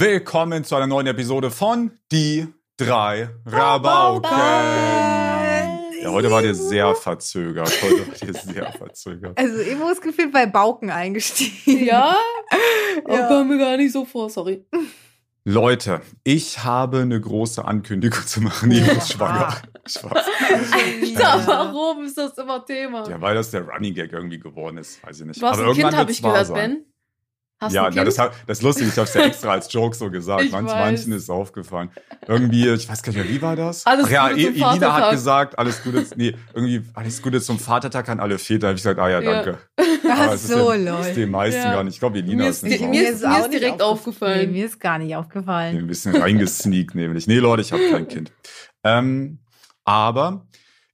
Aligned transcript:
Willkommen 0.00 0.62
zu 0.62 0.76
einer 0.76 0.86
neuen 0.86 1.08
Episode 1.08 1.50
von 1.50 1.90
Die 2.12 2.46
drei 2.76 3.30
Rabauken. 3.44 4.30
Ja, 4.30 6.12
heute 6.12 6.30
war 6.30 6.40
der 6.40 6.54
sehr 6.54 6.94
verzögert. 6.94 7.68
Heute 7.82 8.06
war 8.06 8.14
der 8.14 8.34
sehr 8.34 8.72
verzögert. 8.74 9.36
Also 9.36 9.58
Emo 9.60 9.88
ist 9.90 10.00
gefühlt 10.00 10.32
bei 10.32 10.46
Bauken 10.46 10.90
eingestiegen. 10.90 11.84
Ja? 11.84 12.16
Oh, 13.06 13.12
Ja. 13.12 13.26
kam 13.26 13.48
mir 13.48 13.58
gar 13.58 13.76
nicht 13.76 13.92
so 13.92 14.04
vor, 14.04 14.30
sorry. 14.30 14.64
Leute, 15.44 16.00
ich 16.22 16.62
habe 16.62 17.00
eine 17.00 17.20
große 17.20 17.64
Ankündigung 17.64 18.24
zu 18.24 18.40
machen. 18.40 18.70
Ich 18.70 18.86
ist 18.86 19.14
schwanger. 19.14 19.56
Spaß. 19.84 20.12
Alter, 20.12 21.44
warum 21.46 22.04
ist 22.04 22.16
das 22.16 22.38
immer 22.38 22.64
Thema? 22.64 23.08
Ja, 23.10 23.20
weil 23.20 23.34
das 23.34 23.50
der 23.50 23.66
Running 23.68 23.94
Gag 23.94 24.12
irgendwie 24.12 24.38
geworden 24.38 24.78
ist. 24.78 25.04
Weiß 25.04 25.18
ich 25.20 25.26
nicht. 25.26 25.42
Du 25.42 25.46
hast 25.46 25.58
ein 25.60 25.72
Kind, 25.74 25.96
habe 25.96 26.12
ich 26.12 26.22
gehört, 26.22 26.46
sein. 26.46 26.54
Ben. 26.54 26.84
Hast 27.60 27.72
ja, 27.72 27.88
ja, 27.90 28.04
das, 28.04 28.18
hab- 28.20 28.34
das 28.46 28.58
ist 28.58 28.62
lustig. 28.62 28.86
Ich 28.86 28.96
habe 28.96 29.08
es 29.08 29.14
ja 29.14 29.22
extra 29.22 29.50
als 29.52 29.72
Joke 29.72 29.96
so 29.96 30.08
gesagt. 30.10 30.48
Manch, 30.52 30.68
manchen 30.70 31.12
ist 31.12 31.24
es 31.24 31.30
aufgefallen. 31.30 31.90
Irgendwie, 32.28 32.68
ich 32.68 32.88
weiß 32.88 33.02
gar 33.02 33.12
nicht 33.12 33.20
mehr, 33.24 33.28
wie 33.34 33.42
war 33.42 33.56
das? 33.56 33.84
Alles 33.84 34.06
Ach 34.06 34.10
ja, 34.10 34.28
Gute 34.28 34.40
E- 34.40 34.44
zum 34.54 34.62
Elina 34.70 34.92
hat 34.94 35.10
gesagt, 35.10 35.58
alles 35.58 35.82
Gute, 35.82 36.06
nee, 36.14 36.34
irgendwie, 36.54 36.82
alles 36.94 37.20
Gute 37.20 37.40
zum 37.40 37.58
Vatertag 37.58 38.08
an 38.10 38.20
alle 38.20 38.38
Väter. 38.38 38.60
Da 38.60 38.66
habe 38.68 38.76
ich 38.76 38.82
gesagt, 38.82 39.00
ah 39.00 39.10
ja, 39.10 39.20
Ja. 39.20 39.32
danke. 39.42 39.58
Ach 40.10 40.20
Aber 40.20 40.34
es 40.34 40.44
ist 40.44 40.52
so, 40.52 40.72
ja, 40.72 40.74
ist 41.00 41.06
Leute. 41.06 41.14
den 41.20 41.30
meisten 41.32 41.60
Ja. 41.60 41.72
gar 41.72 41.82
nicht. 41.84 41.94
Ich 41.94 42.00
glaube, 42.00 42.18
Elina 42.18 42.44
Mir 42.44 42.48
ist 42.50 42.56
ist, 42.58 42.62
nicht 42.62 42.80
mir, 42.80 42.88
mir 42.88 43.02
ist, 43.08 43.14
ist 43.16 43.22
mir 43.22 43.34
auch 43.34 43.38
ist 43.40 43.52
direkt 43.52 43.76
Nee, 43.78 43.82
aufgefallen. 43.82 44.52
mir 44.52 44.64
ist 44.66 44.78
gar 44.80 44.98
nicht 44.98 45.16
aufgefallen. 45.16 45.76
ein 45.78 45.86
bisschen 45.88 46.14
reingesneakt 46.16 46.94
nämlich. 46.94 47.26
Nee, 47.26 47.38
Leute, 47.38 47.62
ich 47.62 47.72
habe 47.72 47.82
kein 47.90 48.06
Kind. 48.08 48.30
Ähm, 48.84 49.40
aber 49.84 50.46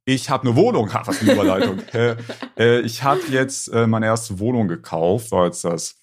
ich 0.06 0.31
habe 0.31 0.47
eine 0.48 0.56
Wohnung. 0.56 0.92
Ha, 0.95 1.03
Was 1.05 1.19
für 1.19 1.25
eine 1.25 1.33
Überleitung. 1.34 1.78
äh, 1.92 2.17
äh, 2.59 2.81
ich 2.81 3.03
habe 3.03 3.20
jetzt 3.31 3.69
äh, 3.69 3.87
meine 3.87 4.06
erste 4.06 4.39
Wohnung 4.39 4.69
gekauft, 4.69 5.31
war 5.31 5.45
jetzt 5.47 5.65
das, 5.65 5.97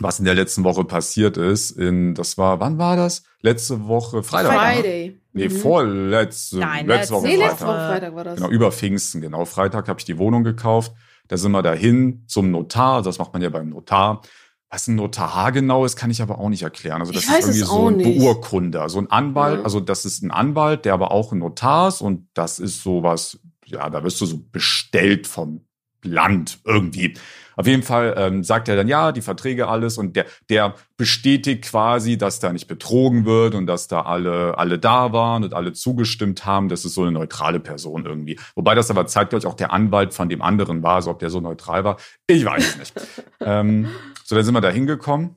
was 0.00 0.18
in 0.18 0.24
der 0.24 0.34
letzten 0.34 0.64
Woche 0.64 0.84
passiert 0.84 1.36
ist. 1.36 1.72
In, 1.72 2.14
das 2.14 2.38
war, 2.38 2.60
wann 2.60 2.78
war 2.78 2.96
das? 2.96 3.22
Letzte 3.42 3.86
Woche, 3.86 4.22
Freitag. 4.22 4.52
ne? 4.52 4.58
Friday. 4.82 5.20
Nee, 5.32 5.48
Mhm. 5.48 5.52
vorletzte, 5.58 6.58
Nein, 6.58 6.86
letzte 6.86 7.14
Woche 7.14 7.26
Nee, 7.26 7.36
letzte 7.36 7.48
letzte 7.48 7.64
Freitag. 7.64 7.78
Woche 7.80 7.88
Freitag 7.92 8.14
war 8.16 8.24
das. 8.24 8.36
Genau, 8.36 8.48
über 8.50 8.72
Pfingsten, 8.72 9.20
genau. 9.20 9.44
Freitag 9.44 9.88
habe 9.88 9.98
ich 10.00 10.04
die 10.04 10.18
Wohnung 10.18 10.44
gekauft. 10.44 10.92
Da 11.28 11.36
sind 11.36 11.52
wir 11.52 11.62
dahin 11.62 12.24
zum 12.26 12.50
Notar. 12.50 13.02
Das 13.02 13.18
macht 13.18 13.32
man 13.32 13.42
ja 13.42 13.50
beim 13.50 13.68
Notar. 13.68 14.22
Was 14.70 14.86
ein 14.88 14.96
Notar 14.96 15.52
genau 15.52 15.84
ist, 15.84 15.96
kann 15.96 16.10
ich 16.10 16.20
aber 16.20 16.38
auch 16.38 16.48
nicht 16.48 16.62
erklären. 16.62 17.00
Also 17.00 17.12
das 17.12 17.24
ist 17.24 17.30
irgendwie 17.30 17.58
so 17.60 17.88
ein 17.88 17.96
nicht. 17.96 18.18
Beurkunder, 18.18 18.88
so 18.88 18.98
ein 18.98 19.10
Anwalt. 19.10 19.58
Ja. 19.58 19.64
Also 19.64 19.80
das 19.80 20.04
ist 20.04 20.22
ein 20.22 20.30
Anwalt, 20.30 20.84
der 20.84 20.94
aber 20.94 21.10
auch 21.10 21.32
ein 21.32 21.38
Notar 21.38 21.88
ist 21.88 22.00
und 22.02 22.28
das 22.34 22.58
ist 22.58 22.82
sowas, 22.82 23.38
ja, 23.64 23.88
da 23.90 24.02
wirst 24.04 24.20
du 24.20 24.26
so 24.26 24.38
bestellt 24.52 25.26
vom 25.26 25.64
Land 26.08 26.58
irgendwie. 26.64 27.14
Auf 27.58 27.66
jeden 27.66 27.82
Fall 27.82 28.14
ähm, 28.16 28.44
sagt 28.44 28.68
er 28.68 28.76
dann, 28.76 28.86
ja, 28.86 29.10
die 29.10 29.20
Verträge 29.20 29.66
alles 29.66 29.98
und 29.98 30.14
der, 30.14 30.26
der 30.48 30.76
bestätigt 30.96 31.64
quasi, 31.64 32.16
dass 32.16 32.38
da 32.38 32.52
nicht 32.52 32.68
betrogen 32.68 33.24
wird 33.24 33.56
und 33.56 33.66
dass 33.66 33.88
da 33.88 34.02
alle, 34.02 34.56
alle 34.56 34.78
da 34.78 35.12
waren 35.12 35.42
und 35.42 35.54
alle 35.54 35.72
zugestimmt 35.72 36.46
haben. 36.46 36.68
Das 36.68 36.84
ist 36.84 36.94
so 36.94 37.02
eine 37.02 37.10
neutrale 37.10 37.58
Person 37.58 38.06
irgendwie. 38.06 38.38
Wobei 38.54 38.76
das 38.76 38.92
aber 38.92 39.08
zeitgleich 39.08 39.44
auch 39.44 39.54
der 39.54 39.72
Anwalt 39.72 40.14
von 40.14 40.28
dem 40.28 40.40
anderen 40.40 40.84
war, 40.84 40.94
also 40.94 41.10
ob 41.10 41.18
der 41.18 41.30
so 41.30 41.40
neutral 41.40 41.82
war. 41.82 41.96
Ich 42.28 42.44
weiß 42.44 42.64
es 42.64 42.78
nicht. 42.78 42.94
ähm, 43.40 43.88
so, 44.24 44.36
dann 44.36 44.44
sind 44.44 44.54
wir 44.54 44.60
da 44.60 44.70
hingekommen. 44.70 45.34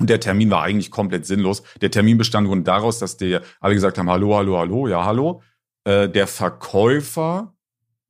Und 0.00 0.10
der 0.10 0.18
Termin 0.18 0.50
war 0.50 0.62
eigentlich 0.64 0.90
komplett 0.90 1.24
sinnlos. 1.24 1.62
Der 1.80 1.92
Termin 1.92 2.18
bestand 2.18 2.48
nur 2.48 2.60
daraus, 2.62 2.98
dass 2.98 3.16
die 3.16 3.38
alle 3.60 3.74
gesagt 3.74 3.96
haben, 3.96 4.10
hallo, 4.10 4.34
hallo, 4.34 4.58
hallo, 4.58 4.88
ja, 4.88 5.04
hallo. 5.04 5.40
Äh, 5.84 6.08
der 6.08 6.26
Verkäufer 6.26 7.53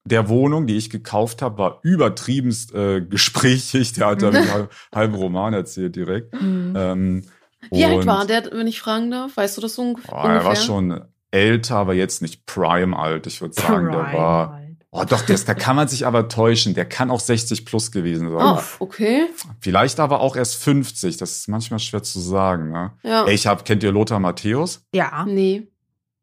der 0.05 0.28
Wohnung, 0.28 0.66
die 0.66 0.77
ich 0.77 0.91
gekauft 0.91 1.41
habe, 1.42 1.58
war 1.58 1.78
übertriebenst 1.83 2.74
äh, 2.74 3.00
gesprächig. 3.00 3.94
Der 3.94 4.08
hat 4.08 4.22
da 4.22 4.28
einen 4.28 4.50
halben, 4.52 4.69
halben 4.94 5.14
Roman 5.14 5.55
erzählt 5.55 5.96
direkt. 5.96 6.34
Mhm. 6.41 6.74
Ähm, 6.77 7.24
Wie 7.70 7.84
alt 7.84 8.06
war 8.06 8.27
der, 8.27 8.50
wenn 8.52 8.66
ich 8.66 8.80
fragen 8.80 9.11
darf? 9.11 9.36
Weißt 9.36 9.56
du 9.56 9.61
das 9.62 9.78
Oh, 9.78 9.83
ungefähr? 9.83 10.14
er 10.14 10.44
war 10.44 10.56
schon 10.56 11.00
älter, 11.30 11.77
aber 11.77 11.94
jetzt 11.94 12.22
nicht 12.22 12.46
Prime 12.46 12.96
alt. 12.98 13.27
Ich 13.27 13.41
würde 13.41 13.55
sagen, 13.55 13.91
der 13.91 14.12
war. 14.12 14.48
Prime. 14.50 14.64
Oh, 14.96 15.02
doch, 15.05 15.22
das, 15.22 15.44
da 15.44 15.55
kann 15.55 15.74
man 15.74 15.88
sich 15.88 16.06
aber 16.06 16.29
täuschen. 16.29 16.74
Der 16.74 16.84
kann 16.84 17.11
auch 17.11 17.18
60 17.18 17.64
plus 17.67 17.90
gewesen 17.90 18.30
sein. 18.30 18.40
Oh, 18.40 18.61
okay. 18.79 19.27
Vielleicht 19.58 19.98
aber 19.98 20.20
auch 20.20 20.36
erst 20.36 20.55
50. 20.62 21.17
Das 21.17 21.33
ist 21.33 21.48
manchmal 21.48 21.80
schwer 21.80 22.05
zu 22.05 22.20
sagen. 22.20 22.70
Ne? 22.70 22.92
Ja. 23.02 23.24
Ey, 23.24 23.34
ich 23.34 23.48
hab, 23.48 23.64
kennt 23.64 23.83
ihr 23.83 23.90
Lothar 23.90 24.20
Matthäus? 24.20 24.86
Ja. 24.95 25.24
Nee. 25.27 25.67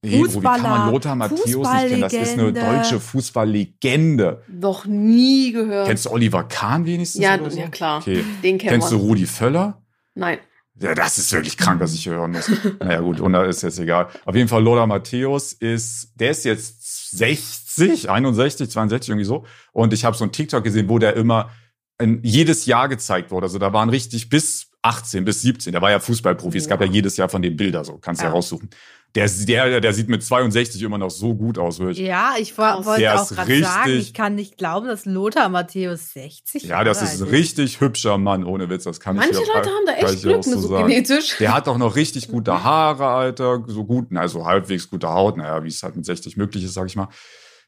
Hey, 0.03 0.23
Bro, 0.23 0.41
wie 0.41 0.44
kann 0.44 0.62
man 0.62 0.62
Fußballer, 0.63 0.91
Lothar 0.91 1.16
Matthäus 1.16 1.45
nicht 1.45 1.66
kennen? 1.66 2.01
Das 2.01 2.13
ist 2.13 2.39
eine 2.39 2.53
deutsche 2.53 3.00
Fußballlegende. 3.00 4.44
Noch 4.47 4.85
nie 4.85 5.51
gehört. 5.51 5.88
Kennst 5.88 6.06
du 6.06 6.09
Oliver 6.09 6.44
Kahn 6.45 6.85
wenigstens? 6.85 7.22
ja, 7.22 7.39
oder 7.39 7.51
so? 7.51 7.59
ja, 7.59 7.67
klar. 7.67 8.00
Okay. 8.00 8.23
Den 8.41 8.57
kennen 8.57 8.72
Kennst 8.72 8.91
du 8.91 9.00
wir. 9.00 9.03
Rudi 9.03 9.28
Völler? 9.28 9.84
Nein. 10.16 10.39
Ja, 10.79 10.95
das 10.95 11.19
ist 11.19 11.31
wirklich 11.31 11.56
krank, 11.56 11.79
was 11.79 11.94
ich 11.94 12.03
hier 12.03 12.13
hören 12.13 12.31
muss. 12.31 12.50
naja, 12.79 13.01
gut, 13.01 13.19
und 13.19 13.34
da 13.34 13.45
ist 13.45 13.62
jetzt 13.62 13.78
egal. 13.78 14.07
Auf 14.25 14.35
jeden 14.35 14.47
Fall, 14.47 14.63
Lothar 14.63 14.88
Matthäus 14.88 15.53
ist, 15.53 16.13
der 16.16 16.31
ist 16.31 16.45
jetzt 16.45 17.12
60, 17.18 18.09
61, 18.09 18.72
62, 18.72 19.09
irgendwie 19.09 19.25
so. 19.25 19.45
Und 19.72 19.94
ich 19.94 20.03
habe 20.03 20.18
so 20.18 20.23
ein 20.23 20.31
TikTok 20.31 20.63
gesehen, 20.63 20.89
wo 20.89 20.97
der 20.97 21.16
immer 21.16 21.51
in, 22.00 22.22
jedes 22.23 22.66
Jahr 22.66 22.89
gezeigt 22.89 23.29
wurde. 23.29 23.45
Also 23.45 23.59
da 23.59 23.72
waren 23.72 23.89
richtig 23.89 24.29
bis 24.29 24.70
18, 24.84 25.24
bis 25.25 25.42
17. 25.42 25.72
Der 25.74 25.81
war 25.81 25.92
ja 25.92 26.00
Fußballprofi. 26.00 26.58
Es 26.58 26.68
gab 26.68 26.81
ja 26.81 26.88
jedes 26.88 27.18
Jahr 27.18 27.30
von 27.30 27.42
den 27.42 27.56
Bilder 27.56 27.84
so. 27.86 27.97
Kannst 27.97 28.22
du 28.22 28.25
ja. 28.25 28.30
Ja. 28.30 28.36
raussuchen. 28.36 28.69
Der, 29.14 29.28
der, 29.28 29.81
der 29.81 29.94
sieht 29.94 30.08
mit 30.08 30.24
62 30.24 30.81
immer 30.81 30.97
noch 30.97 31.09
so 31.12 31.36
gut 31.36 31.58
aus, 31.58 31.80
wirklich. 31.80 32.00
Ja, 32.00 32.36
ich 32.40 32.58
war- 32.58 32.86
wollte 32.86 33.14
auch 33.14 33.30
ist 33.30 33.36
gerade 33.36 33.59
sagen, 33.62 33.92
ich 33.92 34.14
kann 34.14 34.36
nicht 34.36 34.58
glauben, 34.58 34.88
dass 34.88 35.03
Lothar 35.06 35.50
Matthäus 35.50 36.14
60 36.14 36.64
Ja, 36.64 36.86
das 36.86 37.02
ist 37.02 37.22
ein 37.22 37.28
richtig 37.28 37.81
hübscher 37.81 38.18
Mann, 38.18 38.46
ohne 38.46 38.69
Witz. 38.69 38.86
Das 38.86 39.02
kann 39.02 39.18
Manche 39.18 39.31
ich 39.31 39.38
dir 39.40 39.53
Leute 39.53 39.69
haben 39.69 39.86
da 39.86 39.94
echt 39.96 40.22
Glück, 40.22 40.47
ne, 40.47 40.53
so 40.58 40.68
sagen. 40.69 40.88
genetisch. 40.88 41.38
Der 41.40 41.53
hat 41.53 41.68
auch 41.68 41.78
noch 41.78 41.98
richtig 41.98 42.30
gute 42.30 42.63
Haare, 42.63 43.08
Alter. 43.08 43.62
So 43.68 43.84
gut, 43.84 44.08
also 44.16 44.46
halbwegs 44.46 44.90
gute 44.90 45.09
Haut. 45.09 45.36
Naja, 45.36 45.62
wie 45.62 45.68
es 45.68 45.84
halt 45.84 45.98
mit 45.98 46.06
60 46.06 46.38
möglich 46.38 46.63
ist, 46.63 46.74
sag 46.74 46.88
ich 46.88 46.96
mal. 46.96 47.09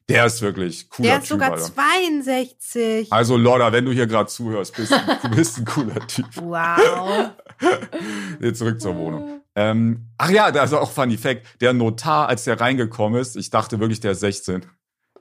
Der 0.09 0.25
ist 0.25 0.41
wirklich 0.41 0.89
cooler 0.89 1.07
Der 1.07 1.17
ist 1.17 1.23
Typ, 1.23 1.29
sogar 1.29 1.51
Alter. 1.51 1.63
62. 1.63 3.11
Also, 3.11 3.37
Lorda, 3.37 3.71
wenn 3.71 3.85
du 3.85 3.91
hier 3.91 4.07
gerade 4.07 4.27
zuhörst, 4.27 4.75
bist 4.75 4.91
du 5.23 5.29
bist 5.29 5.57
ein 5.59 5.65
cooler 5.65 6.05
Typ. 6.07 6.25
Wow. 6.35 7.29
Jetzt 8.41 8.59
zurück 8.59 8.81
zur 8.81 8.95
Wohnung. 8.97 9.41
Ähm, 9.55 10.07
ach 10.17 10.29
ja, 10.29 10.51
da 10.51 10.63
ist 10.63 10.73
auch 10.73 10.91
Funny 10.91 11.17
Fact. 11.17 11.61
Der 11.61 11.73
Notar, 11.73 12.27
als 12.27 12.43
der 12.43 12.59
reingekommen 12.59 13.19
ist, 13.19 13.35
ich 13.35 13.49
dachte 13.49 13.79
wirklich, 13.79 13.99
der 13.99 14.11
ist 14.11 14.19
16. 14.21 14.65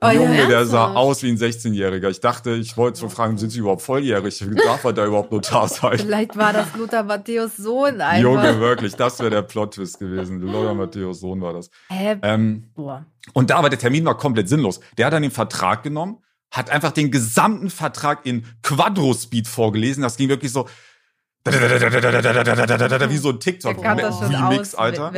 Oh, 0.03 0.11
ja, 0.11 0.11
Junge, 0.13 0.47
der 0.47 0.65
sah 0.65 0.93
aus 0.93 1.23
wie 1.23 1.29
ein 1.29 1.37
16-Jähriger. 1.37 2.09
Ich 2.09 2.19
dachte, 2.19 2.51
ich 2.55 2.75
wollte 2.77 2.99
so 2.99 3.09
fragen, 3.09 3.37
sind 3.37 3.49
sie 3.51 3.59
überhaupt 3.59 3.81
volljährig? 3.81 4.43
Darf 4.65 4.83
er 4.83 4.93
da 4.93 5.05
überhaupt 5.05 5.31
Notar 5.31 5.67
sein? 5.67 5.97
Vielleicht 5.99 6.35
war 6.37 6.53
das 6.53 6.67
Lothar 6.77 7.03
Matthäus 7.03 7.57
Sohn 7.57 8.01
einfach. 8.01 8.21
Junge, 8.21 8.59
wirklich, 8.59 8.95
das 8.95 9.19
wäre 9.19 9.29
der 9.29 9.41
Plot-Twist 9.43 9.99
gewesen. 9.99 10.39
Lothar 10.41 10.73
Matthäus 10.73 11.19
Sohn 11.21 11.41
war 11.41 11.53
das. 11.53 11.69
Hä? 11.89 12.17
Ähm, 12.21 12.69
Boah. 12.75 13.05
und 13.33 13.49
da 13.49 13.61
war 13.63 13.69
der 13.69 13.79
Termin 13.79 14.05
war 14.05 14.17
komplett 14.17 14.49
sinnlos. 14.49 14.79
Der 14.97 15.05
hat 15.07 15.13
dann 15.13 15.21
den 15.23 15.31
Vertrag 15.31 15.83
genommen, 15.83 16.17
hat 16.51 16.69
einfach 16.69 16.91
den 16.91 17.09
gesamten 17.11 17.69
Vertrag 17.69 18.25
in 18.25 18.45
Quadro-Speed 18.61 19.47
vorgelesen. 19.47 20.03
Das 20.03 20.17
ging 20.17 20.29
wirklich 20.29 20.51
so 20.51 20.67
wie 21.45 23.17
so 23.17 23.29
ein 23.29 23.33
Der 23.33 23.39
TikTok 23.39 23.81
kann 23.81 23.97
das 23.97 24.19
schon 24.19 24.33
Remix, 24.35 24.75
Alter. 24.75 25.11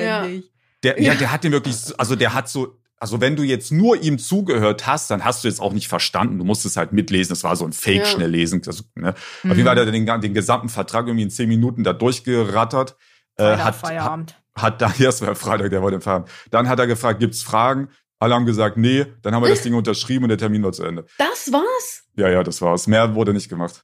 Der, 0.84 1.02
ja, 1.02 1.16
der 1.16 1.32
hat 1.32 1.44
den 1.44 1.52
wirklich, 1.52 1.76
so- 1.76 1.96
also 1.98 2.16
der 2.16 2.34
hat 2.34 2.48
so, 2.50 2.78
also 3.06 3.22
wenn 3.22 3.36
du 3.36 3.44
jetzt 3.44 3.72
nur 3.72 4.02
ihm 4.02 4.18
zugehört 4.18 4.88
hast, 4.88 5.12
dann 5.12 5.24
hast 5.24 5.44
du 5.44 5.48
jetzt 5.48 5.62
auch 5.62 5.74
nicht 5.74 5.88
verstanden. 5.88 6.40
Du 6.40 6.44
musstest 6.44 6.76
halt 6.76 6.92
mitlesen. 6.92 7.34
Es 7.34 7.44
war 7.44 7.56
so 7.56 7.64
ein 7.64 7.72
Fake 7.72 8.00
Ja. 8.00 8.06
schnell 8.06 8.32
lesen. 8.32 8.64
Also, 8.66 8.84
ne? 8.96 9.10
Auf 9.10 9.44
Mhm. 9.44 9.50
jeden 9.52 9.64
Fall 9.66 9.80
hat 9.80 9.86
er 9.86 9.92
den, 9.92 10.22
den 10.22 10.34
gesamten 10.34 10.70
Vertrag 10.70 11.06
irgendwie 11.06 11.22
in 11.24 11.30
zehn 11.30 11.48
Minuten 11.48 11.84
da 11.84 11.94
durchgerattert. 11.94 12.96
Äh, 13.38 13.44
hat, 13.44 13.64
hat, 13.64 13.76
Feierabend. 13.76 14.42
hat 14.56 14.82
dann, 14.82 14.92
ja, 14.98 15.10
es 15.10 15.22
war 15.22 15.36
Freitag, 15.36 15.70
der 15.70 15.84
wollte 15.84 16.02
Feierabend. 16.02 16.30
Dann 16.50 16.68
hat 16.68 16.80
er 16.80 16.88
gefragt, 16.88 17.20
gibt's 17.20 17.44
Fragen? 17.44 17.90
Alle 18.20 18.34
haben 18.34 18.46
gesagt, 18.48 18.78
nee. 18.78 19.06
Dann 19.22 19.36
haben 19.36 19.44
wir 19.44 19.50
das 19.50 19.62
Ding 19.64 19.76
unterschrieben 19.76 20.24
und 20.26 20.30
der 20.30 20.40
Termin 20.40 20.64
war 20.64 20.72
zu 20.72 20.84
Ende. 20.84 21.06
Das 21.20 21.52
war's. 21.52 22.06
Ja, 22.16 22.28
ja, 22.30 22.42
das 22.44 22.62
war's. 22.62 22.88
Mehr 22.88 23.14
wurde 23.14 23.34
nicht 23.34 23.50
gemacht. 23.50 23.84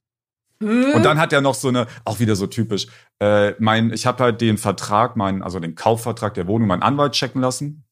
Und 0.60 1.02
dann 1.02 1.18
hat 1.20 1.32
er 1.32 1.40
noch 1.40 1.54
so 1.54 1.68
eine, 1.68 1.86
auch 2.04 2.20
wieder 2.20 2.36
so 2.36 2.46
typisch, 2.46 2.86
äh, 3.20 3.52
mein, 3.58 3.92
ich 3.92 4.06
habe 4.06 4.22
halt 4.22 4.40
den 4.40 4.58
Vertrag, 4.58 5.16
meinen, 5.16 5.42
also 5.42 5.58
den 5.58 5.74
Kaufvertrag 5.74 6.34
der 6.34 6.46
Wohnung, 6.46 6.68
meinen 6.68 6.82
Anwalt 6.82 7.12
checken 7.14 7.40
lassen, 7.40 7.84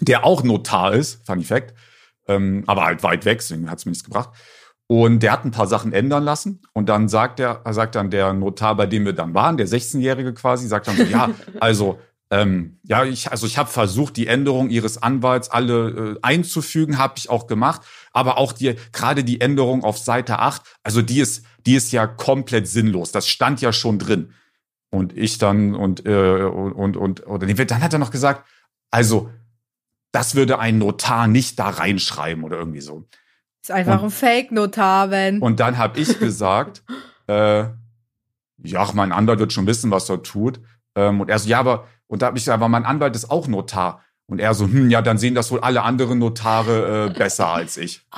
der 0.00 0.24
auch 0.24 0.42
Notar 0.42 0.94
ist, 0.94 1.26
funny 1.26 1.44
fact, 1.44 1.74
ähm, 2.28 2.64
aber 2.66 2.84
halt 2.84 3.02
weit 3.02 3.24
weg, 3.24 3.38
deswegen 3.38 3.70
hat's 3.70 3.86
mir 3.86 3.90
nichts 3.90 4.04
gebracht. 4.04 4.30
Und 4.88 5.20
der 5.20 5.32
hat 5.32 5.44
ein 5.44 5.50
paar 5.50 5.66
Sachen 5.66 5.92
ändern 5.92 6.22
lassen 6.22 6.62
und 6.72 6.88
dann 6.88 7.08
sagt 7.08 7.40
der, 7.40 7.62
sagt 7.70 7.96
dann 7.96 8.10
der 8.10 8.32
Notar, 8.32 8.76
bei 8.76 8.86
dem 8.86 9.04
wir 9.04 9.14
dann 9.14 9.34
waren, 9.34 9.56
der 9.56 9.66
16-Jährige 9.66 10.32
quasi, 10.32 10.68
sagt 10.68 10.86
dann 10.86 10.96
so, 10.96 11.02
ja, 11.02 11.30
also 11.60 11.98
ähm, 12.30 12.80
ja, 12.82 13.04
ich, 13.04 13.30
also 13.30 13.46
ich 13.46 13.56
habe 13.56 13.68
versucht, 13.68 14.16
die 14.16 14.26
Änderung 14.26 14.68
ihres 14.70 15.00
Anwalts 15.00 15.48
alle 15.48 15.88
äh, 15.88 16.18
einzufügen, 16.22 16.98
habe 16.98 17.14
ich 17.16 17.30
auch 17.30 17.46
gemacht, 17.46 17.82
aber 18.12 18.38
auch 18.38 18.52
die 18.52 18.74
gerade 18.92 19.22
die 19.22 19.40
Änderung 19.40 19.84
auf 19.84 19.98
Seite 19.98 20.40
8, 20.40 20.62
also 20.82 21.02
die 21.02 21.20
ist 21.20 21.44
die 21.66 21.74
ist 21.74 21.92
ja 21.92 22.06
komplett 22.06 22.68
sinnlos. 22.68 23.12
Das 23.12 23.28
stand 23.28 23.60
ja 23.60 23.72
schon 23.72 23.98
drin. 23.98 24.32
Und 24.90 25.16
ich 25.16 25.38
dann 25.38 25.74
und 25.74 26.06
äh, 26.06 26.44
und 26.44 26.96
und 26.96 27.26
oder 27.26 27.46
nee, 27.46 27.54
dann 27.54 27.82
hat 27.82 27.92
er 27.92 27.98
noch 27.98 28.12
gesagt, 28.12 28.48
also 28.90 29.30
das 30.12 30.34
würde 30.34 30.58
ein 30.58 30.78
Notar 30.78 31.26
nicht 31.28 31.58
da 31.58 31.68
reinschreiben 31.68 32.44
oder 32.44 32.56
irgendwie 32.58 32.80
so. 32.80 33.04
Ist 33.62 33.70
einfach 33.70 34.00
Und- 34.00 34.08
ein 34.08 34.10
Fake-Notar, 34.10 35.10
wenn. 35.10 35.40
Und 35.40 35.60
dann 35.60 35.76
habe 35.78 35.98
ich 36.00 36.18
gesagt, 36.20 36.82
äh, 37.26 37.64
ja, 38.62 38.90
mein 38.94 39.12
Anwalt 39.12 39.38
wird 39.38 39.52
schon 39.52 39.66
wissen, 39.66 39.90
was 39.90 40.08
er 40.08 40.22
tut. 40.22 40.60
Ähm, 40.94 41.20
und 41.20 41.28
er 41.28 41.38
so, 41.38 41.48
ja, 41.48 41.58
aber, 41.60 41.86
und 42.06 42.22
da 42.22 42.26
habe 42.26 42.38
ich 42.38 42.44
gesagt, 42.44 42.54
aber 42.60 42.68
mein 42.68 42.84
Anwalt 42.86 43.14
ist 43.16 43.30
auch 43.30 43.46
Notar. 43.48 44.02
Und 44.28 44.40
er 44.40 44.54
so, 44.54 44.64
hm, 44.64 44.90
ja, 44.90 45.02
dann 45.02 45.18
sehen 45.18 45.34
das 45.34 45.50
wohl 45.52 45.60
alle 45.60 45.82
anderen 45.82 46.18
Notare 46.18 47.10
äh, 47.14 47.18
besser 47.18 47.48
als 47.48 47.76
ich. 47.76 48.04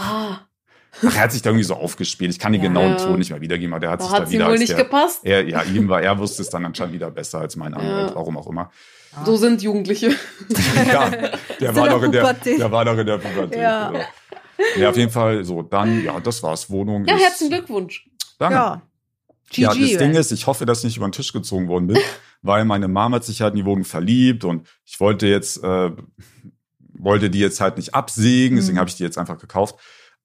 Ah, 1.00 1.06
Ach, 1.06 1.14
er 1.14 1.22
hat 1.24 1.32
sich 1.32 1.42
da 1.42 1.50
irgendwie 1.50 1.64
so 1.64 1.74
aufgespielt. 1.74 2.32
Ich 2.32 2.38
kann 2.40 2.52
den 2.52 2.62
Ja. 2.62 2.68
genauen 2.68 2.96
Ton 2.96 3.18
nicht 3.18 3.30
mehr 3.30 3.40
wiedergeben, 3.40 3.72
aber 3.74 3.80
der 3.80 3.90
hat 3.90 4.00
da 4.00 4.04
sich 4.04 4.12
da 4.14 4.20
hat 4.20 4.28
sie 4.28 4.34
wieder 4.34 4.48
wohl 4.48 4.58
nicht 4.58 4.70
der, 4.70 4.78
gepasst. 4.84 5.20
er, 5.22 5.46
ja, 5.46 5.62
ihm 5.62 5.88
war, 5.88 6.00
er 6.02 6.18
wusste 6.18 6.42
es 6.42 6.50
dann 6.50 6.64
anscheinend 6.64 6.94
wieder 6.94 7.10
besser 7.10 7.38
als 7.40 7.54
mein 7.56 7.74
Anwalt, 7.74 8.08
Ja. 8.10 8.14
warum 8.16 8.36
auch 8.38 8.46
immer. 8.48 8.70
So 9.24 9.36
sind 9.36 9.62
Jugendliche. 9.62 10.10
ja, 10.86 11.10
der 11.60 11.74
war, 11.74 11.88
noch 11.88 12.02
in 12.02 12.12
der, 12.12 12.32
der 12.34 12.70
war 12.70 12.84
noch 12.84 12.96
in 12.96 13.06
der 13.06 13.18
Pubertät. 13.18 13.58
Ja. 13.60 13.90
genau. 13.90 14.04
Ja, 14.76 14.90
auf 14.90 14.96
jeden 14.96 15.10
Fall 15.10 15.44
so. 15.44 15.62
Dann, 15.62 16.04
ja, 16.04 16.18
das 16.20 16.42
war's. 16.42 16.68
Wohnung. 16.70 17.04
Ja, 17.06 17.16
ist- 17.16 17.22
herzlichen 17.22 17.52
Glückwunsch. 17.52 18.08
Danke. 18.38 18.54
Ja. 18.54 18.82
Ja, 19.52 19.68
das 19.74 19.78
Ding 19.96 20.12
ist, 20.14 20.30
ich 20.30 20.46
hoffe, 20.46 20.66
dass 20.66 20.78
ich 20.80 20.84
nicht 20.84 20.96
über 20.98 21.08
den 21.08 21.12
Tisch 21.12 21.32
gezogen 21.32 21.68
worden 21.68 21.86
bin, 21.86 21.98
weil 22.42 22.64
meine 22.66 22.86
Mama 22.86 23.16
hat 23.16 23.24
sich 23.24 23.40
halt 23.40 23.54
in 23.54 23.60
die 23.60 23.64
Wohnung 23.64 23.84
verliebt 23.84 24.44
und 24.44 24.68
ich 24.84 25.00
wollte 25.00 25.26
jetzt, 25.26 25.64
äh, 25.64 25.90
wollte 26.92 27.30
die 27.30 27.38
jetzt 27.38 27.60
halt 27.60 27.76
nicht 27.78 27.94
absägen, 27.94 28.56
deswegen 28.56 28.74
Mhm. 28.74 28.80
habe 28.80 28.90
ich 28.90 28.96
die 28.96 29.04
jetzt 29.04 29.16
einfach 29.16 29.38
gekauft. 29.38 29.76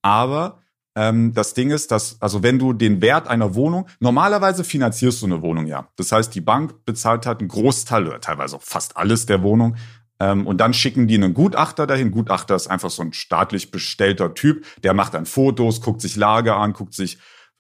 Aber 0.01 0.62
ähm, 0.95 1.34
das 1.34 1.54
Ding 1.54 1.72
ist, 1.72 1.92
dass, 1.92 2.22
also 2.22 2.44
wenn 2.44 2.60
du 2.60 2.74
den 2.74 3.01
Wert 3.01 3.28
einer 3.28 3.56
Wohnung, 3.56 3.88
normalerweise 4.00 4.63
finanzierst 4.63 5.22
du 5.22 5.25
eine 5.25 5.42
Wohnung 5.42 5.66
ja. 5.66 5.88
Das 5.95 6.12
heißt, 6.12 6.34
die 6.36 6.42
Bank 6.42 6.86
bezahlt 6.86 7.25
halt 7.25 7.40
einen 7.40 7.50
Großteil 7.50 8.07
oder 8.07 8.22
teilweise 8.22 8.56
auch 8.56 8.62
fast 8.62 8.98
alles 8.98 9.25
der 9.25 9.42
Wohnung. 9.42 9.75
Ähm, 10.19 10.45
und 10.45 10.57
dann 10.60 10.74
schicken 10.74 11.07
die 11.07 11.16
einen 11.16 11.34
Gutachter 11.34 11.88
dahin. 11.88 12.12
Gutachter 12.12 12.56
ist 12.56 12.68
einfach 12.68 12.92
so 12.92 13.01
ein 13.01 13.13
staatlich 13.13 13.72
bestellter 13.72 14.34
Typ, 14.34 14.66
der 14.84 14.94
macht 14.94 15.16
dann 15.16 15.25
Fotos, 15.25 15.81
guckt 15.81 16.01
sich 16.01 16.16
Lage 16.16 16.56
an, 16.56 16.74
guckt 16.74 16.94
sich 16.94 17.18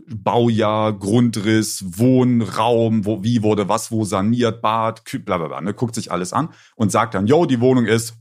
Baujahr, 0.07 0.93
Grundriss, 0.93 1.83
Wohnraum, 1.97 3.05
wo, 3.05 3.23
wie 3.23 3.41
wurde 3.41 3.69
was 3.69 3.91
wo 3.91 4.05
saniert, 4.05 4.61
Bad, 4.61 5.03
bla 5.25 5.37
bla 5.37 5.47
bla, 5.47 5.61
ne, 5.61 5.73
guckt 5.73 5.95
sich 5.95 6.11
alles 6.11 6.33
an 6.33 6.49
und 6.75 6.91
sagt 6.91 7.13
dann, 7.13 7.27
yo, 7.27 7.45
die 7.45 7.61
Wohnung 7.61 7.85
ist 7.85 8.15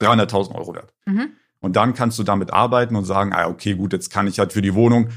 300.000 0.00 0.54
Euro 0.54 0.74
wert. 0.74 0.92
Mhm. 1.06 1.32
Und 1.64 1.76
dann 1.76 1.94
kannst 1.94 2.18
du 2.18 2.22
damit 2.22 2.52
arbeiten 2.52 2.94
und 2.94 3.04
sagen, 3.04 3.32
ah, 3.32 3.48
okay, 3.48 3.74
gut, 3.74 3.92
jetzt 3.92 4.10
kann 4.10 4.26
ich 4.26 4.38
halt 4.38 4.52
für 4.52 4.62
die 4.62 4.74
Wohnung, 4.74 5.08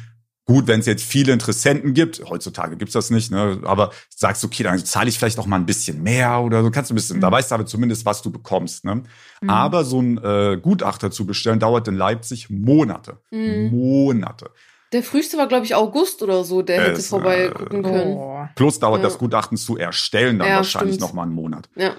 gut, 0.45 0.65
wenn 0.67 0.79
es 0.79 0.85
jetzt 0.85 1.03
viele 1.03 1.33
Interessenten 1.33 1.94
gibt, 1.94 2.23
heutzutage 2.29 2.77
gibt's 2.77 2.94
das 2.94 3.09
nicht, 3.09 3.31
ne, 3.31 3.59
aber 3.65 3.91
sagst, 4.15 4.45
okay, 4.45 4.63
dann 4.63 4.77
zahle 4.85 5.09
ich 5.09 5.19
vielleicht 5.19 5.38
auch 5.39 5.45
mal 5.45 5.57
ein 5.57 5.65
bisschen 5.65 6.01
mehr 6.01 6.39
oder 6.39 6.63
so, 6.63 6.71
kannst 6.71 6.89
du 6.89 6.94
ein 6.94 6.95
bisschen, 6.95 7.17
Mhm. 7.17 7.21
da 7.21 7.31
weißt 7.33 7.51
du 7.51 7.55
aber 7.55 7.65
zumindest, 7.65 8.05
was 8.05 8.21
du 8.21 8.31
bekommst. 8.31 8.85
Ne? 8.85 9.03
Mhm. 9.41 9.49
Aber 9.49 9.83
so 9.83 10.01
ein 10.01 10.17
äh, 10.23 10.57
Gutachter 10.61 11.11
zu 11.11 11.25
bestellen, 11.25 11.59
dauert 11.59 11.89
in 11.89 11.95
Leipzig 11.95 12.49
Monate. 12.49 13.17
Mhm. 13.29 13.69
Monate. 13.71 14.49
Der 14.94 15.03
früheste 15.03 15.38
war, 15.38 15.47
glaube 15.49 15.65
ich, 15.65 15.75
August 15.75 16.23
oder 16.23 16.45
so, 16.45 16.61
der 16.61 16.81
hätte 16.81 16.91
Es, 16.94 17.09
vorbeigucken 17.09 17.79
äh, 17.83 17.89
können. 17.91 18.13
Oh. 18.15 18.47
Plus 18.55 18.79
dauert 18.79 19.01
Ja. 19.01 19.09
das 19.09 19.17
Gutachten 19.17 19.57
zu 19.57 19.75
erstellen 19.77 20.39
dann 20.39 20.47
Ja, 20.47 20.55
wahrscheinlich 20.55 20.95
stimmt. 20.95 21.09
noch 21.09 21.13
mal 21.13 21.23
einen 21.23 21.33
Monat. 21.33 21.67
Ja. 21.75 21.91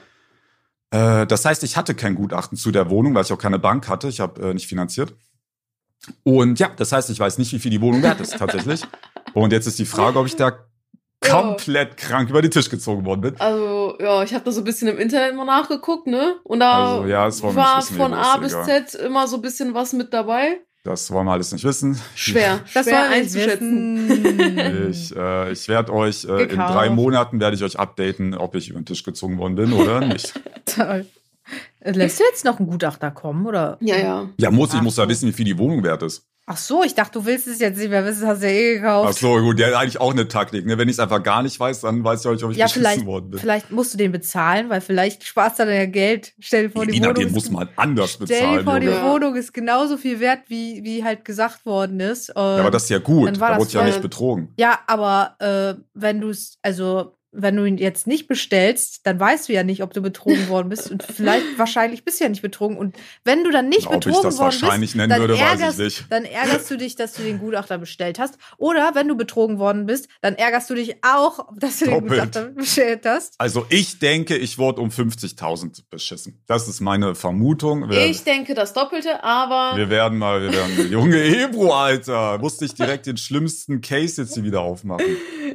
Äh, 0.90 1.26
das 1.26 1.44
heißt, 1.44 1.62
ich 1.64 1.76
hatte 1.76 1.94
kein 1.94 2.14
Gutachten 2.14 2.56
zu 2.56 2.70
der 2.70 2.88
Wohnung, 2.90 3.14
weil 3.14 3.22
ich 3.24 3.32
auch 3.32 3.38
keine 3.38 3.58
Bank 3.58 3.88
hatte. 3.88 4.08
Ich 4.08 4.20
habe 4.20 4.50
äh, 4.50 4.54
nicht 4.54 4.66
finanziert. 4.66 5.14
Und 6.22 6.58
ja, 6.58 6.70
das 6.76 6.92
heißt, 6.92 7.10
ich 7.10 7.20
weiß 7.20 7.38
nicht, 7.38 7.52
wie 7.52 7.58
viel 7.58 7.70
die 7.70 7.80
Wohnung 7.80 8.02
wert 8.02 8.20
ist 8.20 8.36
tatsächlich. 8.38 8.82
Und 9.34 9.52
jetzt 9.52 9.66
ist 9.66 9.78
die 9.78 9.84
Frage, 9.84 10.18
ob 10.18 10.26
ich 10.26 10.36
da 10.36 10.52
Ja. 11.24 11.30
komplett 11.42 11.96
krank 11.96 12.30
über 12.30 12.40
den 12.40 12.50
Tisch 12.50 12.70
gezogen 12.70 13.04
worden 13.04 13.20
bin. 13.20 13.40
Also, 13.40 13.96
ja, 14.00 14.22
ich 14.22 14.32
habe 14.32 14.44
da 14.44 14.52
so 14.52 14.60
ein 14.60 14.64
bisschen 14.64 14.88
im 14.88 14.98
Internet 14.98 15.34
mal 15.34 15.44
nachgeguckt, 15.44 16.06
ne? 16.06 16.36
Und 16.44 16.60
da 16.60 16.94
Also, 16.94 17.06
ja, 17.08 17.24
war 17.42 17.78
wissen, 17.78 17.96
von 17.96 18.14
A 18.14 18.36
bis. 18.38 18.52
Z 18.52 18.94
immer 18.94 19.26
so 19.26 19.36
ein 19.36 19.42
bisschen 19.42 19.74
was 19.74 19.92
mit 19.92 20.14
dabei. 20.14 20.60
Das 20.84 21.10
wollen 21.10 21.26
wir 21.26 21.32
alles 21.32 21.52
nicht 21.52 21.64
wissen. 21.64 22.00
Schwer, 22.14 22.60
Das 22.72 22.86
schwer 22.86 23.08
nicht 23.10 23.18
einzuschätzen. 23.18 24.88
Ich, 24.90 25.14
äh, 25.14 25.52
ich 25.52 25.68
werde 25.68 25.92
euch 25.92 26.24
äh, 26.24 26.44
in 26.44 26.56
drei 26.56 26.88
Monaten 26.88 27.40
werde 27.40 27.56
ich 27.56 27.64
euch 27.64 27.78
updaten, 27.78 28.34
ob 28.34 28.54
ich 28.54 28.70
über 28.70 28.80
den 28.80 28.86
Tisch 28.86 29.02
gezogen 29.02 29.36
worden 29.38 29.56
bin 29.56 29.72
oder 29.72 30.00
nicht. 30.00 30.32
Toll. 30.74 31.06
Lässt 31.82 32.20
du 32.20 32.24
jetzt 32.24 32.44
noch 32.44 32.58
einen 32.58 32.68
Gutachter 32.68 33.10
kommen, 33.10 33.46
oder? 33.46 33.78
Ja, 33.80 33.96
ja. 33.96 34.28
Ja, 34.38 34.50
muss 34.50 34.74
ich 34.74 34.82
muss 34.82 34.96
ja 34.98 35.04
so. 35.04 35.08
wissen, 35.10 35.28
wie 35.28 35.32
viel 35.32 35.44
die 35.46 35.56
Wohnung 35.58 35.82
wert 35.82 36.02
ist. 36.02 36.24
Ach 36.50 36.56
so, 36.56 36.82
ich 36.82 36.94
dachte, 36.94 37.18
du 37.18 37.26
willst 37.26 37.46
es 37.46 37.58
jetzt 37.58 37.76
nicht 37.78 37.90
mehr 37.90 38.06
wissen, 38.06 38.26
hast 38.26 38.40
du 38.42 38.46
ja 38.46 38.52
eh 38.52 38.74
gekauft. 38.76 39.10
Ach 39.10 39.18
so, 39.18 39.38
gut, 39.40 39.58
ja, 39.60 39.78
eigentlich 39.78 40.00
auch 40.00 40.12
eine 40.12 40.28
Taktik. 40.28 40.64
Ne? 40.64 40.78
Wenn 40.78 40.88
ich 40.88 40.94
es 40.94 40.98
einfach 40.98 41.22
gar 41.22 41.42
nicht 41.42 41.60
weiß, 41.60 41.82
dann 41.82 42.02
weiß 42.02 42.20
ich 42.20 42.26
auch 42.26 42.32
nicht, 42.32 42.44
ob 42.44 42.50
ich 42.52 42.56
Ja, 42.56 42.64
beschissen 42.66 43.04
worden 43.04 43.30
bin. 43.30 43.38
vielleicht 43.40 43.70
musst 43.70 43.92
du 43.92 43.98
den 43.98 44.12
bezahlen, 44.12 44.70
weil 44.70 44.80
vielleicht 44.80 45.24
sparst 45.24 45.58
du 45.58 45.66
dann 45.66 45.74
ja 45.74 45.84
Geld. 45.84 46.32
Stell 46.40 46.64
dir 46.68 46.70
vor, 46.70 46.86
die 46.86 46.92
Nina, 46.92 47.08
Wohnung 47.08 47.14
den 47.16 47.26
ist- 47.28 47.34
muss 47.34 47.50
man 47.50 47.68
anders 47.76 48.12
Stell 48.12 48.26
dir 48.26 48.34
bezahlen. 48.34 48.64
vor, 48.64 48.80
die 48.80 48.86
Junge. 48.86 48.96
Ja. 48.98 49.12
Wohnung 49.12 49.36
ist 49.36 49.52
genauso 49.52 49.98
viel 49.98 50.20
wert, 50.20 50.40
wie, 50.48 50.82
wie 50.84 51.04
halt 51.04 51.26
gesagt 51.26 51.66
worden 51.66 52.00
ist. 52.00 52.28
Ja, 52.28 52.34
aber 52.34 52.70
das 52.70 52.84
ist 52.84 52.90
ja 52.90 52.98
gut. 52.98 53.28
Dann 53.28 53.40
war 53.40 53.50
Da 53.52 53.56
wurde 53.58 53.68
ich 53.68 53.74
ja 53.74 53.84
nicht 53.84 54.00
betrogen. 54.00 54.54
Ja, 54.58 54.78
aber 54.86 55.36
äh, 55.40 55.74
wenn 55.92 56.20
du 56.22 56.30
es, 56.30 56.58
also 56.62 57.17
wenn 57.30 57.56
du 57.56 57.64
ihn 57.64 57.76
jetzt 57.76 58.06
nicht 58.06 58.26
bestellst, 58.26 59.06
dann 59.06 59.20
weißt 59.20 59.48
du 59.48 59.52
ja 59.52 59.62
nicht, 59.62 59.82
ob 59.82 59.92
du 59.92 60.00
betrogen 60.00 60.48
worden 60.48 60.68
bist. 60.68 60.90
Und 60.90 61.02
vielleicht, 61.02 61.44
wahrscheinlich 61.58 62.04
bist 62.04 62.20
du 62.20 62.24
ja 62.24 62.30
nicht 62.30 62.42
betrogen. 62.42 62.76
Und 62.76 62.96
wenn 63.24 63.44
du 63.44 63.50
dann 63.50 63.68
nicht 63.68 63.86
Ob 63.86 63.94
ich 63.94 64.00
betrogen 64.00 64.22
das 64.22 64.38
worden 64.38 64.44
wahrscheinlich 64.44 64.90
bist, 64.90 64.96
nennen 64.96 65.10
dann, 65.10 65.20
würde, 65.20 65.34
weiß 65.34 65.40
ich 65.40 65.46
ärgerst, 65.46 65.78
nicht. 65.78 66.04
dann 66.10 66.24
ärgerst 66.24 66.70
du 66.70 66.76
dich, 66.76 66.96
dass 66.96 67.12
du 67.12 67.22
den 67.22 67.38
Gutachter 67.38 67.78
bestellt 67.78 68.18
hast. 68.18 68.38
Oder 68.56 68.94
wenn 68.94 69.08
du 69.08 69.16
betrogen 69.16 69.58
worden 69.58 69.86
bist, 69.86 70.08
dann 70.22 70.34
ärgerst 70.36 70.70
du 70.70 70.74
dich 70.74 70.96
auch, 71.04 71.48
dass 71.58 71.78
du 71.80 71.84
den 71.86 71.94
Doppelt. 71.94 72.10
Gutachter 72.10 72.44
bestellt 72.46 73.04
hast. 73.04 73.34
Also 73.38 73.66
ich 73.68 73.98
denke, 73.98 74.36
ich 74.36 74.58
wurde 74.58 74.80
um 74.80 74.88
50.000 74.88 75.82
beschissen. 75.90 76.42
Das 76.46 76.66
ist 76.66 76.80
meine 76.80 77.14
Vermutung. 77.14 77.90
Wir, 77.90 78.06
Ich 78.06 78.24
denke 78.24 78.54
das 78.54 78.72
Doppelte, 78.72 79.22
aber 79.22 79.76
wir 79.76 79.90
werden 79.90 80.18
mal, 80.18 80.40
wir 80.40 80.52
werden, 80.52 80.90
Junge 80.90 81.22
Ebro, 81.22 81.74
Alter. 81.74 82.38
Musste 82.38 82.64
ich 82.64 82.74
direkt 82.74 83.06
den 83.06 83.16
schlimmsten 83.16 83.80
Case 83.80 84.22
jetzt 84.22 84.34
hier 84.34 84.44
wieder 84.44 84.60
aufmachen. 84.60 85.04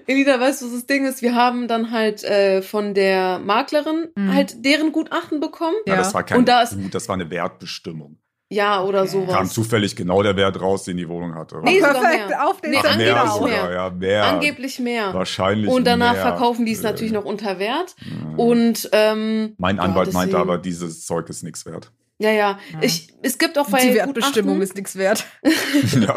Elida, 0.08 0.40
weißt 0.40 0.62
du, 0.62 0.66
was 0.66 0.74
das 0.74 0.86
Ding 0.86 1.06
ist? 1.06 1.22
Wir 1.22 1.36
haben 1.36 1.63
dann 1.68 1.92
halt 1.92 2.24
äh, 2.24 2.62
von 2.62 2.94
der 2.94 3.40
Maklerin 3.40 4.10
Mhm. 4.16 4.34
halt 4.34 4.66
deren 4.66 4.92
Gutachten 4.92 5.40
bekommen. 5.40 5.76
Ja, 5.86 5.94
Ja. 5.94 6.00
das 6.00 6.14
war 6.14 6.24
kein 6.24 6.40
Und 6.40 6.48
da 6.48 6.62
ist- 6.62 6.74
Gut, 6.80 6.94
das 6.94 7.08
war 7.08 7.16
eine 7.16 7.30
Wertbestimmung. 7.30 8.18
Ja, 8.50 8.84
oder 8.84 9.02
Okay. 9.02 9.10
sowas. 9.10 9.36
Kam 9.36 9.48
zufällig 9.48 9.96
genau 9.96 10.22
der 10.22 10.36
Wert 10.36 10.62
raus, 10.62 10.84
den 10.84 10.98
die 10.98 11.10
Wohnung 11.10 11.34
hatte. 11.34 11.60
Nee, 11.64 11.80
sogar 11.80 11.94
Perfekt, 11.96 12.28
mehr. 12.30 12.48
auf 12.48 12.62
den 12.62 12.70
Nee, 12.72 12.78
Ach, 12.84 12.98
mehr 12.98 13.22
angeblich 13.24 13.52
mehr. 13.52 13.72
ja, 13.72 13.90
mehr. 13.90 14.26
Angeblich 14.26 14.80
mehr. 14.80 15.14
Wahrscheinlich 15.14 15.70
Und 15.72 15.86
danach 15.88 16.14
mehr. 16.14 16.22
verkaufen 16.22 16.66
die 16.66 16.74
es 16.74 16.82
Äh, 16.82 16.84
natürlich 16.84 17.14
noch 17.14 17.26
unter 17.26 17.58
Wert. 17.58 17.96
äh, 18.02 18.36
Und 18.40 18.90
ähm, 18.92 19.56
Mein 19.58 19.78
ja, 19.78 19.82
Anwalt 19.84 20.14
meinte 20.14 20.34
deswegen- 20.36 20.50
aber, 20.52 20.58
dieses 20.60 21.04
Zeug 21.04 21.30
ist 21.30 21.42
nichts 21.42 21.66
wert. 21.66 21.92
Ja, 22.20 22.30
ja. 22.32 22.60
Ja. 22.72 22.80
Ich, 22.82 23.10
es 23.22 23.38
gibt 23.38 23.58
auch 23.58 23.70
bei 23.70 23.82
Die 23.88 23.96
Wertbestimmung 23.96 24.56
Gutachten, 24.56 24.62
ist 24.62 24.76
nichts 24.76 24.96
wert. 24.96 25.26
ja. 26.00 26.16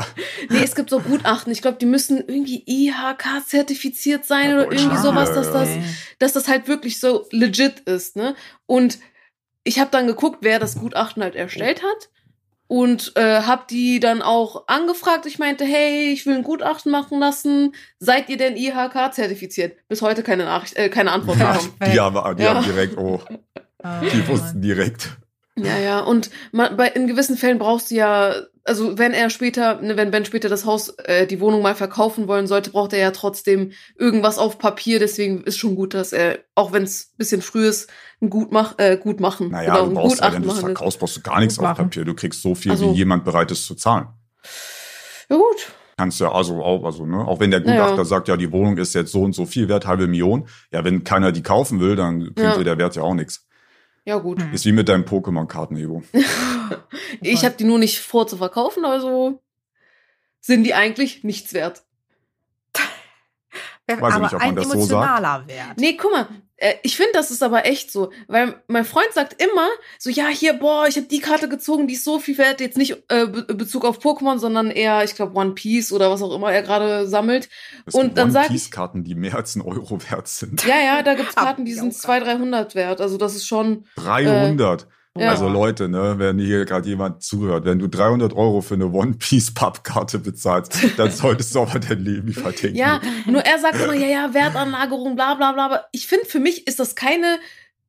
Nee, 0.51 0.63
es 0.63 0.75
gibt 0.75 0.91
so 0.91 1.01
Gutachten. 1.01 1.53
Ich 1.53 1.63
glaube, 1.63 1.79
die 1.79 1.87
müssen 1.87 2.19
irgendwie 2.19 2.63
IHK 2.67 3.47
zertifiziert 3.47 4.25
sein 4.25 4.51
Ja, 4.51 4.57
oder 4.57 4.73
irgendwie 4.73 4.99
sowas, 4.99 5.31
ja, 5.31 5.35
dass 5.37 5.47
ja. 5.47 5.53
das, 5.53 5.69
dass 6.19 6.33
das 6.35 6.49
halt 6.49 6.69
wirklich 6.69 7.01
so 7.01 7.27
legit 7.33 7.81
ist, 7.81 8.15
ne? 8.17 8.37
Und 8.67 8.99
ich 9.65 9.81
habe 9.81 9.91
dann 9.91 10.07
geguckt, 10.07 10.39
wer 10.43 10.59
das 10.59 10.77
Gutachten 10.79 11.23
halt 11.23 11.35
erstellt 11.35 11.83
hat 11.83 12.11
und 12.69 13.13
äh, 13.17 13.41
habe 13.43 13.65
die 13.69 13.99
dann 13.99 14.23
auch 14.23 14.69
angefragt. 14.69 15.27
Ich 15.27 15.39
meinte, 15.39 15.65
hey, 15.65 16.13
ich 16.13 16.25
will 16.27 16.35
ein 16.37 16.43
Gutachten 16.45 16.93
machen 16.93 17.19
lassen. 17.19 17.75
Seid 17.99 18.29
ihr 18.29 18.37
denn 18.37 18.57
IHK 18.57 19.13
zertifiziert? 19.13 19.77
Bis 19.89 20.03
heute 20.03 20.23
keine 20.23 20.45
Nachricht, 20.45 20.77
äh, 20.77 20.89
keine 20.89 21.11
Antwort 21.11 21.39
Ja. 21.39 21.53
bekommen. 21.53 21.73
Die, 21.93 21.99
haben, 22.01 22.37
die 22.37 22.43
Ja. 22.43 22.55
haben 22.55 22.65
direkt, 22.65 22.97
oh, 22.99 23.21
Oh, 23.83 23.89
die 24.13 24.27
wussten 24.29 24.61
direkt. 24.63 25.17
Ja, 25.59 25.79
ja. 25.79 26.01
Und 26.01 26.31
man, 26.53 26.77
bei, 26.77 26.89
in 26.89 27.07
gewissen 27.07 27.37
Fällen 27.37 27.59
brauchst 27.59 27.91
du 27.91 27.95
ja, 27.95 28.35
also 28.65 28.99
wenn 28.99 29.13
er 29.15 29.31
später, 29.31 29.81
ne, 29.81 29.97
wenn 29.97 30.11
Ben 30.11 30.25
später 30.27 30.49
das 30.51 30.67
Haus, 30.67 30.91
äh, 31.05 31.27
die 31.27 31.41
Wohnung 31.41 31.63
mal 31.63 31.75
verkaufen 31.75 32.29
wollen 32.29 32.47
sollte, 32.47 32.71
braucht 32.71 32.93
er 32.93 32.99
ja 32.99 33.11
trotzdem 33.11 33.73
irgendwas 33.99 34.37
auf 34.39 34.59
Papier. 34.59 34.99
Deswegen 34.99 35.45
ist 35.45 35.57
schon 35.57 35.75
gut, 35.75 35.95
dass 35.95 36.13
er, 36.13 36.41
auch 36.55 36.73
wenn 36.73 36.83
es 36.83 37.15
bisschen 37.17 37.41
früh 37.41 37.67
ist, 37.67 37.89
ein 38.21 38.29
gut 38.29 38.53
mach, 38.53 38.79
äh, 38.79 38.99
gut 39.03 39.21
machen 39.21 39.51
Naja, 39.51 39.75
oder 39.77 39.87
du 39.89 39.95
brauchst 39.95 40.21
ja, 40.21 40.33
wenn 40.33 40.43
du 40.43 40.51
es 40.51 40.59
verkaufst, 40.59 40.99
brauchst 40.99 41.17
du 41.17 41.21
gar 41.23 41.41
nichts 41.41 41.59
auf. 41.59 41.77
Papier. 41.77 42.05
Du 42.05 42.15
kriegst 42.15 42.43
so 42.43 42.55
viel, 42.55 42.73
Also- 42.73 42.93
wie 42.93 42.97
jemand 42.99 43.25
bereit 43.25 43.51
ist 43.51 43.65
zu 43.67 43.75
zahlen. 43.75 44.09
Ja 45.31 45.37
gut. 45.37 45.73
Kannst 45.99 46.21
ja 46.21 46.31
also 46.31 46.63
auch, 46.63 46.85
also, 46.85 47.07
ne, 47.07 47.27
auch 47.27 47.41
wenn 47.41 47.51
der. 47.51 47.61
Gutachter 47.63 48.05
sagt, 48.05 48.29
ja, 48.29 48.37
die 48.37 48.53
Wohnung 48.53 48.77
ist 48.77 48.95
jetzt 48.95 49.13
so 49.13 49.23
und 49.23 49.33
so 49.35 49.47
viel 49.47 49.69
wert, 49.71 49.87
halbe 49.87 50.07
Million. 50.07 50.47
Ja, 50.71 50.85
wenn 50.85 51.05
keiner 51.05 51.33
die 51.33 51.43
kaufen 51.43 51.81
will, 51.81 51.97
dann 51.97 52.19
bringt 52.19 52.39
Ja. 52.39 52.59
dir 52.59 52.65
der 52.65 52.77
Wert 52.79 52.97
ja 52.97 53.03
auch 53.03 53.15
nichts. 53.15 53.46
Ja 54.07 54.19
gut. 54.19 54.41
Ist 54.53 54.65
wie 54.65 54.73
mit 54.73 54.89
deinem 54.89 55.05
Pokémon-Karten, 55.05 55.77
Evo. 55.77 56.03
Ich 57.21 57.45
habe 57.45 57.55
die 57.57 57.65
nur 57.65 57.79
nicht 57.79 58.01
vor 58.01 58.27
zu 58.27 58.37
verkaufen, 58.37 58.85
also 58.85 59.41
sind 60.41 60.65
die 60.65 60.75
eigentlich 60.75 61.23
nichts 61.25 61.53
wert. 61.55 61.85
Weiß 63.87 64.15
aber 64.15 64.25
nicht, 64.25 64.35
ob 64.35 64.41
man 64.41 64.49
ein 64.49 64.57
das 64.57 64.67
so 64.67 64.73
emotionaler 64.75 65.47
Wert. 65.47 65.79
Nee, 65.79 65.97
guck 65.97 66.13
mal, 66.13 66.29
ich 66.83 66.97
finde, 66.97 67.13
das 67.13 67.31
ist 67.31 67.43
aber 67.43 67.67
echt 67.67 67.93
so, 67.93 68.11
weil 68.29 68.55
mein 68.67 68.85
Freund 68.87 69.09
sagt 69.13 69.43
immer 69.43 69.69
so, 69.99 70.09
ja, 70.09 70.29
hier, 70.29 70.55
boah, 70.55 70.87
ich 70.89 70.97
habe 70.97 71.07
die 71.07 71.21
Karte 71.21 71.49
gezogen, 71.49 71.87
die 71.87 71.95
ist 71.95 72.05
so 72.05 72.19
viel 72.19 72.39
wert, 72.39 72.61
jetzt 72.61 72.79
nicht 72.79 72.93
äh, 73.09 73.27
Be 73.27 73.43
Bezug 73.55 73.85
auf 73.85 73.99
Pokémon, 73.99 74.39
sondern 74.39 74.71
eher, 74.71 75.05
ich 75.05 75.15
glaube, 75.15 75.37
One 75.39 75.53
Piece 75.53 75.93
oder 75.93 76.11
was 76.11 76.23
auch 76.23 76.35
immer 76.35 76.51
er 76.53 76.63
gerade 76.63 77.07
sammelt. 77.07 77.49
Es 77.85 77.95
Und 77.95 78.05
gibt 78.05 78.19
dann 78.19 78.31
sag 78.31 78.45
ich- 78.45 78.49
One-Piece-Karten, 78.51 79.05
die 79.05 79.15
mehr 79.15 79.35
als 79.35 79.55
ein 79.55 79.61
Euro 79.61 79.99
wert 80.11 80.29
sind. 80.29 80.65
Ja, 80.65 80.79
ja, 80.81 81.03
da 81.03 81.15
gibt's 81.15 81.37
Hab 81.37 81.45
Karten, 81.45 81.65
die 81.67 81.75
sind 81.75 81.93
auch 81.93 81.99
200, 81.99 82.27
300 82.27 82.75
wert, 82.75 83.01
also 83.03 83.19
das 83.19 83.35
ist 83.35 83.47
schon, 83.47 83.85
300. 83.97 84.87
Ja. 85.19 85.31
Also 85.31 85.49
Leute, 85.49 85.89
ne, 85.89 86.15
wenn 86.19 86.39
hier 86.39 86.65
gerade 86.65 86.89
jemand 86.89 87.23
zuhört, 87.23 87.65
wenn 87.65 87.79
du 87.79 87.89
300 87.89 88.33
Euro 88.35 88.61
für 88.61 88.75
eine 88.75 88.87
One-Piece-Pappkarte 88.91 90.19
bezahlst, 90.19 90.79
dann 90.97 91.11
solltest 91.13 91.55
du 91.55 91.61
aber 91.63 91.79
dein 91.79 92.01
Leben 92.01 92.33
verdenken. 92.33 92.77
Ja, 92.77 93.01
nur 93.27 93.43
er 93.43 93.59
sagt 93.59 93.81
immer, 93.83 93.95
ja, 93.95 94.07
ja, 94.07 94.35
Wertanlagerung, 94.35 95.15
bla 95.17 95.35
bla 95.35 95.53
bla. 95.53 95.65
Aber 95.67 95.85
ich 95.93 96.07
finde, 96.07 96.27
für 96.27 96.41
mich 96.41 96.67
ist 96.67 96.79
das 96.81 96.95
keine 96.95 97.39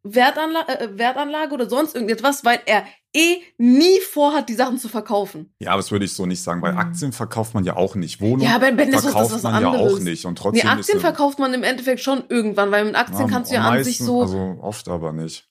Wertanla 0.04 0.62
äh, 0.68 0.98
Wertanlage 0.98 1.54
oder 1.54 1.70
sonst 1.70 1.94
irgendetwas, 1.96 2.46
weil 2.46 2.60
er 2.66 2.84
eh 3.14 3.38
nie 3.58 4.00
vorhat, 4.00 4.48
die 4.48 4.54
Sachen 4.54 4.78
zu 4.78 4.88
verkaufen. 4.90 5.52
Ja, 5.60 5.72
aber 5.72 5.80
das 5.82 5.92
würde 5.92 6.06
ich 6.06 6.14
so 6.14 6.26
nicht 6.26 6.42
sagen. 6.42 6.62
Bei 6.62 6.72
Mhm. 6.72 6.78
Aktien 6.78 7.12
verkauft 7.12 7.54
man 7.54 7.66
ja 7.66 7.76
auch 7.76 7.96
nicht. 7.96 8.22
Wohnung 8.22 8.46
Ja, 8.48 8.56
aber 8.56 8.68
was- 8.78 9.02
verkauft 9.04 9.32
das 9.32 9.38
ist 9.38 9.44
man 9.44 9.54
was 9.56 9.62
ja 9.62 9.68
auch 9.70 9.74
anderes. 9.74 10.00
nicht. 10.02 10.26
Und 10.26 10.34
Nee, 10.34 10.42
trotzdem 10.42 10.70
Aktien 10.70 10.98
ist 10.98 11.02
verkauft 11.02 11.40
man 11.40 11.54
im 11.54 11.64
Endeffekt 11.64 12.00
schon 12.02 12.24
irgendwann, 12.30 12.72
weil 12.72 12.86
mit 12.86 12.96
Aktien 12.96 13.28
kannst 13.28 13.52
du 13.52 13.56
ja 13.56 13.62
an 13.64 13.84
sich 13.84 14.00
meisten- 14.00 14.06
so. 14.06 14.22
Also 14.22 14.58
oft 14.62 14.88
aber 14.88 15.12
nicht. 15.14 15.47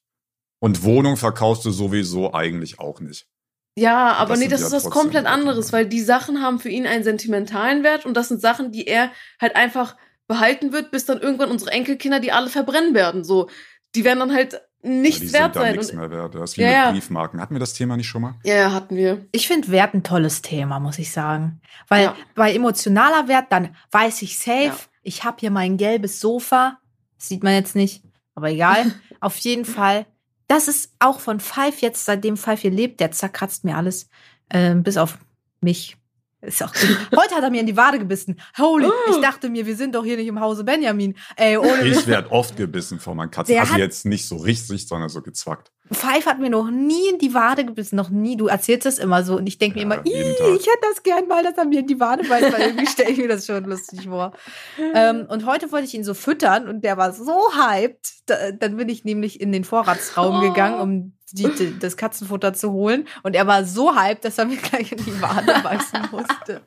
Und 0.66 0.82
Wohnung 0.82 1.16
verkaufst 1.16 1.64
du 1.64 1.70
sowieso 1.70 2.34
eigentlich 2.34 2.78
auch 2.80 2.98
nicht. 3.00 3.26
Ja, 3.78 4.14
aber 4.14 4.30
Das 4.30 4.38
nee, 4.40 4.48
das 4.48 4.60
ja 4.62 4.66
ist 4.68 4.72
was 4.72 4.90
komplett 4.90 5.26
anderes, 5.26 5.66
ne? 5.66 5.72
weil 5.72 5.86
die 5.86 6.00
Sachen 6.00 6.42
haben 6.42 6.58
für 6.58 6.70
ihn 6.70 6.86
einen 6.86 7.04
sentimentalen 7.04 7.82
Wert 7.84 8.04
und 8.06 8.14
das 8.14 8.28
sind 8.28 8.40
Sachen, 8.40 8.72
die 8.72 8.86
er 8.86 9.10
halt 9.40 9.54
einfach 9.54 9.96
behalten 10.26 10.72
wird, 10.72 10.90
bis 10.90 11.04
dann 11.04 11.20
irgendwann 11.20 11.50
unsere 11.50 11.70
Enkelkinder 11.70 12.18
die 12.18 12.32
alle 12.32 12.48
verbrennen 12.48 12.94
werden. 12.94 13.22
So, 13.22 13.48
die 13.94 14.02
werden 14.04 14.18
dann 14.20 14.32
halt 14.34 14.54
Ja, 14.54 14.90
nichts 14.90 15.20
die 15.20 15.32
wert 15.34 15.54
sind 15.54 15.56
dann 15.56 15.62
sein. 15.64 15.76
nichts 15.76 15.92
mehr 15.92 16.10
wert. 16.10 16.34
Das 16.34 16.50
ist 16.50 16.56
wie 16.58 16.62
Ja, 16.62 16.66
mit 16.68 16.76
ja. 16.76 16.90
Briefmarken. 16.92 17.40
Hatten 17.40 17.54
wir 17.54 17.60
das 17.60 17.74
Thema 17.74 17.96
nicht 17.96 18.08
schon 18.08 18.22
mal? 18.22 18.34
ja, 18.44 18.54
ja, 18.56 18.72
hatten 18.72 18.96
wir. 18.96 19.24
Ich 19.32 19.46
finde 19.46 19.68
Wert 19.70 19.94
ein 19.94 20.02
tolles 20.02 20.42
Thema, 20.42 20.80
muss 20.80 20.98
ich 20.98 21.12
sagen. 21.12 21.60
Weil 21.86 22.04
Ja. 22.04 22.16
bei 22.34 22.52
emotionaler 22.54 23.28
Wert, 23.28 23.46
dann 23.50 23.76
weiß 23.92 24.22
ich 24.22 24.38
safe, 24.38 24.64
Ja. 24.64 24.76
ich 25.02 25.22
habe 25.22 25.36
hier 25.40 25.50
mein 25.50 25.76
gelbes 25.76 26.18
Sofa. 26.18 26.78
Das 27.18 27.28
sieht 27.28 27.44
man 27.44 27.52
jetzt 27.54 27.76
nicht, 27.76 28.02
aber 28.34 28.50
egal. 28.50 28.84
Auf 29.20 29.36
jeden 29.38 29.64
Fall. 29.64 30.06
Das 30.46 30.68
ist 30.68 30.94
auch 30.98 31.20
von 31.20 31.40
Five 31.40 31.80
jetzt, 31.80 32.04
seitdem 32.04 32.36
Five 32.36 32.60
hier 32.60 32.70
lebt, 32.70 33.00
der 33.00 33.10
zerkratzt 33.10 33.64
mir 33.64 33.76
alles. 33.76 34.08
Ähm, 34.50 34.82
bis 34.82 34.96
auf 34.96 35.18
mich. 35.60 35.96
Ist 36.46 36.62
auch 36.62 36.72
Heute 37.16 37.34
hat 37.34 37.42
er 37.42 37.50
mir 37.50 37.60
in 37.60 37.66
die 37.66 37.76
Wade 37.76 37.98
gebissen. 37.98 38.40
Holy, 38.58 38.86
Oh. 38.86 39.10
ich 39.10 39.16
dachte 39.20 39.48
mir, 39.50 39.66
wir 39.66 39.76
sind 39.76 39.94
doch 39.94 40.04
hier 40.04 40.16
nicht 40.16 40.28
im 40.28 40.40
Hause 40.40 40.64
Benjamin. 40.64 41.14
Ey, 41.36 41.56
ohne 41.56 41.82
Ich 41.84 42.06
werde 42.06 42.30
oft 42.30 42.56
gebissen 42.56 43.00
von 43.00 43.16
meinen 43.16 43.30
Katzen. 43.30 43.52
Der 43.52 43.62
Also 43.62 43.72
hat- 43.74 43.80
jetzt 43.80 44.06
nicht 44.06 44.26
so 44.28 44.36
richtig, 44.36 44.86
sondern 44.86 45.08
so 45.08 45.22
gezwackt. 45.22 45.72
Five 45.92 46.26
hat 46.26 46.40
mir 46.40 46.50
noch 46.50 46.68
nie 46.70 47.08
in 47.12 47.18
die 47.18 47.32
Wade 47.32 47.64
gebissen, 47.64 47.94
noch 47.96 48.10
nie. 48.10 48.36
Du 48.36 48.48
erzählst 48.48 48.86
es 48.86 48.98
immer 48.98 49.22
so 49.22 49.36
und 49.36 49.46
ich 49.46 49.58
denke 49.58 49.78
Ja, 49.78 49.86
mir 49.86 49.94
immer, 49.94 50.06
jeden 50.06 50.32
"Ih, 50.32 50.34
Tag. 50.36 50.48
ich 50.48 50.66
hätte 50.66 50.78
das 50.92 51.02
gern 51.04 51.28
mal, 51.28 51.44
dass 51.44 51.56
er 51.56 51.64
mir 51.64 51.80
in 51.80 51.86
die 51.86 52.00
Wade 52.00 52.24
beißt, 52.28 52.52
weil 52.52 52.60
irgendwie 52.68 52.86
stelle 52.86 53.10
ich 53.10 53.18
mir 53.18 53.28
das 53.28 53.46
schon 53.46 53.64
lustig 53.64 54.06
vor. 54.08 54.32
Ähm, 54.94 55.26
und 55.28 55.46
heute 55.46 55.70
wollte 55.72 55.86
ich 55.86 55.94
ihn 55.94 56.04
so 56.04 56.14
füttern 56.14 56.68
und 56.68 56.82
der 56.84 56.96
war 56.96 57.12
so 57.12 57.40
hyped. 57.56 58.14
Da, 58.26 58.50
dann 58.52 58.76
bin 58.76 58.88
ich 58.88 59.04
nämlich 59.04 59.40
in 59.40 59.52
den 59.52 59.64
Vorratsraum 59.64 60.38
Oh. 60.38 60.40
gegangen, 60.40 60.80
um 60.80 61.12
die, 61.32 61.48
die, 61.58 61.78
das 61.78 61.96
Katzenfutter 61.96 62.54
zu 62.54 62.72
holen. 62.72 63.06
Und 63.22 63.34
er 63.34 63.46
war 63.46 63.64
so 63.64 63.94
hyped, 63.96 64.24
dass 64.24 64.38
er 64.38 64.44
mir 64.44 64.56
gleich 64.56 64.92
in 64.92 64.98
die 64.98 65.20
Wade 65.20 65.54
beißen 65.62 66.00
musste. 66.12 66.60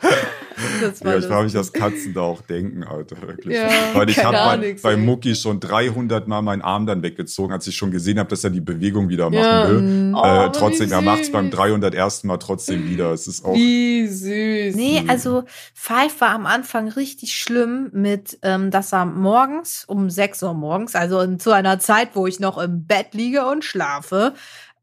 Das 0.82 1.04
war 1.04 1.14
Ja, 1.14 1.20
ich 1.20 1.26
frage 1.26 1.44
mich, 1.46 1.54
was 1.56 1.72
Katzen 1.72 2.14
da 2.14 2.22
auch 2.22 2.42
denken, 2.42 2.84
Alter, 2.84 3.22
wirklich. 3.22 3.56
Ja, 3.56 3.70
Weil 3.94 4.10
ich 4.10 4.24
habe 4.24 4.36
bei, 4.38 4.76
bei. 4.82 4.98
Mucki 4.98 5.34
schon 5.36 5.60
300 5.60 6.28
Mal 6.28 6.42
meinen 6.42 6.62
Arm 6.62 6.86
dann 6.86 7.02
weggezogen, 7.02 7.54
als 7.54 7.68
ich 7.68 7.76
schon 7.78 7.92
gesehen 7.92 8.20
habe, 8.20 8.30
dass 8.30 8.44
er 8.44 8.50
die 8.50 8.60
Bewegung 8.62 9.08
wieder 9.10 9.30
machen 9.30 9.40
Ja. 9.44 9.70
will. 9.70 9.82
Mm. 9.82 10.16
Oh, 10.16 10.24
äh, 10.26 10.52
trotzdem, 10.52 10.92
er 10.92 11.02
macht 11.02 11.22
es 11.22 11.32
beim 11.32 11.46
süß. 11.46 11.56
301. 11.56 12.24
Mal 12.26 12.38
trotzdem 12.38 12.90
wieder. 12.90 13.12
Es 13.14 13.28
ist 13.28 13.46
auch. 13.46 13.54
Wie 13.56 14.08
süß. 14.08 14.76
Nee, 14.76 15.04
also 15.08 15.44
Five 15.74 16.20
war 16.20 16.32
am 16.32 16.46
Anfang 16.46 16.90
richtig 16.90 17.38
schlimm 17.38 17.90
mit, 17.94 18.38
ähm, 18.42 18.72
dass 18.72 18.92
er 18.94 19.06
morgens 19.06 19.86
um 19.86 20.10
6 20.10 20.44
Uhr 20.44 20.54
morgens, 20.54 20.96
also 20.96 21.22
in, 21.22 21.40
zu 21.40 21.52
einer 21.52 21.80
Zeit, 21.80 22.10
wo 22.16 22.28
ich 22.28 22.40
noch 22.40 22.58
im 22.58 22.86
Bett 22.86 23.14
liege 23.14 23.46
und 23.46 23.64
schlafe, 23.64 24.34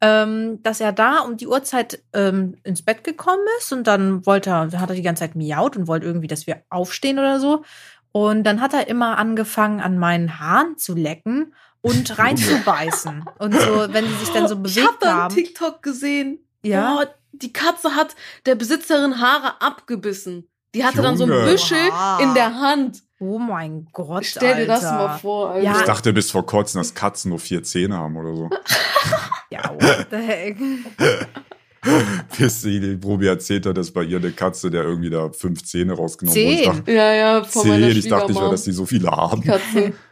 ähm, 0.00 0.62
dass 0.62 0.81
er 0.81 0.93
da 0.93 1.21
um 1.21 1.37
die 1.37 1.47
Uhrzeit 1.47 2.03
ähm, 2.12 2.57
ins 2.65 2.83
Bett 2.83 3.05
gekommen 3.05 3.45
ist 3.59 3.73
und 3.73 3.87
dann 3.87 4.26
wollte 4.26 4.50
er, 4.50 4.81
hat 4.81 4.91
er 4.91 4.97
die 4.97 5.03
ganze 5.03 5.21
Zeit 5.21 5.35
miaut 5.37 5.76
und 5.76 5.87
wollte 5.87 6.07
irgendwie, 6.07 6.26
dass 6.26 6.47
wir 6.47 6.62
aufstehen 6.69 7.19
oder 7.19 7.41
so. 7.41 7.62
Und 8.12 8.45
dann 8.45 8.61
hat 8.61 8.73
er 8.73 8.88
immer 8.88 9.19
angefangen, 9.19 9.81
an 9.81 9.99
meinen 9.99 10.38
Haaren 10.38 10.76
zu 10.79 10.95
lecken 10.95 11.55
und 11.81 12.19
reinzubeißen. 12.19 13.25
und 13.38 13.55
so, 13.55 13.87
wenn 13.91 14.07
sie 14.07 14.15
sich 14.17 14.31
dann 14.31 14.49
so 14.49 14.57
ich 14.57 14.62
bewegt 14.62 14.87
habe 14.87 14.99
da 15.00 15.11
einen 15.11 15.21
haben. 15.23 15.35
TikTok 15.35 15.83
gesehen. 15.83 16.38
Ja. 16.62 16.95
Boah, 16.95 17.15
die 17.33 17.53
Katze 17.53 17.95
hat 17.95 18.17
der 18.47 18.55
Besitzerin 18.55 19.21
Haare 19.21 19.61
abgebissen. 19.61 20.49
Die 20.75 20.85
hatte 20.85 21.00
dann 21.00 21.17
so 21.17 21.25
ein 21.25 21.31
Junge. 21.31 21.45
Büschel 21.45 21.91
in 22.21 22.35
der 22.35 22.61
Hand. 22.61 23.03
Oh 23.18 23.38
mein 23.38 23.87
Gott. 23.92 24.25
Stell 24.26 24.56
dir 24.56 24.66
das 24.66 24.85
Alter. 24.85 24.96
mal 25.08 25.18
vor, 25.18 25.50
Alter. 25.50 25.62
Ja. 25.64 25.76
Ich 25.78 25.85
dachte 25.85 26.12
bis 26.12 26.30
vor 26.30 26.44
kurzem, 26.44 26.80
dass 26.80 26.94
Katzen 26.94 27.30
nur 27.30 27.38
vier 27.38 27.62
Zähne 27.62 27.96
haben 27.96 28.16
oder 28.16 28.35
so. 28.37 28.50
Ja, 29.49 29.70
what 29.73 30.08
the 30.11 30.16
heck. 30.16 30.56
Bis 32.37 32.62
die, 32.62 32.80
die 32.80 32.96
Probi 32.96 33.28
erzählt 33.28 33.64
hat, 33.66 33.76
dass 33.76 33.92
bei 33.92 34.02
ihr 34.02 34.18
eine 34.18 34.32
Katze, 34.32 34.70
der 34.73 34.82
irgendwie 34.82 35.08
da 35.08 35.30
fünf 35.30 35.62
Zähne 35.64 35.92
rausgenommen 35.92 36.37
wurde. 36.37 36.50
Ich 36.52 36.62
Zehn. 36.64 36.73
dachte, 36.76 36.92
Ja, 36.92 37.14
ja, 37.14 37.44
von 37.44 37.68
meiner 37.68 37.88
zehn. 37.88 37.96
Ich 37.99 38.08
dachte 38.08 38.32
nicht 38.32 38.40
mehr, 38.40 38.50
dass 38.50 38.64
die 38.64 38.73
so 38.73 38.87
viele 38.87 39.11
haben. 39.11 39.42
Katze. 39.42 39.92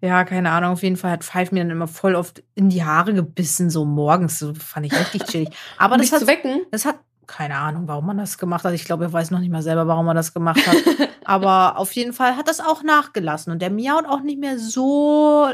Ja, 0.00 0.24
keine 0.24 0.50
Ahnung. 0.50 0.72
Auf 0.72 0.82
jeden 0.82 0.96
Fall 0.96 1.12
hat 1.12 1.22
Five 1.22 1.52
mir 1.52 1.60
dann 1.62 1.70
immer 1.70 1.86
voll 1.86 2.16
oft 2.16 2.42
in 2.56 2.70
die 2.70 2.82
Haare 2.82 3.14
gebissen, 3.14 3.70
so 3.70 3.84
morgens. 3.84 4.38
So 4.40 4.52
fand 4.54 4.86
ich 4.86 4.92
richtig 4.98 5.24
chillig. 5.24 5.50
Aber 5.78 5.94
Um 5.94 6.00
das 6.00 6.10
dich 6.10 6.18
zu 6.18 6.26
hat, 6.26 6.34
wecken? 6.34 6.62
das 6.72 6.84
hat 6.86 6.98
keine 7.26 7.56
Ahnung, 7.56 7.88
warum 7.88 8.06
man 8.06 8.18
das 8.18 8.36
gemacht 8.38 8.64
hat. 8.64 8.74
Ich 8.74 8.84
glaube, 8.84 9.04
er 9.04 9.12
weiß 9.12 9.30
noch 9.30 9.38
nicht 9.38 9.50
mal 9.52 9.62
selber, 9.62 9.86
warum 9.86 10.06
er 10.08 10.14
das 10.14 10.34
gemacht 10.34 10.66
hat. 10.66 10.76
Aber 11.24 11.78
auf 11.78 11.92
jeden 11.92 12.12
Fall 12.12 12.36
hat 12.36 12.48
das 12.48 12.60
auch 12.60 12.82
nachgelassen. 12.82 13.52
Und 13.52 13.62
der 13.62 13.70
miaut 13.70 14.06
auch 14.06 14.20
nicht 14.22 14.38
mehr 14.40 14.58
so 14.58 15.48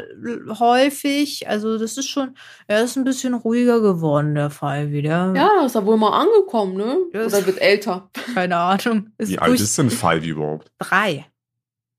häufig. 0.59 1.49
Also, 1.49 1.79
das 1.79 1.97
ist 1.97 2.09
schon, 2.09 2.37
er 2.67 2.83
ist 2.83 2.97
ein 2.97 3.05
bisschen 3.05 3.35
ruhiger 3.35 3.81
geworden, 3.81 4.35
der 4.35 4.51
Fall 4.51 4.91
wieder. 4.91 5.33
Ja, 5.37 5.65
ist 5.65 5.75
er 5.75 5.85
wohl 5.87 5.97
mal 5.99 6.19
angekommen, 6.19 6.77
ne? 6.77 6.97
Ja, 7.13 7.27
Oder 7.27 7.45
wird 7.47 7.61
älter. 7.61 8.09
Keine 8.35 8.57
Ahnung. 8.57 9.11
Ist 9.19 9.31
Wie 9.31 9.39
alt 9.39 9.61
ist 9.61 9.77
denn 9.79 9.91
Five 9.91 10.25
überhaupt? 10.25 10.71
drei. 10.79 11.27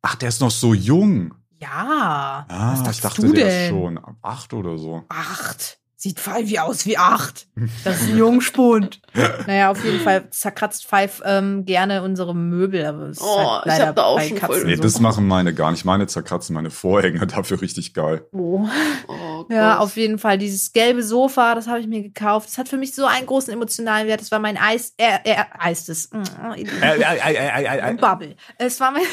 Ach, 0.01 0.15
der 0.15 0.29
ist 0.29 0.41
noch 0.41 0.51
so 0.51 0.73
jung. 0.73 1.33
Ja. 1.61 2.45
Ah, 2.47 2.73
Was 2.79 2.95
ich 2.95 3.01
dachte, 3.01 3.21
du 3.21 3.33
der 3.33 3.45
denn? 3.47 3.63
ist 3.63 3.69
schon 3.69 3.99
acht 4.21 4.53
oder 4.53 4.77
so. 4.77 5.03
Acht. 5.09 5.78
Sieht 6.01 6.17
Five 6.21 6.57
aus 6.61 6.85
wie 6.85 6.97
acht. 6.97 7.47
Das 7.83 7.99
ist 8.01 8.11
ein 8.11 8.17
Jungspund. 8.17 9.01
naja, 9.47 9.69
auf 9.69 9.83
jeden 9.83 9.99
Fall 9.99 10.29
zerkratzt 10.29 10.85
Five 10.85 11.21
ähm, 11.25 11.65
gerne 11.65 12.03
unsere 12.03 12.33
Möbel. 12.33 12.85
Aber 12.85 13.07
es 13.07 13.17
ist 13.17 13.23
Oh, 13.23 13.37
halt 13.51 13.63
ich 13.65 13.71
leider 13.73 13.87
hab 13.87 13.95
da 13.97 14.03
auch 14.03 14.15
bei 14.15 14.27
schon 14.29 14.37
Katzen 14.37 14.55
voll- 14.61 14.65
Nee, 14.65 14.75
so. 14.77 14.83
das 14.83 15.01
machen 15.01 15.27
meine 15.27 15.53
gar 15.53 15.71
nicht. 15.71 15.83
Meine 15.83 16.07
zerkratzen 16.07 16.53
meine 16.55 16.69
Vorhänge 16.69 17.27
dafür 17.27 17.61
richtig 17.61 17.93
geil. 17.93 18.25
Oh. 18.31 18.65
Oh, 19.07 19.45
Ja, 19.49 19.79
auf 19.79 19.97
jeden 19.97 20.19
Fall. 20.19 20.37
Dieses 20.37 20.71
gelbe 20.71 21.03
Sofa, 21.03 21.53
das 21.53 21.67
habe 21.67 21.81
ich 21.81 21.87
mir 21.87 22.01
gekauft. 22.01 22.47
Das 22.47 22.57
hat 22.57 22.69
für 22.69 22.77
mich 22.77 22.95
so 22.95 23.05
einen 23.05 23.25
großen 23.25 23.51
emotionalen 23.51 24.07
Wert. 24.07 24.21
Das 24.21 24.31
war 24.31 24.39
mein 24.39 24.55
Eis, 24.55 24.93
äh, 24.97 25.17
äh, 25.25 25.35
Eistes. 25.57 26.09
Äh, 26.13 27.93
Bubble. 27.95 28.35
Es 28.57 28.79
war 28.79 28.91
mein 28.91 29.03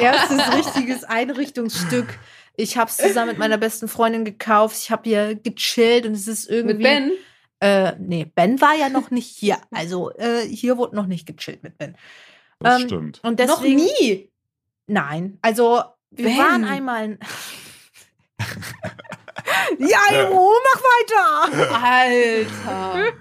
erstes 0.00 0.40
richtiges 0.54 1.04
Einrichtungsstück. 1.04 2.08
Ich 2.56 2.76
habe 2.76 2.88
es 2.90 2.96
zusammen 2.96 3.28
mit 3.30 3.38
meiner 3.38 3.58
besten 3.58 3.88
Freundin 3.88 4.24
gekauft. 4.24 4.76
Ich 4.78 4.90
habe 4.90 5.02
hier 5.08 5.34
gechillt 5.34 6.06
und 6.06 6.12
es 6.12 6.28
ist 6.28 6.48
irgendwie. 6.48 6.74
Mit 6.74 6.82
Ben? 6.82 7.12
Äh, 7.60 7.92
nee, 7.98 8.30
Ben 8.34 8.60
war 8.60 8.74
ja 8.74 8.88
noch 8.88 9.10
nicht 9.10 9.28
hier. 9.28 9.58
Also 9.70 10.12
äh, 10.16 10.42
hier 10.46 10.76
wurde 10.76 10.94
noch 10.96 11.06
nicht 11.06 11.26
gechillt 11.26 11.62
mit 11.62 11.78
Ben. 11.78 11.96
Das 12.60 12.80
Ähm, 12.80 12.86
stimmt. 12.88 13.20
Und 13.24 13.40
deswegen, 13.40 13.78
Noch 13.78 14.00
nie. 14.00 14.30
Nein, 14.86 15.38
also 15.42 15.82
wir 16.10 16.26
Ben. 16.26 16.38
waren 16.38 16.64
einmal. 16.64 17.18
ja, 19.78 20.26
Imo, 20.26 20.50
mach 20.64 20.82
weiter. 20.82 21.84
Alter. 21.84 23.12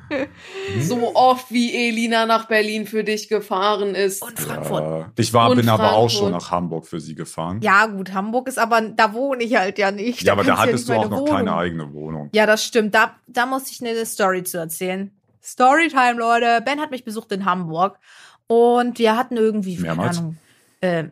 so 0.82 1.16
oft 1.16 1.52
wie 1.52 1.76
Elina 1.90 2.26
nach 2.26 2.48
Berlin 2.48 2.86
für 2.86 3.04
dich 3.04 3.28
gefahren 3.30 3.96
ist. 3.96 4.22
Und 4.22 4.40
Frankfurt. 4.40 4.82
Ja. 4.84 5.12
Ich 5.18 5.34
war, 5.34 5.50
Und 5.50 5.58
bin 5.58 5.70
aber 5.70 5.94
auch 5.94 6.10
Frankfurt. 6.10 6.12
schon 6.20 6.32
nach 6.32 6.52
Hamburg 6.52 6.86
für 6.88 7.00
sie 7.00 7.16
gefahren. 7.16 7.60
Ja, 7.62 7.86
gut, 7.88 8.14
Hamburg 8.14 8.48
ist 8.48 8.60
aber, 8.60 8.82
da 8.82 9.14
wohne 9.14 9.44
ich 9.44 9.56
halt 9.56 9.78
ja 9.78 9.92
nicht. 9.92 10.24
Ja, 10.24 10.34
aber 10.34 10.44
da 10.44 10.58
hattest 10.58 10.88
du 10.88 10.94
ja 10.94 11.00
auch 11.00 11.04
nicht 11.04 11.12
noch 11.12 11.20
meine 11.22 11.32
keine 11.32 11.48
Wohnung. 11.52 11.60
eigene 11.60 11.94
Wohnung. 11.94 12.30
Ja, 12.34 12.46
das 12.46 12.64
stimmt. 12.64 12.94
Da, 12.96 13.16
da 13.28 13.46
muss 13.46 13.70
ich 13.72 13.82
eine 13.82 14.06
Story 14.06 14.44
zu 14.44 14.58
erzählen. 14.58 15.12
Storytime, 15.44 16.14
Leute. 16.20 16.62
Ben 16.64 16.80
hat 16.80 16.92
mich 16.92 17.04
besucht 17.04 17.32
in 17.32 17.46
Hamburg 17.46 18.00
und 18.48 18.98
wir 19.00 19.18
hatten 19.18 19.36
irgendwie, 19.38 19.76
keine 19.76 19.88
Mehrmals? 19.88 20.20
Ahnung, 20.20 20.38
äh, 20.82 21.06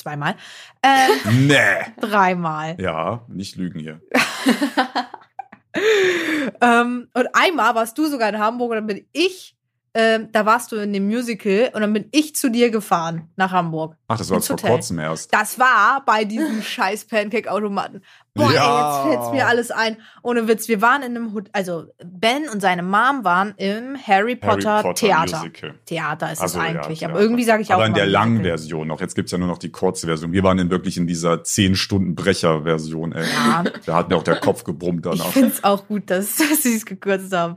zweimal, 0.00 0.34
ähm, 0.82 1.46
Nee. 1.46 1.92
dreimal. 2.00 2.76
Ja, 2.80 3.24
nicht 3.28 3.56
lügen 3.56 3.80
hier. 3.80 4.00
ähm, 6.60 7.08
und 7.14 7.28
einmal 7.32 7.74
warst 7.74 7.96
du 7.98 8.06
sogar 8.06 8.28
in 8.28 8.38
Hamburg 8.38 8.70
und 8.70 8.76
dann 8.76 8.86
bin 8.86 9.06
ich 9.12 9.56
ähm, 9.92 10.28
da 10.30 10.46
warst 10.46 10.70
du 10.70 10.76
in 10.76 10.92
dem 10.92 11.06
Musical 11.08 11.70
und 11.74 11.80
dann 11.80 11.92
bin 11.92 12.06
ich 12.12 12.36
zu 12.36 12.48
dir 12.48 12.70
gefahren 12.70 13.28
nach 13.36 13.50
Hamburg. 13.50 13.96
Ach, 14.06 14.16
das 14.18 14.30
war 14.30 14.40
vor 14.40 14.54
Hotel. 14.56 14.70
kurzem 14.70 14.98
erst. 15.00 15.34
Das 15.34 15.58
war 15.58 16.04
bei 16.06 16.24
diesem 16.24 16.62
scheiß 16.62 17.06
Pancake-Automaten. 17.06 18.02
Boah, 18.34 18.52
Ja. 18.52 19.02
ey, 19.04 19.10
jetzt 19.12 19.14
fällt's 19.22 19.32
mir 19.32 19.48
alles 19.48 19.70
ein. 19.72 19.96
Ohne 20.22 20.46
Witz, 20.46 20.68
wir 20.68 20.80
waren 20.80 21.02
in 21.02 21.16
einem 21.16 21.34
Hotel, 21.34 21.50
also 21.52 21.86
Ben 22.04 22.48
und 22.48 22.60
seine 22.60 22.82
Mom 22.84 23.24
waren 23.24 23.54
im 23.56 23.96
Harry 24.06 24.36
Potter, 24.36 24.74
Harry 24.74 24.82
Potter 24.84 24.94
Theater. 25.06 25.38
Musical. 25.38 25.74
Theater 25.86 26.32
ist 26.32 26.40
Also, 26.40 26.58
es 26.60 26.64
ja, 26.64 26.70
eigentlich, 26.70 27.04
aber 27.04 27.14
Theater. 27.14 27.20
irgendwie 27.20 27.44
sage 27.44 27.62
ich 27.62 27.70
auch 27.70 27.74
Aber 27.78 27.86
in 27.86 27.94
der 27.94 28.06
langen 28.06 28.34
Musical. 28.36 28.50
Version 28.58 28.86
noch. 28.88 29.00
Jetzt 29.00 29.16
gibt's 29.16 29.32
ja 29.32 29.38
nur 29.38 29.48
noch 29.48 29.58
die 29.58 29.72
kurze 29.72 30.06
Version. 30.06 30.30
Wir 30.32 30.44
waren 30.44 30.60
in 30.60 30.70
wirklich 30.70 30.96
in 30.98 31.08
dieser 31.08 31.42
10-Stunden-Brecher-Version, 32.14 33.12
ey. 33.12 33.24
Ja. 33.24 33.64
Da 33.86 33.96
hat 33.96 34.08
mir 34.08 34.16
auch 34.16 34.22
der 34.22 34.36
Kopf 34.40 34.64
gebrummt 34.64 35.04
Ich 35.06 35.18
danach. 35.18 35.32
finde 35.32 35.48
es 35.50 35.64
auch 35.64 35.86
gut, 35.88 36.08
dass, 36.10 36.36
dass 36.36 36.62
sie 36.62 36.76
es 36.76 36.86
gekürzt 36.86 37.32
haben. 37.34 37.56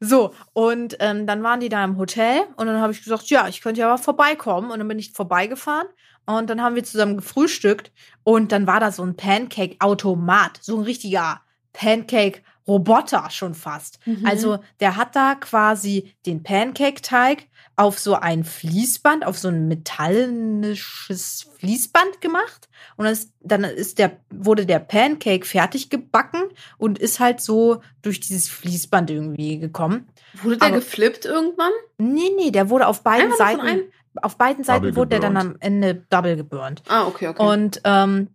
So, 0.00 0.34
und 0.54 0.96
ähm, 1.00 1.26
dann 1.26 1.42
waren 1.42 1.60
die 1.60 1.68
da 1.68 1.84
im 1.84 1.98
Hotel 1.98 2.40
und 2.56 2.66
dann 2.66 2.80
habe 2.80 2.92
ich 2.92 3.02
gesagt, 3.02 3.28
ja, 3.28 3.48
ich 3.48 3.60
könnte 3.60 3.82
ja 3.82 3.88
aber 3.88 4.02
vorbeikommen. 4.02 4.70
Und 4.70 4.78
dann 4.78 4.88
bin 4.88 4.98
ich 4.98 5.12
vorbeigefahren 5.12 5.86
und 6.26 6.48
dann 6.48 6.62
haben 6.62 6.74
wir 6.74 6.84
zusammen 6.84 7.18
gefrühstückt 7.18 7.92
und 8.24 8.50
dann 8.50 8.66
war 8.66 8.80
da 8.80 8.92
so 8.92 9.02
ein 9.02 9.16
Pancake-Automat, 9.16 10.58
so 10.62 10.78
ein 10.78 10.84
richtiger 10.84 11.42
Pancake-Roboter 11.74 13.28
schon 13.30 13.54
fast. 13.54 13.98
Mhm. 14.06 14.24
Also 14.26 14.58
der 14.80 14.96
hat 14.96 15.14
da 15.14 15.34
quasi 15.34 16.14
den 16.24 16.42
Pancake-Teig 16.42 17.46
auf 17.80 17.98
so 17.98 18.14
ein 18.14 18.44
Fließband, 18.44 19.24
auf 19.24 19.38
so 19.38 19.48
ein 19.48 19.66
metallisches 19.66 21.46
Fließband 21.58 22.20
gemacht. 22.20 22.68
Und 22.96 23.04
dann 23.06 23.12
ist, 23.14 23.32
dann 23.40 23.64
ist 23.64 23.98
der, 23.98 24.18
wurde 24.30 24.66
der 24.66 24.80
Pancake 24.80 25.46
fertig 25.46 25.88
gebacken 25.88 26.42
und 26.76 26.98
ist 26.98 27.20
halt 27.20 27.40
so 27.40 27.80
durch 28.02 28.20
dieses 28.20 28.48
Fließband 28.48 29.10
irgendwie 29.10 29.58
gekommen. 29.58 30.08
Wurde 30.42 30.58
der 30.58 30.68
aber- 30.68 30.76
geflippt 30.76 31.24
irgendwann? 31.24 31.72
Nee, 31.98 32.30
nee, 32.36 32.50
der 32.50 32.68
wurde 32.68 32.86
auf 32.86 33.02
beiden 33.02 33.34
Seiten, 33.36 33.90
auf 34.20 34.36
beiden 34.36 34.62
Seiten 34.62 34.82
Double 34.84 34.96
wurde 34.96 35.08
der 35.10 35.20
dann 35.20 35.34
geburnt. 35.34 35.54
am 35.54 35.60
Ende 35.60 35.94
double 36.10 36.36
geburnt. 36.36 36.82
Ah, 36.88 37.06
okay, 37.06 37.28
okay. 37.28 37.42
Und 37.42 37.80
ähm, 37.84 38.28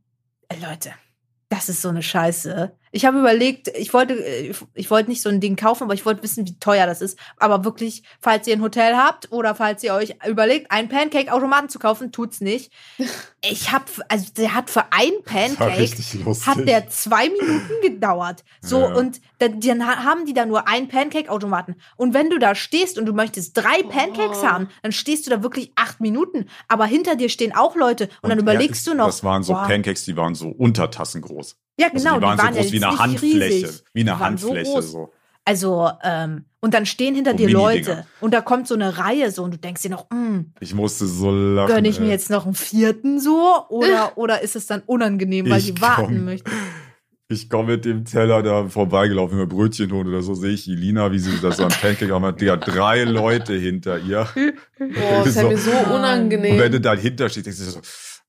äh, 0.50 0.56
Leute, 0.60 0.92
das 1.50 1.70
ist 1.70 1.84
so 1.84 1.90
eine 1.90 2.02
Scheiße. 2.02 2.72
Ich 2.96 3.04
habe 3.04 3.20
überlegt, 3.20 3.68
ich 3.78 3.94
wollte, 3.94 4.14
ich 4.74 4.90
wollte 4.90 5.10
nicht 5.10 5.22
so 5.22 5.28
ein 5.28 5.42
Ding 5.42 5.58
kaufen, 5.58 5.84
aber 5.84 5.94
ich 5.94 6.06
wollte 6.06 6.24
wissen, 6.24 6.48
wie 6.48 6.58
teuer 6.60 6.86
das 6.86 7.02
ist. 7.02 7.20
Aber 7.36 7.66
wirklich, 7.66 8.04
falls 8.22 8.48
ihr 8.48 8.56
ein 8.56 8.62
Hotel 8.62 8.96
habt 8.96 9.34
oder 9.34 9.54
falls 9.54 9.84
ihr 9.84 9.94
euch 9.94 10.16
überlegt, 10.26 10.72
einen 10.72 10.88
Pancake-Automaten 10.88 11.68
zu 11.68 11.78
kaufen, 11.78 12.14
tut's 12.14 12.40
nicht. 12.40 12.72
Ich 13.48 13.72
habe, 13.72 13.86
also 14.10 14.26
der 14.36 14.56
hat 14.56 14.72
für 14.72 14.86
ein 14.92 15.12
Das 15.24 15.60
war 15.60 15.68
Pancake 15.70 16.46
hat 16.48 16.68
der 16.68 16.90
zwei 16.90 17.30
Minuten 17.30 17.70
gedauert. 17.84 18.44
So, 18.60 18.80
Ja. 18.80 18.96
und 18.96 19.22
dann, 19.38 19.60
dann 19.60 19.86
ha- 19.86 20.04
haben 20.04 20.26
die 20.26 20.34
da 20.34 20.48
nur 20.48 20.68
einen 20.68 20.88
Pancake-Automaten. 20.88 21.76
Und 21.96 22.16
wenn 22.16 22.32
du 22.32 22.40
da 22.40 22.56
stehst 22.56 22.98
und 22.98 23.06
du 23.06 23.14
möchtest 23.14 23.56
drei 23.56 23.84
Pancakes 23.84 24.40
Oh. 24.42 24.48
haben, 24.48 24.70
dann 24.82 24.92
stehst 24.92 25.28
du 25.28 25.30
da 25.30 25.44
wirklich 25.44 25.72
acht 25.76 26.02
Minuten. 26.02 26.48
Aber 26.68 26.88
hinter 26.88 27.16
dir 27.16 27.30
stehen 27.30 27.56
auch 27.56 27.76
Leute. 27.76 28.06
Und, 28.24 28.30
dann 28.32 28.40
er 28.40 28.42
überlegst 28.42 28.78
ist- 28.80 28.88
du 28.88 28.96
noch. 28.96 29.06
Das 29.06 29.24
waren 29.24 29.44
so 29.44 29.54
boah, 29.54 29.68
Pancakes, 29.68 30.06
die 30.06 30.18
waren 30.18 30.34
so 30.34 30.48
Untertassen 30.48 31.22
groß. 31.22 31.56
Ja, 31.78 31.88
Also 31.94 32.04
genau. 32.04 32.16
die 32.18 32.22
waren 32.24 32.38
so 32.38 32.60
groß 32.60 32.66
ja 32.66 32.72
wie 32.80 32.84
eine 32.86 33.00
Handfläche. 33.00 33.38
riesig. 33.68 33.84
Wie 33.94 34.02
eine 34.02 34.12
Die 34.14 34.20
waren 34.20 34.38
so 34.38 34.48
Handfläche. 34.50 34.72
groß. 34.74 34.92
So. 34.92 35.14
Also, 35.48 35.92
ähm, 36.04 36.46
und 36.62 36.74
dann 36.74 36.86
stehen 36.88 37.14
hinter 37.16 37.32
So 37.32 37.38
dir 37.38 37.48
Mini-Dinger. 37.48 37.88
Leute. 37.96 38.06
Und 38.22 38.34
da 38.34 38.42
kommt 38.42 38.68
so 38.68 38.74
eine 38.76 38.98
Reihe 38.98 39.30
so 39.30 39.44
und 39.44 39.52
du 39.54 39.58
denkst 39.60 39.84
dir 39.84 39.92
noch, 39.92 40.08
hm, 40.10 40.54
Ich 40.60 40.74
musste 40.74 41.06
so 41.06 41.30
lachen. 41.32 41.68
gönne 41.68 41.88
ich 41.88 42.00
mir 42.00 42.06
ey. 42.08 42.12
jetzt 42.14 42.30
noch 42.32 42.46
einen 42.46 42.56
vierten 42.56 43.20
so? 43.20 43.54
Oder, 43.70 44.14
oder 44.18 44.42
ist 44.42 44.56
es 44.56 44.66
dann 44.66 44.82
unangenehm, 44.88 45.50
weil 45.50 45.60
Ich 45.60 45.74
die 45.76 45.82
warten 45.82 46.06
komm. 46.16 46.26
möchten? 46.26 46.50
Ich 47.28 47.50
komme 47.50 47.74
mit 47.74 47.86
dem 47.86 48.06
Teller 48.06 48.44
da 48.44 48.68
vorbeigelaufen, 48.70 49.38
mir 49.38 49.48
Brötchen 49.48 49.92
holen 49.92 50.08
oder 50.08 50.22
so, 50.22 50.36
sehe 50.36 50.52
ich 50.52 50.68
Elina, 50.68 51.12
wie 51.12 51.18
sie 51.20 51.32
da 51.42 51.52
so 51.52 51.64
ein 51.64 51.70
Pancake 51.70 52.14
haben, 52.14 52.24
hat 52.24 52.40
die 52.40 52.52
hat 52.52 52.68
drei 52.68 53.04
Leute 53.04 53.54
hinter 53.54 53.98
ihr. 54.00 54.28
Boah, 54.78 55.24
das 55.24 55.28
ist 55.28 55.36
ja 55.38 55.42
so- 55.42 55.50
mir 55.50 55.58
so 55.58 55.72
Und 55.72 55.78
wenn 55.90 55.92
unangenehm. 55.96 56.72
du 56.72 56.82
da 56.82 56.94
hinter 56.96 57.28
stehst, 57.30 57.48
denkst 57.48 57.60
du 57.60 57.66
so, 57.66 57.82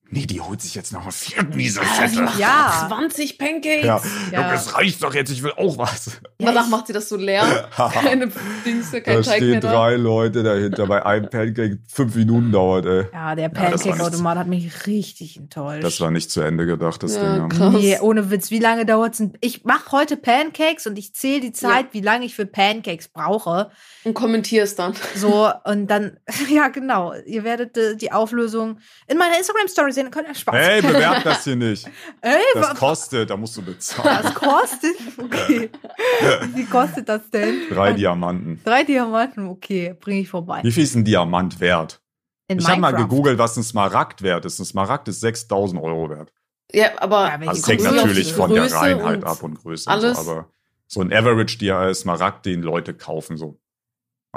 nee, 0.09 0.25
die 0.25 0.41
holt 0.41 0.61
sich 0.61 0.75
jetzt 0.75 0.93
noch 0.93 1.03
einen 1.03 1.11
vierten, 1.11 1.57
diese 1.57 1.81
Ah, 1.81 1.85
Fette. 1.85 2.27
Ja. 2.39 2.85
20 2.87 3.37
Pancakes. 3.37 3.85
Ja, 3.85 4.01
Ja. 4.31 4.53
Es 4.53 4.75
reicht 4.75 5.03
doch 5.03 5.13
jetzt, 5.13 5.29
ich 5.31 5.43
will 5.43 5.51
auch 5.57 5.77
was. 5.77 6.19
Ja, 6.39 6.47
Danach 6.47 6.67
macht 6.69 6.87
sie 6.87 6.93
das 6.93 7.09
so 7.09 7.15
leer. 7.15 7.69
Keine 7.93 8.31
Dings, 8.65 8.91
kein 8.91 9.03
Da 9.03 9.13
Teig 9.21 9.25
mehr 9.25 9.35
stehen 9.37 9.61
da. 9.61 9.71
drei 9.71 9.95
Leute 9.95 10.43
dahinter, 10.43 10.85
bei 10.87 11.05
einem 11.05 11.29
Pancake 11.29 11.79
fünf 11.91 12.15
Minuten 12.15 12.51
dauert, 12.51 12.85
ey. 12.85 13.05
Ja, 13.13 13.35
der 13.35 13.49
das 13.49 13.83
Pancake-Automat 13.83 14.37
hat 14.37 14.47
mich 14.47 14.87
richtig 14.87 15.37
enttäuscht. 15.37 15.83
Das 15.83 15.99
war 16.01 16.11
nicht 16.11 16.31
zu 16.31 16.41
Ende 16.41 16.65
gedacht, 16.65 17.03
das 17.03 17.15
Ja, 17.15 17.21
Ding. 17.35 17.41
ja. 17.43 17.47
krass. 17.47 17.73
Nee, 17.73 17.99
ohne 17.99 18.29
Witz. 18.31 18.51
Wie 18.51 18.59
lange 18.59 18.85
dauert's? 18.85 19.17
denn? 19.17 19.33
Ich 19.41 19.65
mache 19.65 19.91
heute 19.91 20.17
Pancakes 20.17 20.87
und 20.87 20.97
ich 20.97 21.13
zähle 21.13 21.41
die 21.41 21.51
Zeit, 21.51 21.87
wie 21.91 22.01
lange 22.01 22.25
ich 22.25 22.35
für 22.35 22.45
Pancakes 22.45 23.07
brauche. 23.09 23.71
Und 24.03 24.13
kommentier 24.13 24.63
es 24.63 24.75
dann. 24.75 24.93
So, 25.15 25.49
und 25.65 25.87
dann, 25.87 26.17
ja, 26.49 26.67
genau. 26.69 27.13
Ihr 27.25 27.43
werdet 27.43 27.77
äh, 27.77 27.95
die 27.95 28.11
Auflösung 28.11 28.79
in 29.07 29.17
meiner 29.17 29.37
Instagram-Story 29.37 29.91
sehen. 30.01 30.11
Könnt 30.11 30.27
ihr 30.29 30.35
Spaß. 30.35 30.55
Hey, 30.55 30.81
bewerb 30.81 31.23
das 31.23 31.43
hier 31.43 31.55
nicht. 31.67 31.87
Ey, 32.21 32.35
Das 32.53 32.75
kostet, 32.75 33.29
da 33.29 33.37
musst 33.37 33.57
du 33.57 33.61
bezahlen. 33.61 34.23
was 34.23 34.33
kostet? 34.33 34.95
Okay. 35.17 35.69
Wie 36.55 36.65
kostet 36.65 37.07
das 37.09 37.29
denn? 37.29 37.61
Drei 37.69 37.93
Diamanten. 37.93 38.61
Drei 38.63 38.83
Diamanten, 38.83 39.47
okay, 39.47 39.95
bringe 39.99 40.21
ich 40.21 40.29
vorbei. 40.29 40.61
Wie 40.63 40.71
viel 40.71 40.83
ist 40.83 40.95
ein 40.95 41.03
Diamant 41.05 41.59
wert? 41.59 42.01
In 42.49 42.59
Ich 42.59 42.67
habe 42.67 42.79
mal 42.79 42.91
gegoogelt, 42.91 43.37
was 43.37 43.57
ein 43.57 43.63
Smaragd 43.63 44.21
wert 44.21 44.45
ist. 44.45 44.59
Ein 44.59 44.65
Smaragd 44.65 45.07
ist 45.09 45.19
6000 45.19 45.81
Euro 45.81 46.09
wert. 46.09 46.31
Ja, 46.71 46.89
aber 46.97 47.27
Ja, 47.27 47.39
welche 47.39 47.49
Also 47.49 47.61
es 47.61 47.67
hängt 47.67 47.83
natürlich 47.83 48.33
von 48.33 48.49
der 48.53 48.63
Größe 48.63 48.75
Reinheit 48.77 49.17
und 49.17 49.23
ab 49.25 49.43
und 49.43 49.55
Größe 49.55 49.89
alles. 49.89 50.17
und 50.17 50.25
so, 50.25 50.31
aber 50.31 50.49
so 50.87 51.01
ein 51.01 51.11
Average 51.11 51.57
Dia 51.57 51.93
Smaragd, 51.93 52.45
den 52.45 52.61
Leute 52.61 52.93
kaufen 52.93 53.35
so. 53.37 53.59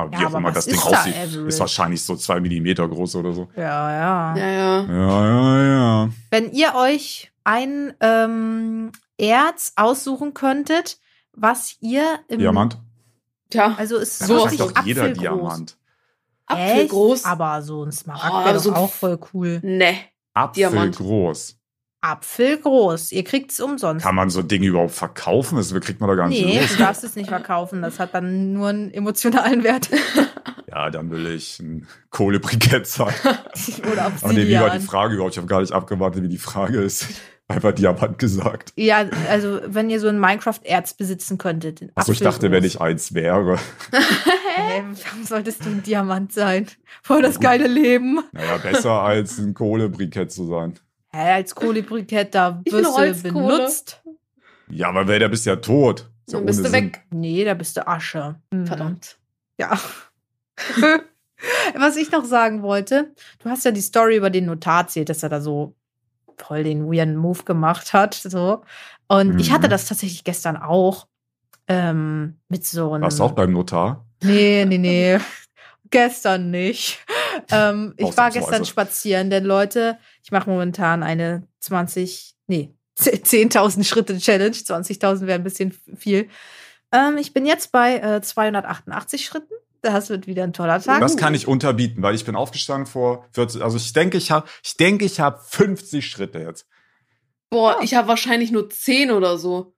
Aber 0.01 0.11
wie 0.13 0.15
Ja, 0.17 0.23
auch 0.23 0.27
aber 0.27 0.39
immer 0.39 0.53
das 0.53 0.67
Ding 0.67 0.77
da 0.77 0.83
aussieht, 0.87 1.15
average? 1.17 1.47
ist 1.47 1.61
wahrscheinlich 1.61 2.05
so 2.05 2.17
zwei 2.17 2.41
Millimeter 2.41 2.89
groß 2.89 3.17
oder 3.17 3.33
so. 3.33 3.49
Ja, 3.57 3.93
ja. 3.93 4.37
ja, 4.37 4.49
ja. 4.49 4.81
Ja, 4.83 5.27
ja, 5.27 5.65
ja. 6.05 6.09
Wenn 6.31 6.53
ihr 6.53 6.75
euch 6.75 7.31
ein 7.45 7.95
ähm, 8.01 8.93
Erz 9.19 9.73
aussuchen 9.77 10.35
könntet, 10.35 10.99
was 11.33 11.77
ihr 11.81 12.21
im 12.29 12.39
Diamant? 12.39 12.79
Tja, 13.51 13.75
Also 13.79 13.97
ist 13.99 14.21
Ja, 14.21 14.27
So 14.27 14.39
sagt 14.41 14.61
doch 14.61 14.85
jeder 14.85 15.03
apfelgroß. 15.03 15.21
Diamant. 15.21 15.77
Apfelgroß. 16.47 17.19
Echt? 17.21 17.27
Aber 17.27 17.63
so 17.63 17.85
ein 17.85 17.93
Smaragd 17.93 18.33
Oh, 18.35 18.45
wäre 18.45 18.61
so 18.61 18.71
ein 18.71 18.77
auch 18.77 18.91
voll 18.91 19.19
cool. 19.33 19.61
Ne. 19.63 19.97
Diamant. 20.57 20.99
Apfelgroß. 22.03 22.61
Apfelgroß. 22.61 23.13
Ihr 23.13 23.25
kriegt 23.25 23.53
es 23.53 23.61
umsonst. 23.61 24.05
Kann 24.05 24.15
man 24.15 24.31
so 24.31 24.43
Dinge 24.43 24.67
überhaupt 24.67 24.93
verkaufen? 24.93 25.57
Das 25.57 25.73
kriegt 25.81 26.01
man 26.01 26.09
da 26.09 26.15
gar 26.15 26.29
nicht 26.29 26.45
nee, 26.45 26.61
los. 26.61 26.73
du 26.73 26.79
darfst 26.79 27.05
es 27.05 27.17
nicht 27.17 27.29
verkaufen. 27.29 27.83
Das 27.83 27.99
hat 27.99 28.15
dann 28.15 28.53
nur 28.53 28.69
einen 28.69 28.93
emotionalen 28.93 29.65
Wert. 29.65 29.91
Ja, 30.73 30.89
dann 30.89 31.11
will 31.11 31.27
ich 31.27 31.59
ein 31.59 31.89
Kohlebrikett 32.11 32.87
sein. 32.87 33.13
Oder 33.93 34.13
Aber 34.23 34.33
nee, 34.33 34.47
wie 34.47 34.55
war 34.55 34.61
die 34.61 34.77
Obsidian. 34.77 34.81
Frage 34.83 35.15
überhaupt? 35.15 35.35
Ich 35.35 35.39
habe 35.39 35.49
gar 35.49 35.63
nicht 35.63 35.73
abgewartet, 35.73 36.23
wie 36.23 36.29
die 36.29 36.39
Frage 36.39 36.79
ist. 36.81 37.07
Einfach 37.49 37.73
Diamant 37.73 38.21
gesagt. 38.21 38.73
ja, 38.77 39.05
also 39.29 39.61
wenn 39.67 39.91
ihr 39.91 39.99
so 39.99 40.07
ein 40.07 40.21
Minecraft-Erz 40.21 40.95
besitzen 40.95 41.39
könntet. 41.39 41.91
Achso, 41.97 42.13
ich 42.13 42.21
dachte, 42.21 42.53
wenn 42.53 42.63
ich 42.63 42.81
eins 42.81 43.15
wäre. 43.15 43.57
Hä, 43.91 44.85
warum 45.05 45.25
solltest 45.25 45.65
du 45.65 45.71
ein 45.71 45.83
Diamant 45.83 46.33
sein? 46.33 46.69
Voll 47.03 47.23
das 47.23 47.41
geile 47.41 47.67
Leben. 47.67 48.21
Naja, 48.31 48.59
besser 48.59 49.03
als 49.03 49.39
ein 49.39 49.55
Kohlebrikett 49.55 50.31
zu 50.31 50.47
sein. 50.47 50.79
Hä, 51.13 51.33
als 51.35 51.55
da 51.55 52.61
Ich 52.65 52.73
will 52.73 52.85
wirst 52.85 53.25
du 53.25 53.33
benutzt. 53.33 54.03
Ja, 54.69 54.89
aber 54.89 55.09
wer, 55.09 55.19
der 55.19 55.29
bist 55.29 55.47
ja 55.47 55.57
tot. 55.57 56.09
Ist 56.27 56.33
ja 56.33 56.39
Dann 56.39 56.47
bist 56.47 56.59
du 56.61 56.65
Sinn. 56.65 56.73
weg. 56.73 57.03
Nee, 57.11 57.45
da 57.45 57.55
bist 57.55 57.77
du 57.77 57.87
Asche. 57.87 58.37
Mhm. 58.51 58.67
Verdammt. 58.67 59.19
Ja. 59.59 59.79
Was 61.77 61.97
ich 61.97 62.13
noch 62.13 62.25
sagen 62.25 62.63
wollte, 62.63 63.13
du 63.43 63.49
hast 63.49 63.65
ja 63.65 63.71
die 63.71 63.81
Story 63.81 64.17
über 64.17 64.31
den 64.31 64.47
Notar 64.47 64.83
erzählt, 64.83 65.09
dass 65.09 65.23
er 65.23 65.31
da 65.31 65.41
so 65.41 65.75
voll 66.37 66.63
den 66.65 66.87
weirden 66.93 67.17
Move 67.17 67.43
gemacht 67.45 67.93
hat. 67.93 68.15
So. 68.15 68.63
Und 69.09 69.41
ich 69.41 69.49
Mhm. 69.51 69.55
hatte 69.55 69.69
das 69.69 69.87
tatsächlich 69.87 70.25
gestern 70.25 70.57
auch. 70.57 71.07
Ähm, 71.67 72.39
mit 72.49 72.65
so 72.67 72.93
einem. 72.93 73.03
Warst 73.05 73.21
du 73.21 73.25
auch 73.25 73.33
beim 73.33 73.53
Notar? 73.53 74.05
Nee, 74.23 74.65
nee, 74.67 74.79
nee. 74.79 75.19
gestern 75.91 76.51
nicht. 76.51 76.99
Ähm, 77.53 77.95
ich 77.97 78.17
war 78.17 78.31
gestern 78.31 78.65
spazieren, 78.65 79.31
denn 79.31 79.45
Leute, 79.45 79.99
ich 80.23 80.31
mache 80.31 80.49
momentan 80.51 81.03
eine 81.03 81.47
20, 81.61 82.35
nee, 82.47 82.75
10.000 82.99 83.85
Schritte 83.85 84.19
Challenge. 84.19 84.55
20.000 84.55 85.27
wäre 85.27 85.39
ein 85.39 85.45
bisschen 85.45 85.73
viel. 85.97 86.29
Ähm, 86.93 87.17
ich 87.19 87.33
bin 87.33 87.47
jetzt 87.47 87.73
bei 87.73 87.97
äh, 87.99 88.21
288 88.23 89.25
Schritten. 89.25 89.55
Das 89.83 90.11
wird 90.11 90.27
wieder 90.27 90.45
ein 90.45 90.53
toller 90.53 90.81
Tag. 90.81 91.01
Das 91.01 91.17
kann 91.17 91.35
ich 91.35 91.49
unterbieten, 91.49 92.03
weil 92.03 92.15
ich 92.15 92.25
bin 92.27 92.37
aufgestanden 92.37 92.87
vor 92.87 93.27
40, 93.33 93.63
also 93.63 93.79
ich 93.79 93.93
denke, 93.95 94.19
ich 94.19 94.31
habe, 94.31 94.47
ich 94.63 94.77
denke, 94.77 95.07
ich 95.07 95.21
habe 95.21 95.41
50 95.43 96.07
Schritte 96.07 96.41
jetzt. 96.41 96.67
Boah, 97.49 97.77
Ja. 97.79 97.83
ich 97.83 97.95
habe 97.95 98.09
wahrscheinlich 98.09 98.51
nur 98.53 98.69
10 98.69 99.11
oder 99.11 99.39
so. 99.39 99.75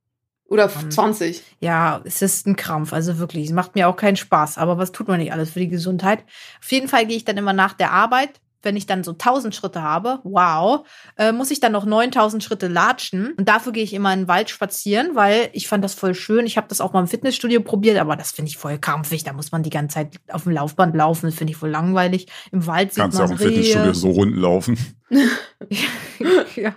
Oder 0.53 0.71
Mann. 0.75 0.91
20. 0.91 1.43
Ja, 1.61 2.03
es 2.05 2.21
ist 2.21 2.47
ein 2.47 2.57
Krampf, 2.57 2.93
also 2.93 3.19
wirklich. 3.19 3.47
Es 3.47 3.53
macht 3.53 3.75
mir 3.75 3.89
auch 3.89 3.97
keinen 3.97 4.17
Spaß. 4.17 4.59
Aber 4.59 4.77
was 4.77 4.93
tut 4.93 5.09
man 5.09 5.19
nicht 5.19 5.33
alles 5.33 5.51
für 5.51 5.61
die 5.61 5.69
Gesundheit? 5.69 6.25
Auf 6.63 6.71
jeden 6.71 6.89
Fall 6.89 7.07
gehe 7.07 7.17
ich 7.17 7.25
dann 7.25 7.39
immer 7.39 7.55
nach 7.55 7.73
der 7.73 7.91
Arbeit 7.91 8.41
wenn 8.63 8.77
ich 8.77 8.87
dann 8.87 9.05
so 9.05 9.13
1000 9.13 9.55
Schritte 9.55 9.83
habe, 9.83 10.21
wow, 10.23 10.87
äh, 11.17 11.33
muss 11.33 11.51
ich 11.51 11.61
dann 11.61 11.73
noch 11.73 11.85
9000 11.85 12.43
Schritte 12.43 12.69
latschen. 12.69 13.35
Und 13.37 13.49
dafür 13.49 13.73
gehe 13.73 13.83
ich 13.83 13.93
immer 13.93 14.13
in 14.13 14.21
den 14.21 14.29
Wald 14.29 14.51
spazieren, 14.51 15.15
weil 15.15 15.51
ich 15.53 15.69
fand 15.69 15.83
das 15.83 15.95
voll 15.95 16.15
schön. 16.15 16.47
Ich 16.47 16.57
habe 16.57 16.69
das 16.69 16.81
auch 16.81 16.93
mal 16.93 17.01
im 17.01 17.09
Fitnessstudio 17.09 17.61
probiert, 17.61 17.99
aber 17.99 18.15
das 18.15 18.31
finde 18.31 18.51
ich 18.51 18.57
voll 18.57 18.79
kampfig. 18.79 19.25
Da 19.25 19.33
muss 19.33 19.53
man 19.53 19.63
die 19.63 19.71
ganze 19.71 19.95
Zeit 19.95 20.17
auf 20.31 20.45
dem 20.45 20.53
Laufband 20.53 20.95
laufen. 20.95 21.27
Das 21.27 21.35
finde 21.35 21.53
ich 21.53 21.57
voll 21.57 21.71
langweilig. 21.71 22.29
Im 22.53 22.67
Wald 22.67 22.95
sieht 22.95 23.03
Kannst 23.03 23.19
du 23.19 23.23
man 23.23 23.31
auch 23.31 23.33
im 23.33 23.39
Fitnessstudio 23.39 23.83
Rehe. 23.83 23.95
so 23.95 24.11
Runden 24.11 24.39
laufen. 24.39 24.79
ja, 26.57 26.75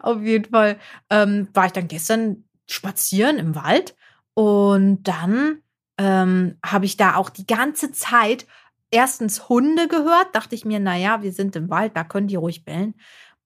auf 0.00 0.20
jeden 0.22 0.50
Fall 0.50 0.78
ähm, 1.10 1.48
war 1.54 1.66
ich 1.66 1.72
dann 1.72 1.88
gestern 1.88 2.44
spazieren 2.68 3.38
im 3.38 3.54
Wald 3.54 3.96
und 4.34 5.04
dann 5.04 5.62
ähm, 5.98 6.58
habe 6.64 6.84
ich 6.84 6.96
da 6.96 7.16
auch 7.16 7.30
die 7.30 7.46
ganze 7.46 7.92
Zeit 7.92 8.46
erstens 8.90 9.48
Hunde 9.48 9.88
gehört, 9.88 10.34
dachte 10.34 10.54
ich 10.54 10.64
mir, 10.64 10.78
naja, 10.78 11.22
wir 11.22 11.32
sind 11.32 11.56
im 11.56 11.70
Wald, 11.70 11.96
da 11.96 12.04
können 12.04 12.28
die 12.28 12.36
ruhig 12.36 12.64
bellen. 12.64 12.94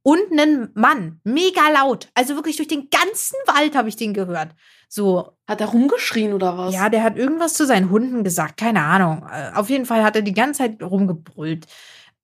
Und 0.02 0.32
einen 0.32 0.70
Mann, 0.74 1.20
mega 1.24 1.68
laut. 1.74 2.08
Also 2.14 2.34
wirklich 2.34 2.56
durch 2.56 2.68
den 2.68 2.88
ganzen 2.90 3.36
Wald 3.46 3.76
habe 3.76 3.88
ich 3.88 3.96
den 3.96 4.14
gehört. 4.14 4.54
So, 4.88 5.36
Hat 5.46 5.60
er 5.60 5.68
rumgeschrien 5.68 6.32
oder 6.32 6.56
was? 6.56 6.74
ja, 6.74 6.88
der 6.88 7.02
hat 7.02 7.16
irgendwas 7.18 7.54
zu 7.54 7.66
seinen 7.66 7.90
Hunden 7.90 8.24
gesagt, 8.24 8.56
keine 8.56 8.82
Ahnung. 8.82 9.26
Äh, 9.30 9.52
Auf 9.54 9.68
jeden 9.68 9.84
Fall 9.84 10.02
hat 10.02 10.16
er 10.16 10.22
die 10.22 10.32
ganze 10.32 10.62
Zeit 10.62 10.82
rumgebrüllt. 10.82 11.66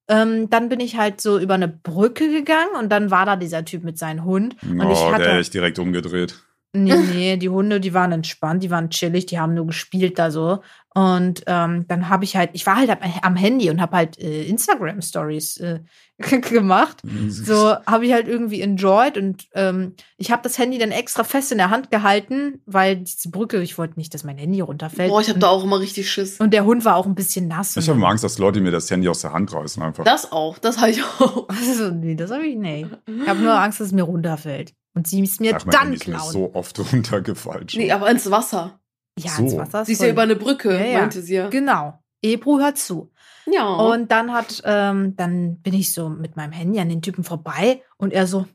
Ähm, 0.08 0.48
dann 0.48 0.68
bin 0.68 0.80
ich 0.80 0.96
halt 0.96 1.20
so 1.20 1.38
über 1.38 1.54
eine 1.54 1.68
Brücke 1.68 2.30
gegangen 2.30 2.74
und 2.78 2.90
dann 2.90 3.10
war 3.10 3.26
da 3.26 3.36
dieser 3.36 3.64
Typ 3.64 3.84
mit 3.84 3.98
seinem 3.98 4.24
Hund. 4.24 4.56
Und 4.62 4.90
ich 4.90 4.98
oh, 4.98 5.12
hatte. 5.12 5.24
der 5.24 5.40
ist 5.40 5.52
direkt 5.52 5.78
umgedreht. 5.78 6.42
Nee, 6.84 6.94
nee, 7.12 7.36
die 7.36 7.48
Hunde, 7.48 7.80
die 7.80 7.94
waren 7.94 8.12
entspannt, 8.12 8.62
die 8.62 8.70
waren 8.70 8.90
chillig, 8.90 9.26
die 9.26 9.38
haben 9.38 9.54
nur 9.54 9.66
gespielt 9.66 10.18
da 10.18 10.30
so. 10.30 10.60
Und 10.94 11.42
ähm, 11.46 11.84
dann 11.88 12.08
habe 12.08 12.24
ich 12.24 12.36
halt, 12.36 12.50
ich 12.54 12.64
war 12.64 12.76
halt 12.76 12.90
am- 13.20 13.36
Handy 13.36 13.68
und 13.68 13.82
habe 13.82 13.96
halt 13.96 14.18
äh, 14.18 14.44
Instagram-Stories 14.44 15.58
äh, 15.58 15.80
gemacht. 16.40 17.02
So 17.28 17.74
habe 17.86 18.06
ich 18.06 18.12
halt 18.14 18.28
irgendwie 18.28 18.62
enjoyed 18.62 19.18
und 19.18 19.44
ähm, 19.54 19.92
ich 20.16 20.30
habe 20.30 20.42
das 20.42 20.56
Handy 20.56 20.78
dann 20.78 20.92
extra 20.92 21.22
fest 21.22 21.52
in 21.52 21.58
der 21.58 21.68
Hand 21.68 21.90
gehalten, 21.90 22.62
weil 22.64 22.96
diese 22.96 23.30
Brücke, 23.30 23.60
ich 23.60 23.76
wollte 23.76 23.98
nicht, 23.98 24.14
dass 24.14 24.24
mein 24.24 24.38
Handy 24.38 24.60
runterfällt. 24.60 25.10
Boah, 25.10 25.20
ich 25.20 25.28
habe 25.28 25.38
da 25.38 25.48
auch 25.48 25.64
immer 25.64 25.78
richtig 25.80 26.10
Schiss. 26.10 26.40
und 26.40 26.52
der 26.54 26.64
Hund 26.64 26.86
war 26.86 26.96
auch 26.96 27.04
ein 27.04 27.14
bisschen 27.14 27.46
nass. 27.46 27.76
Ich 27.76 27.88
habe 27.90 27.98
immer 27.98 28.08
Angst, 28.08 28.24
dass 28.24 28.38
Leute 28.38 28.60
mir 28.62 28.70
das 28.70 28.90
Handy 28.90 29.06
aus 29.08 29.20
der 29.20 29.34
Hand 29.34 29.52
reißen 29.52 29.82
einfach. 29.82 30.04
Das 30.04 30.32
auch, 30.32 30.56
das 30.58 30.78
habe 30.78 30.90
ich 30.92 31.02
auch. 31.02 31.46
Also, 31.68 31.90
nee, 31.90 32.14
das 32.14 32.30
habe 32.30 32.46
ich 32.46 32.56
nicht. 32.56 32.88
Ich 33.22 33.28
habe 33.28 33.40
nur 33.40 33.52
Angst, 33.60 33.80
dass 33.80 33.88
es 33.88 33.92
mir 33.92 34.02
runterfällt. 34.04 34.72
Und 34.96 35.06
sie 35.06 35.22
es 35.22 35.38
mir 35.40 35.54
Ach, 35.56 35.62
dann 35.64 35.80
Handy 35.82 35.96
ist 35.96 36.08
mir 36.08 36.14
klauen. 36.14 36.32
so 36.32 36.50
oft 36.54 36.78
runtergefallen. 36.92 37.68
schon. 37.68 37.82
Nee, 37.82 37.92
aber 37.92 38.10
ins 38.10 38.28
Wasser. 38.30 38.80
ja, 39.18 39.30
so. 39.30 39.42
ins 39.44 39.56
Wasser 39.56 39.82
ist 39.82 39.86
Sie 39.86 39.92
ist 39.92 40.00
ja 40.02 40.08
über 40.08 40.22
eine 40.22 40.36
Brücke, 40.36 40.72
Ja, 40.76 40.84
ja. 40.86 40.98
meinte 41.00 41.20
sie 41.22 41.34
ja. 41.34 41.48
Genau. 41.50 41.98
Ebru 42.22 42.58
hört 42.58 42.78
zu. 42.78 43.12
Ja. 43.46 43.68
Und 43.74 44.10
dann 44.10 44.32
hat, 44.32 44.62
ähm, 44.64 45.14
dann 45.16 45.60
bin 45.60 45.74
ich 45.74 45.92
so 45.92 46.08
mit 46.08 46.34
meinem 46.34 46.50
Handy 46.52 46.80
an 46.80 46.88
den 46.88 47.02
Typen 47.02 47.22
vorbei 47.22 47.82
und 47.98 48.12
er 48.12 48.26
so, 48.26 48.46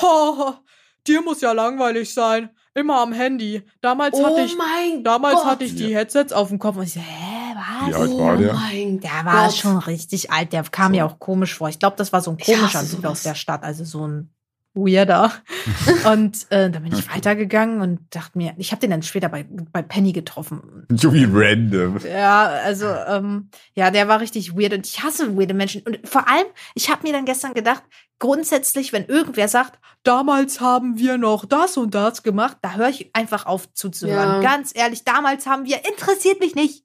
ho, 0.00 0.52
dir 1.06 1.22
muss 1.22 1.40
ja 1.40 1.52
langweilig 1.52 2.12
sein. 2.14 2.50
Immer 2.74 3.00
am 3.00 3.12
Handy. 3.12 3.62
Damals 3.80 4.14
oh 4.14 4.24
hatte 4.26 4.42
ich, 4.42 4.56
mein 4.56 5.02
damals 5.02 5.36
Gott. 5.36 5.46
hatte 5.46 5.64
ich 5.64 5.74
die 5.74 5.96
Headsets 5.96 6.32
auf 6.32 6.48
dem 6.48 6.58
Kopf 6.60 6.76
und 6.76 6.84
ich 6.84 6.92
so, 6.92 7.00
hä, 7.00 7.54
was? 7.56 7.88
Wie 7.88 7.94
alt 7.94 8.10
oh 8.12 8.18
war 8.20 8.36
der? 8.36 8.52
mein 8.52 9.00
Der 9.00 9.24
war 9.24 9.46
Gott. 9.46 9.54
schon 9.56 9.78
richtig 9.78 10.30
alt. 10.30 10.52
Der 10.52 10.62
kam 10.64 10.92
mir 10.92 11.06
auch 11.06 11.18
komisch 11.18 11.54
vor. 11.56 11.68
Ich 11.70 11.78
glaube, 11.80 11.96
das 11.96 12.12
war 12.12 12.20
so 12.20 12.30
ein 12.30 12.38
komischer 12.38 12.86
Typ 12.86 13.04
aus 13.06 13.22
der 13.22 13.34
Stadt, 13.34 13.64
also 13.64 13.84
so 13.84 14.06
ein 14.06 14.30
Weirder. 14.74 15.32
und 16.12 16.46
äh, 16.50 16.70
dann 16.70 16.82
bin 16.82 16.92
ich 16.92 17.12
weitergegangen 17.12 17.80
und 17.80 18.00
dachte 18.10 18.38
mir, 18.38 18.54
ich 18.58 18.70
habe 18.70 18.80
den 18.80 18.90
dann 18.90 19.02
später 19.02 19.28
bei, 19.28 19.46
bei 19.48 19.82
Penny 19.82 20.12
getroffen. 20.12 20.86
So 20.90 21.12
wie 21.12 21.26
random. 21.30 21.98
Ja, 22.08 22.44
also, 22.46 22.86
ähm, 22.86 23.50
ja, 23.74 23.90
der 23.90 24.08
war 24.08 24.20
richtig 24.20 24.56
weird 24.56 24.74
und 24.74 24.86
ich 24.86 25.02
hasse 25.02 25.36
weirde 25.36 25.54
Menschen. 25.54 25.82
Und 25.82 26.00
vor 26.04 26.28
allem, 26.28 26.46
ich 26.74 26.90
habe 26.90 27.06
mir 27.06 27.12
dann 27.12 27.24
gestern 27.24 27.54
gedacht, 27.54 27.82
grundsätzlich, 28.18 28.92
wenn 28.92 29.06
irgendwer 29.06 29.48
sagt, 29.48 29.78
damals 30.02 30.60
haben 30.60 30.98
wir 30.98 31.18
noch 31.18 31.44
das 31.44 31.76
und 31.76 31.94
das 31.94 32.22
gemacht, 32.22 32.58
da 32.62 32.74
höre 32.74 32.88
ich 32.88 33.10
einfach 33.14 33.46
auf 33.46 33.72
zuzuhören. 33.72 34.42
Ja. 34.42 34.50
Ganz 34.50 34.72
ehrlich, 34.74 35.04
damals 35.04 35.46
haben 35.46 35.64
wir, 35.64 35.78
interessiert 35.88 36.40
mich 36.40 36.54
nicht. 36.54 36.84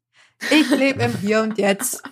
Ich 0.51 0.69
lebe 0.69 1.03
im 1.03 1.17
Hier 1.17 1.41
und 1.41 1.57
Jetzt. 1.57 2.03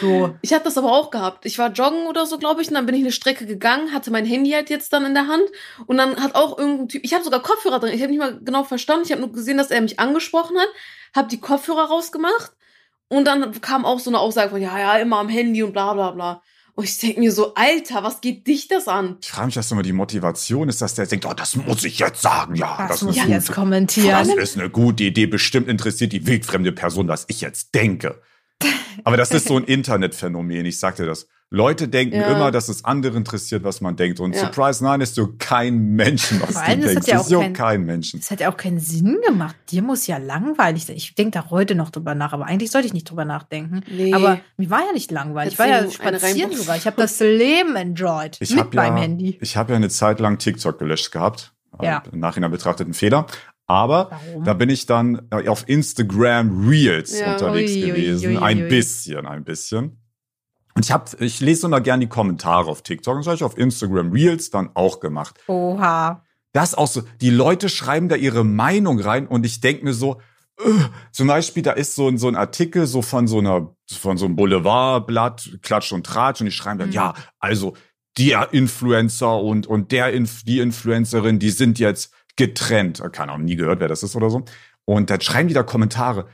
So. 0.00 0.34
Ich 0.42 0.52
habe 0.52 0.64
das 0.64 0.76
aber 0.78 0.92
auch 0.92 1.10
gehabt. 1.10 1.46
Ich 1.46 1.58
war 1.58 1.70
joggen 1.72 2.06
oder 2.06 2.26
so, 2.26 2.38
glaube 2.38 2.62
ich, 2.62 2.68
und 2.68 2.74
dann 2.74 2.86
bin 2.86 2.94
ich 2.94 3.02
eine 3.02 3.12
Strecke 3.12 3.46
gegangen, 3.46 3.92
hatte 3.92 4.10
mein 4.10 4.26
Handy 4.26 4.50
halt 4.50 4.70
jetzt 4.70 4.92
dann 4.92 5.04
in 5.04 5.14
der 5.14 5.26
Hand 5.28 5.44
und 5.86 5.96
dann 5.96 6.16
hat 6.22 6.34
auch 6.34 6.58
irgendein 6.58 6.88
Typ, 6.88 7.02
ich 7.04 7.14
habe 7.14 7.24
sogar 7.24 7.42
Kopfhörer 7.42 7.80
drin, 7.80 7.92
ich 7.94 8.00
habe 8.02 8.10
nicht 8.10 8.20
mal 8.20 8.38
genau 8.42 8.64
verstanden, 8.64 9.04
ich 9.04 9.12
habe 9.12 9.20
nur 9.20 9.32
gesehen, 9.32 9.58
dass 9.58 9.70
er 9.70 9.80
mich 9.80 9.98
angesprochen 9.98 10.58
hat, 10.58 10.68
habe 11.14 11.28
die 11.28 11.40
Kopfhörer 11.40 11.84
rausgemacht 11.84 12.52
und 13.08 13.24
dann 13.24 13.60
kam 13.60 13.84
auch 13.84 13.98
so 13.98 14.10
eine 14.10 14.18
Aussage 14.18 14.50
von, 14.50 14.62
ja, 14.62 14.78
ja, 14.78 14.96
immer 14.96 15.18
am 15.18 15.28
Handy 15.28 15.62
und 15.62 15.72
bla 15.72 15.92
bla 15.94 16.10
bla. 16.12 16.42
Und 16.74 16.84
ich 16.84 16.96
denke 16.98 17.20
mir 17.20 17.32
so, 17.32 17.54
Alter, 17.54 18.02
was 18.04 18.20
geht 18.20 18.46
dich 18.46 18.68
das 18.68 18.88
an? 18.88 19.16
Ich 19.20 19.30
frage 19.30 19.46
mich, 19.46 19.56
was 19.56 19.70
immer 19.70 19.82
die 19.82 19.92
Motivation 19.92 20.68
ist, 20.68 20.80
dass 20.80 20.94
der 20.94 21.06
denkt, 21.06 21.26
oh, 21.26 21.34
das 21.34 21.56
muss 21.56 21.84
ich 21.84 21.98
jetzt 21.98 22.22
sagen. 22.22 22.54
Ja, 22.54 22.76
Das 22.78 22.88
das, 22.88 23.02
muss 23.02 23.16
ich 23.16 23.22
gut. 23.22 23.30
jetzt 23.30 23.52
kommentieren. 23.52 24.08
Das 24.10 24.28
ist 24.28 24.56
eine 24.56 24.70
gute 24.70 25.04
Idee. 25.04 25.26
Bestimmt 25.26 25.68
interessiert 25.68 26.12
die 26.12 26.26
wildfremde 26.26 26.72
Person, 26.72 27.08
was 27.08 27.26
ich 27.28 27.40
jetzt 27.40 27.74
denke. 27.74 28.22
Aber 29.04 29.16
das 29.16 29.30
ist 29.30 29.48
so 29.48 29.56
ein 29.56 29.64
Internetphänomen. 29.66 30.64
Ich 30.66 30.78
sagte 30.78 31.06
das. 31.06 31.26
Leute 31.52 31.88
denken 31.88 32.14
Ja. 32.14 32.28
immer, 32.28 32.52
dass 32.52 32.68
es 32.68 32.84
andere 32.84 33.16
interessiert, 33.16 33.64
was 33.64 33.80
man 33.80 33.96
denkt. 33.96 34.20
Und 34.20 34.34
Ja. 34.36 34.42
Surprise, 34.42 34.84
nein, 34.84 35.00
ist 35.00 35.16
so 35.16 35.30
kein 35.36 35.78
Menschen, 35.96 36.40
was 36.40 36.52
Vor 36.52 36.62
du 36.62 36.68
allem, 36.68 36.80
das 36.82 36.90
denkst. 36.92 37.02
hat 37.02 37.06
ja 37.08 37.14
Das 37.14 37.20
auch 37.22 37.24
ist 37.26 37.30
so 37.32 37.40
kein- 37.40 37.52
kein 37.54 37.84
Menschen. 37.86 38.20
Das 38.20 38.30
hat 38.30 38.38
ja 38.40 38.52
auch 38.52 38.56
keinen 38.56 38.78
Sinn 38.78 39.18
gemacht. 39.26 39.56
Dir 39.72 39.82
muss 39.82 40.06
ja 40.06 40.18
langweilig 40.18 40.86
sein. 40.86 40.94
Ich 40.94 41.14
denke 41.16 41.32
da 41.32 41.50
heute 41.50 41.74
noch 41.74 41.90
drüber 41.90 42.14
nach, 42.14 42.32
aber 42.32 42.46
eigentlich 42.46 42.70
sollte 42.70 42.86
ich 42.86 42.92
nicht 42.94 43.10
drüber 43.10 43.24
nachdenken. 43.24 43.80
Nee. 43.90 44.14
Aber 44.14 44.38
mir 44.58 44.70
war 44.70 44.86
ja 44.86 44.92
nicht 44.92 45.10
langweilig. 45.10 45.54
Ich 45.54 45.58
war 45.58 45.66
ja 45.66 45.90
spazieren 45.90 46.52
sogar. 46.54 46.76
Ich 46.76 46.86
habe 46.86 46.96
das 47.02 47.18
Leben 47.18 47.74
enjoyed. 47.74 48.36
Ich 48.38 48.50
mit 48.50 48.60
habe 48.60 48.76
ja, 48.76 48.82
meinem 48.84 48.96
Handy. 48.98 49.36
ich 49.40 49.56
hab 49.56 49.70
ja 49.70 49.74
eine 49.76 49.88
Zeit 49.88 50.20
lang 50.20 50.38
TikTok 50.38 50.78
gelöscht 50.78 51.10
gehabt. 51.10 51.52
Ja. 51.82 52.02
Im 52.12 52.20
Nachhinein 52.20 52.50
betrachtet 52.50 52.86
ein 52.86 52.94
Fehler. 52.94 53.26
Aber 53.70 54.10
Warum? 54.10 54.44
da 54.44 54.52
bin 54.54 54.68
ich 54.68 54.86
dann 54.86 55.22
äh, 55.30 55.46
auf 55.48 55.68
Instagram 55.68 56.66
Reels 56.68 57.18
Ja. 57.20 57.32
unterwegs 57.34 57.72
Ui, 57.72 57.80
gewesen. 57.82 58.36
ui, 58.36 58.42
ein 58.42 58.62
ui. 58.62 58.68
bisschen, 58.68 59.26
ein 59.26 59.44
bisschen. 59.44 60.02
Und 60.74 60.84
ich 60.84 60.90
hab, 60.90 61.20
ich 61.20 61.40
lese 61.40 61.66
immer 61.66 61.80
gern 61.80 62.00
die 62.00 62.08
Kommentare 62.08 62.68
auf 62.68 62.82
TikTok. 62.82 63.14
Und 63.14 63.20
das 63.20 63.26
habe 63.28 63.36
ich 63.36 63.44
auf 63.44 63.56
Instagram 63.56 64.10
Reels 64.12 64.50
dann 64.50 64.70
auch 64.74 64.98
gemacht. 64.98 65.38
Oha. 65.46 66.24
Das 66.52 66.74
auch 66.74 66.88
so, 66.88 67.02
die 67.20 67.30
Leute 67.30 67.68
schreiben 67.68 68.08
da 68.08 68.16
ihre 68.16 68.44
Meinung 68.44 68.98
rein 68.98 69.28
und 69.28 69.46
ich 69.46 69.60
denk 69.60 69.84
mir 69.84 69.92
so, 69.94 70.20
äh, 70.58 70.70
zum 71.12 71.28
Beispiel, 71.28 71.62
da 71.62 71.72
ist 71.72 71.94
so 71.94 72.08
ein, 72.08 72.18
so 72.18 72.26
ein 72.26 72.34
Artikel 72.34 72.86
so 72.88 73.02
von 73.02 73.28
so 73.28 73.38
einer, 73.38 73.72
von 73.88 74.16
so 74.16 74.24
einem 74.26 74.34
Boulevardblatt, 74.34 75.58
Klatsch 75.62 75.92
und 75.92 76.04
Tratsch 76.06 76.40
und 76.40 76.46
die 76.46 76.52
schreiben 76.52 76.80
dann, 76.80 76.88
Mhm. 76.88 76.94
ja, 76.94 77.14
also 77.38 77.74
der 78.18 78.52
Influencer 78.52 79.40
und, 79.40 79.68
und 79.68 79.92
der, 79.92 80.12
Inf 80.12 80.42
die 80.44 80.58
Influencerin, 80.58 81.38
die 81.38 81.50
sind 81.50 81.78
jetzt 81.78 82.12
getrennt. 82.36 83.02
Keine 83.12 83.32
Ahnung, 83.32 83.44
nie 83.46 83.56
gehört, 83.56 83.80
wer 83.80 83.88
das 83.88 84.02
ist 84.02 84.16
oder 84.16 84.30
so. 84.30 84.44
Und 84.84 85.10
dann 85.10 85.20
schreiben 85.20 85.48
die 85.48 85.54
da 85.54 85.62
Kommentare. 85.62 86.26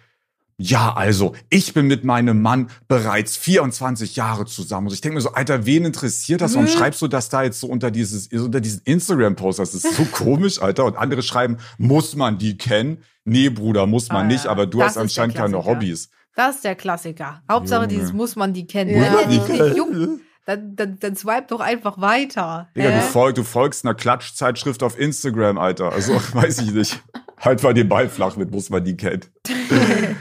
Ja, 0.59 0.95
also, 0.95 1.35
ich 1.51 1.75
bin 1.75 1.87
mit 1.87 2.05
meinem 2.05 2.41
Mann 2.41 2.71
bereits 2.89 3.37
24 3.37 4.17
Jahre 4.17 4.47
zusammen. 4.47 4.87
Und 4.87 4.95
ich 4.95 5.03
denke 5.03 5.17
mir 5.17 5.21
so, 5.21 5.33
Alter, 5.33 5.67
wen 5.67 5.85
interessiert 5.85 6.41
das? 6.41 6.55
Warum 6.55 6.65
Mhm. 6.65 6.71
schreibst 6.71 7.03
du 7.03 7.09
das 7.09 7.29
da 7.29 7.43
jetzt 7.43 7.61
so 7.61 7.67
unter 7.67 7.91
dieses, 7.91 8.29
unter 8.29 8.63
diesen 8.63 8.81
Instagram-Post? 8.85 9.59
Das 9.59 9.75
ist 9.75 9.95
so 9.95 10.05
komisch, 10.13 10.63
Alter. 10.63 10.87
Und 10.87 10.97
andere 10.97 11.23
schreiben, 11.23 11.59
muss 11.77 12.17
man 12.17 12.39
die 12.39 12.57
kennen? 12.57 13.03
Nee, 13.27 13.51
Bruder, 13.51 13.87
muss 13.87 14.09
man 14.09 14.25
Ah, 14.25 14.29
nicht, 14.29 14.45
ja. 14.47 14.51
aber 14.51 14.67
du 14.67 14.79
Das 14.79 14.91
hast 14.91 14.97
anscheinend 14.99 15.35
keine. 15.37 15.63
Hobbys. 15.63 16.09
Das 16.35 16.57
ist 16.57 16.65
der 16.65 16.75
Klassiker. 16.75 17.43
Hauptsache, 17.51 17.83
Junge. 17.83 17.89
dieses 17.95 18.13
muss 18.15 18.35
man 18.37 18.55
die 18.55 18.67
kennen. 18.67 18.95
Ja. 18.97 19.25
Dich 19.27 19.47
nicht 19.49 19.77
juckt, 19.77 20.21
dann, 20.47 20.77
dann, 20.77 20.99
dann 21.01 21.17
swipe 21.17 21.47
doch 21.49 21.61
einfach 21.61 22.01
weiter. 22.01 22.69
Digga, 22.77 22.91
du, 22.91 23.03
folg, 23.03 23.35
du 23.35 23.43
folgst 23.43 23.85
einer 23.85 23.95
Klatschzeitschrift 23.95 24.83
auf 24.83 24.99
Instagram, 24.99 25.59
Alter. 25.59 25.93
Also, 25.93 26.15
weiß 26.33 26.61
ich 26.61 26.73
nicht. 26.73 27.03
Halt 27.39 27.63
mal 27.63 27.75
den 27.75 27.89
Ball 27.89 28.09
flach 28.09 28.37
mit, 28.37 28.51
muss 28.51 28.71
man 28.71 28.83
die 28.83 28.97
kennen. 28.97 29.25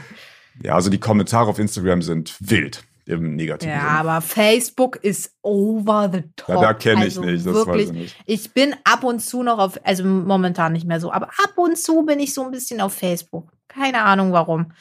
ja, 0.62 0.74
also 0.74 0.90
die 0.90 0.98
Kommentare 0.98 1.48
auf 1.48 1.58
Instagram 1.58 2.02
sind 2.02 2.36
wild 2.40 2.84
im 3.06 3.36
negativen 3.36 3.72
Ja, 3.72 3.80
Sinne. 3.80 3.90
aber 3.90 4.20
Facebook 4.20 4.96
ist 4.96 5.32
over 5.42 6.10
the 6.12 6.24
top. 6.34 6.56
Ja, 6.56 6.60
da 6.60 6.74
kenne 6.74 7.06
ich 7.06 7.16
also 7.16 7.22
nicht, 7.22 7.46
das 7.46 7.54
wirklich, 7.54 7.88
weiß 7.88 7.94
ich 7.94 8.02
nicht. 8.02 8.16
Ich 8.26 8.52
bin 8.52 8.74
ab 8.82 9.04
und 9.04 9.20
zu 9.20 9.44
noch 9.44 9.58
auf, 9.58 9.78
also 9.84 10.04
momentan 10.04 10.72
nicht 10.72 10.86
mehr 10.86 10.98
so, 10.98 11.12
aber 11.12 11.28
ab 11.28 11.52
und 11.56 11.78
zu 11.78 12.02
bin 12.02 12.18
ich 12.18 12.34
so 12.34 12.44
ein 12.44 12.50
bisschen 12.50 12.80
auf 12.80 12.92
Facebook. 12.92 13.52
Keine 13.68 14.02
Ahnung 14.02 14.32
warum. 14.32 14.72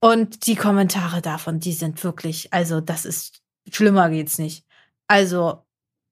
Und 0.00 0.46
die 0.46 0.56
Kommentare 0.56 1.20
davon, 1.20 1.60
die 1.60 1.74
sind 1.74 2.02
wirklich, 2.02 2.52
also 2.54 2.80
das 2.80 3.04
ist, 3.04 3.42
schlimmer 3.70 4.08
geht's 4.08 4.38
nicht. 4.38 4.64
Also, 5.08 5.62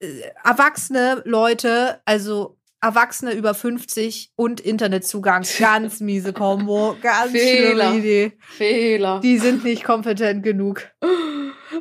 äh, 0.01 0.07
erwachsene 0.45 1.23
Leute, 1.25 2.01
also 2.05 2.59
Erwachsene 2.83 3.33
über 3.33 3.55
50 3.55 4.33
und 4.37 4.61
Internetzugang, 4.61 5.45
ganz 5.59 6.01
miese 6.01 6.33
Kombo, 6.33 6.97
ganz 7.03 7.33
Fehler. 7.33 7.85
schlimme 7.91 7.99
Idee. 7.99 8.33
Fehler. 8.41 9.21
Die 9.21 9.39
sind 9.39 9.65
nicht 9.65 9.83
kompetent 9.85 10.43
genug. 10.43 10.83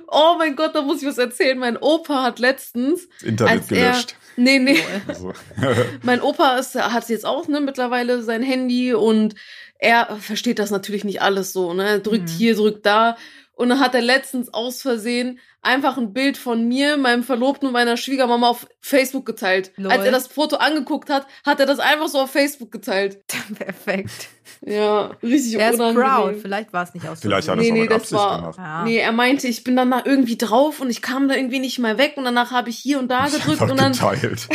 Oh 0.08 0.36
mein 0.38 0.56
Gott, 0.56 0.74
da 0.74 0.82
muss 0.82 1.02
ich 1.02 1.08
was 1.08 1.18
erzählen. 1.18 1.58
Mein 1.60 1.78
Opa 1.78 2.24
hat 2.24 2.40
letztens, 2.40 3.08
Das 3.20 3.24
Internet 3.30 3.54
als 3.54 3.72
er, 3.72 3.92
gelöscht. 3.92 4.16
nee, 4.36 4.58
nee, 4.60 4.80
Also, 5.08 5.34
mein 6.04 6.22
Opa 6.22 6.58
ist, 6.58 6.76
hat 6.76 7.08
jetzt 7.10 7.26
auch 7.26 7.48
ne, 7.48 7.60
mittlerweile 7.62 8.24
sein 8.24 8.42
Handy 8.42 8.94
und 8.94 9.36
er 9.78 10.18
versteht 10.20 10.58
das 10.60 10.72
natürlich 10.72 11.04
nicht 11.04 11.22
alles 11.22 11.54
so, 11.54 11.74
ne? 11.74 12.00
Drückt 12.00 12.30
Mhm. 12.30 12.34
hier, 12.34 12.56
drückt 12.56 12.86
da. 12.86 13.18
Und 13.56 13.70
dann 13.70 13.80
hat 13.80 13.96
er 13.96 14.02
letztens 14.02 14.54
aus 14.54 14.82
Versehen 14.82 15.40
einfach 15.62 15.98
ein 15.98 16.12
Bild 16.14 16.38
von 16.38 16.68
mir, 16.68 16.98
meinem 16.98 17.24
Verlobten 17.24 17.68
und 17.68 17.74
meiner 17.74 17.96
Schwiegermama 17.98 18.50
auf 18.50 18.68
Facebook 18.82 19.26
geteilt. 19.26 19.72
Lol. 19.78 19.92
Als 19.92 20.04
er 20.06 20.12
das 20.12 20.28
Foto 20.28 20.58
angeguckt 20.58 21.10
hat, 21.10 21.26
hat 21.46 21.60
er 21.60 21.66
das 21.66 21.80
einfach 21.80 22.08
so 22.10 22.20
auf 22.20 22.32
Facebook 22.32 22.72
geteilt. 22.72 23.26
Perfekt. 23.58 24.28
Ja, 24.62 25.12
richtig 25.24 25.56
Er 25.58 25.72
ist 25.72 25.78
proud. 25.78 25.96
unangenehm. 25.96 26.42
Vielleicht 26.42 26.74
war 26.74 26.84
es 26.84 26.94
nicht 26.94 27.08
aus 27.08 27.20
Vielleicht 27.22 27.48
hat 27.48 27.58
er 27.58 27.62
Nee, 27.62 27.68
es 27.68 27.72
auch 27.72 27.76
nee, 27.76 27.82
mit 27.82 27.90
das 27.92 28.02
Absicht 28.02 28.20
war- 28.22 28.38
gemacht. 28.40 28.58
Ja. 28.58 28.84
Nee, 28.84 28.98
er 28.98 29.12
meinte, 29.12 29.48
ich 29.48 29.64
bin 29.64 29.76
dann 29.76 29.90
da 29.92 30.02
irgendwie 30.06 30.38
drauf 30.38 30.82
und 30.82 30.90
ich 30.90 31.02
kam 31.02 31.28
da 31.28 31.36
irgendwie 31.36 31.60
nicht 31.60 31.80
mehr 31.80 31.98
weg 31.98 32.14
und 32.18 32.26
danach 32.26 32.52
habe 32.52 32.70
ich 32.70 32.78
hier 32.78 33.00
und 33.00 33.10
da 33.10 33.28
gedrückt 33.28 33.62
und 33.62 33.78
dann. 33.80 33.92
geteilt. 33.94 34.48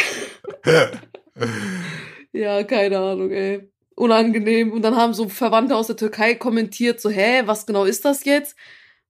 Ja, 2.32 2.62
keine 2.62 2.98
Ahnung, 2.98 3.30
ey. 3.30 3.68
Unangenehm. 3.96 4.72
Und 4.72 4.82
dann 4.82 4.96
haben 4.96 5.14
so 5.14 5.28
Verwandte 5.28 5.74
aus 5.76 5.88
der 5.88 5.96
Türkei 5.96 6.34
kommentiert, 6.34 7.00
so, 7.00 7.10
hä, 7.10 7.42
was 7.46 7.66
genau 7.66 7.84
ist 7.84 8.04
das 8.04 8.24
jetzt? 8.24 8.56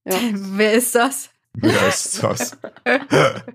Ja. 0.05 0.15
Wer 0.35 0.73
ist 0.75 0.95
das? 0.95 1.31
Wer 1.55 1.89
ist 1.89 2.23
das? 2.23 2.57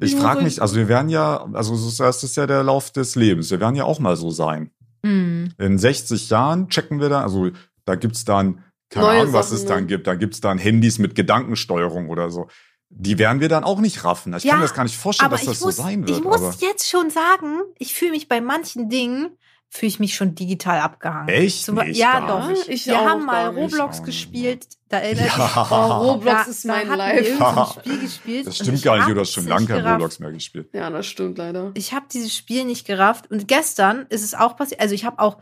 Ich 0.00 0.14
frage 0.14 0.42
mich, 0.42 0.60
also 0.60 0.76
wir 0.76 0.88
werden 0.88 1.08
ja, 1.08 1.48
also 1.54 1.74
das 1.74 2.22
ist 2.22 2.36
ja 2.36 2.46
der 2.46 2.62
Lauf 2.62 2.90
des 2.92 3.14
Lebens. 3.14 3.50
Wir 3.50 3.60
werden 3.60 3.74
ja 3.76 3.84
auch 3.84 3.98
mal 3.98 4.16
so 4.16 4.30
sein. 4.30 4.70
Hm. 5.04 5.52
In 5.58 5.78
60 5.78 6.28
Jahren 6.28 6.68
checken 6.68 7.00
wir 7.00 7.08
dann, 7.08 7.22
also 7.22 7.50
da 7.84 7.94
gibt's 7.94 8.24
dann, 8.24 8.62
keine 8.90 9.06
Neue 9.06 9.20
Ahnung, 9.20 9.32
was 9.32 9.46
Sachen, 9.48 9.56
es 9.56 9.62
ne? 9.64 9.68
dann 9.70 9.86
gibt. 9.86 10.06
Da 10.06 10.14
gibt's 10.14 10.40
dann 10.40 10.58
Handys 10.58 10.98
mit 10.98 11.14
Gedankensteuerung 11.14 12.08
oder 12.10 12.30
so. 12.30 12.48
Die 12.90 13.18
werden 13.18 13.40
wir 13.40 13.48
dann 13.48 13.64
auch 13.64 13.80
nicht 13.80 14.04
raffen. 14.04 14.32
Ich 14.34 14.42
kann 14.42 14.48
Ja, 14.48 14.56
mir 14.56 14.62
das 14.62 14.74
gar 14.74 14.84
nicht 14.84 14.96
vorstellen, 14.96 15.26
Aber 15.26 15.36
dass 15.36 15.42
ich 15.42 15.48
das 15.50 15.60
muss, 15.60 15.76
so 15.76 15.82
sein 15.82 16.02
ich 16.04 16.08
wird. 16.08 16.24
muss 16.24 16.36
aber 16.42 16.54
jetzt 16.60 16.88
schon 16.88 17.10
sagen, 17.10 17.60
ich 17.78 17.94
fühle 17.94 18.12
mich 18.12 18.28
bei 18.28 18.40
manchen 18.40 18.88
Dingen, 18.88 19.36
fühle 19.70 19.88
ich 19.88 20.00
mich 20.00 20.14
schon 20.14 20.34
digital 20.34 20.80
abgehangen. 20.80 21.28
echt 21.28 21.64
Zum 21.64 21.74
nicht, 21.76 21.98
ja, 21.98 22.20
gar 22.20 22.40
doch. 22.40 22.48
nicht. 22.48 22.68
Ich 22.68 22.86
wir 22.86 22.98
auch 22.98 23.06
haben 23.06 23.24
mal. 23.26 23.48
Roblox 23.48 23.98
Ich 23.98 24.04
gespielt. 24.04 24.66
Da 24.88 24.98
erinnert 25.00 25.36
Ja. 25.36 25.44
mich. 25.44 25.70
Oh, 25.70 26.12
Roblox 26.12 26.44
da, 26.44 26.50
ist 26.50 26.64
mein 26.64 26.88
Life. 26.88 27.36
so 27.36 27.64
Spiel 27.80 27.98
gespielt. 28.00 28.46
Das 28.46 28.56
stimmt 28.56 28.78
ich 28.78 28.82
gar 28.82 28.96
nicht, 28.96 29.14
du 29.14 29.20
hast 29.20 29.32
schon 29.32 29.46
lange 29.46 29.66
kein 29.66 29.76
gerafft. 29.78 29.94
Roblox 29.96 30.18
mehr 30.20 30.32
gespielt. 30.32 30.70
Ja, 30.72 30.88
das 30.88 31.06
stimmt 31.06 31.36
leider. 31.36 31.70
Ich 31.74 31.92
habe 31.92 32.06
dieses 32.10 32.34
Spiel 32.34 32.64
nicht 32.64 32.86
gerafft. 32.86 33.30
Und 33.30 33.46
gestern 33.48 34.06
ist 34.08 34.24
es 34.24 34.34
auch 34.34 34.56
passiert. 34.56 34.80
Also 34.80 34.94
ich 34.94 35.04
habe 35.04 35.18
auch, 35.18 35.36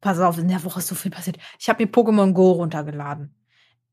pass 0.00 0.18
auf, 0.18 0.38
in 0.38 0.48
der 0.48 0.64
Woche 0.64 0.80
ist 0.80 0.88
so 0.88 0.96
viel 0.96 1.12
passiert. 1.12 1.36
Ich 1.60 1.68
habe 1.68 1.84
mir 1.84 1.90
Pokémon 1.90 2.32
Go 2.32 2.50
runtergeladen. 2.52 3.32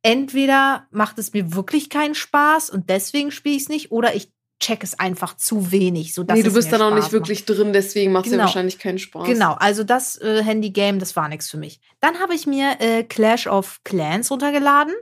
Entweder 0.02 0.88
macht 0.92 1.18
es 1.18 1.34
mir 1.34 1.54
wirklich 1.56 1.90
keinen 1.90 2.14
Spaß 2.16 2.70
und 2.70 2.90
deswegen 2.90 3.32
spiele 3.32 3.56
ich 3.56 3.64
es 3.64 3.70
nicht, 3.70 3.92
oder 3.92 4.14
ich 4.16 4.32
check 4.60 4.84
es 4.84 4.98
einfach 5.00 5.36
zu 5.36 5.72
wenig. 5.72 6.14
So, 6.14 6.24
dass 6.24 6.38
nee, 6.38 6.44
du 6.44 6.54
bist 6.54 6.74
auch 6.74 6.78
Spaß 6.78 6.94
nicht 6.96 7.12
wirklich 7.12 7.46
drin, 7.46 7.74
deswegen 7.74 8.12
macht 8.12 8.26
es 8.26 8.32
Genau. 8.32 8.44
ja 8.44 8.48
wahrscheinlich 8.48 8.80
keinen 8.80 9.00
Spaß. 9.00 9.22
Macht. 9.24 9.32
Genau, 9.32 9.54
also 9.54 9.84
das 9.84 10.20
äh, 10.22 10.44
Handy-Game, 10.44 11.00
das 11.00 11.16
war 11.16 11.28
nichts 11.30 11.50
für 11.50 11.58
mich. 11.58 11.80
Dann 12.00 12.20
habe 12.20 12.34
ich 12.36 12.48
mir 12.48 12.78
äh, 12.80 13.04
Clash 13.04 13.48
of 13.48 13.82
Clans 13.84 14.32
runtergeladen. 14.32 14.94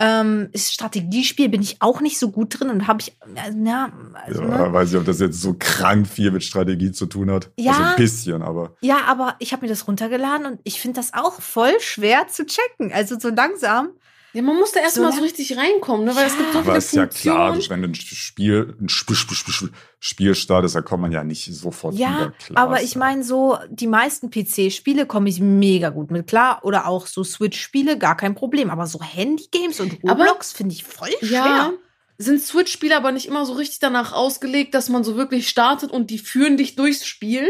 Ähm, 0.00 0.48
ist 0.50 0.72
Strategiespiel, 0.72 1.48
bin 1.48 1.62
ich 1.62 1.76
auch 1.80 2.00
nicht 2.00 2.18
so 2.18 2.32
gut 2.32 2.58
drin 2.58 2.68
und 2.68 2.88
habe 2.88 3.00
ich, 3.00 3.12
äh, 3.36 3.52
ja, 3.64 3.92
also, 4.26 4.42
Ja, 4.42 4.66
ne? 4.66 4.72
weiß 4.72 4.90
ich, 4.92 4.98
ob 4.98 5.04
das 5.04 5.20
jetzt 5.20 5.40
so 5.40 5.54
krank 5.56 6.08
viel 6.08 6.32
mit 6.32 6.42
Strategie 6.42 6.90
zu 6.90 7.06
tun 7.06 7.30
hat. 7.30 7.52
Ja. 7.56 7.72
Also 7.72 7.82
ein 7.84 7.96
bisschen, 7.96 8.42
aber. 8.42 8.76
Ja, 8.80 9.02
aber 9.06 9.36
ich 9.38 9.52
habe 9.52 9.62
mir 9.64 9.68
das 9.68 9.86
runtergeladen 9.86 10.46
und 10.46 10.60
ich 10.64 10.80
finde 10.80 10.98
das 10.98 11.14
auch 11.14 11.40
voll 11.40 11.78
schwer 11.78 12.26
zu 12.26 12.44
checken. 12.44 12.92
Also 12.92 13.18
so 13.20 13.28
langsam. 13.28 13.90
Ja, 14.34 14.42
man 14.42 14.56
muss 14.56 14.72
da 14.72 14.80
erstmal 14.80 15.12
So 15.12 15.18
so 15.18 15.22
richtig 15.24 15.56
reinkommen, 15.56 16.04
ne? 16.04 16.14
weil 16.16 16.26
es 16.26 16.36
gibt 16.36 16.52
so 16.52 16.58
Aber 16.58 16.64
viele 16.66 16.78
ist 16.78 16.92
ja 16.92 17.06
klar, 17.06 17.52
Funktionen. 17.52 17.82
wenn 17.84 17.92
du 17.92 17.98
ein 17.98 18.04
Spiel, 18.04 18.76
ein 18.80 18.88
Spiel, 18.88 19.14
Spiel, 19.16 19.36
Spiel, 19.36 19.70
Spiel, 20.00 20.34
startest, 20.34 20.74
da 20.74 20.82
kommt 20.82 21.02
man 21.02 21.12
ja 21.12 21.22
nicht 21.24 21.44
sofort 21.54 21.94
Ja, 21.94 22.08
wieder 22.16 22.30
klar. 22.32 22.62
aber 22.64 22.82
ich 22.82 22.96
meine 22.96 23.22
so, 23.22 23.56
die 23.70 23.86
meisten 23.86 24.30
PC-Spiele 24.30 25.06
komme 25.06 25.28
ich 25.28 25.40
mega 25.40 25.90
gut 25.90 26.10
mit 26.10 26.26
klar. 26.26 26.60
Oder 26.64 26.86
auch 26.88 27.06
so 27.06 27.22
Switch-Spiele, 27.24 27.96
gar 27.96 28.16
kein 28.16 28.34
Problem. 28.34 28.70
Aber 28.70 28.86
so 28.88 29.00
Handy-Games 29.00 29.78
und 29.80 29.98
Aber- 30.06 30.24
Roblox 30.24 30.52
finde 30.52 30.74
ich 30.74 30.82
voll 30.84 31.10
schwer. 31.20 31.30
Ja, 31.30 31.72
sind 32.18 32.42
Switch-Spiele 32.42 32.96
aber 32.96 33.12
nicht 33.12 33.26
immer 33.26 33.46
so 33.46 33.52
richtig 33.54 33.78
danach 33.78 34.12
ausgelegt, 34.12 34.74
dass 34.74 34.88
man 34.88 35.04
so 35.04 35.16
wirklich 35.16 35.48
startet 35.48 35.90
und 35.92 36.10
die 36.10 36.18
führen 36.18 36.56
dich 36.56 36.74
durchs 36.76 37.06
Spiel? 37.06 37.48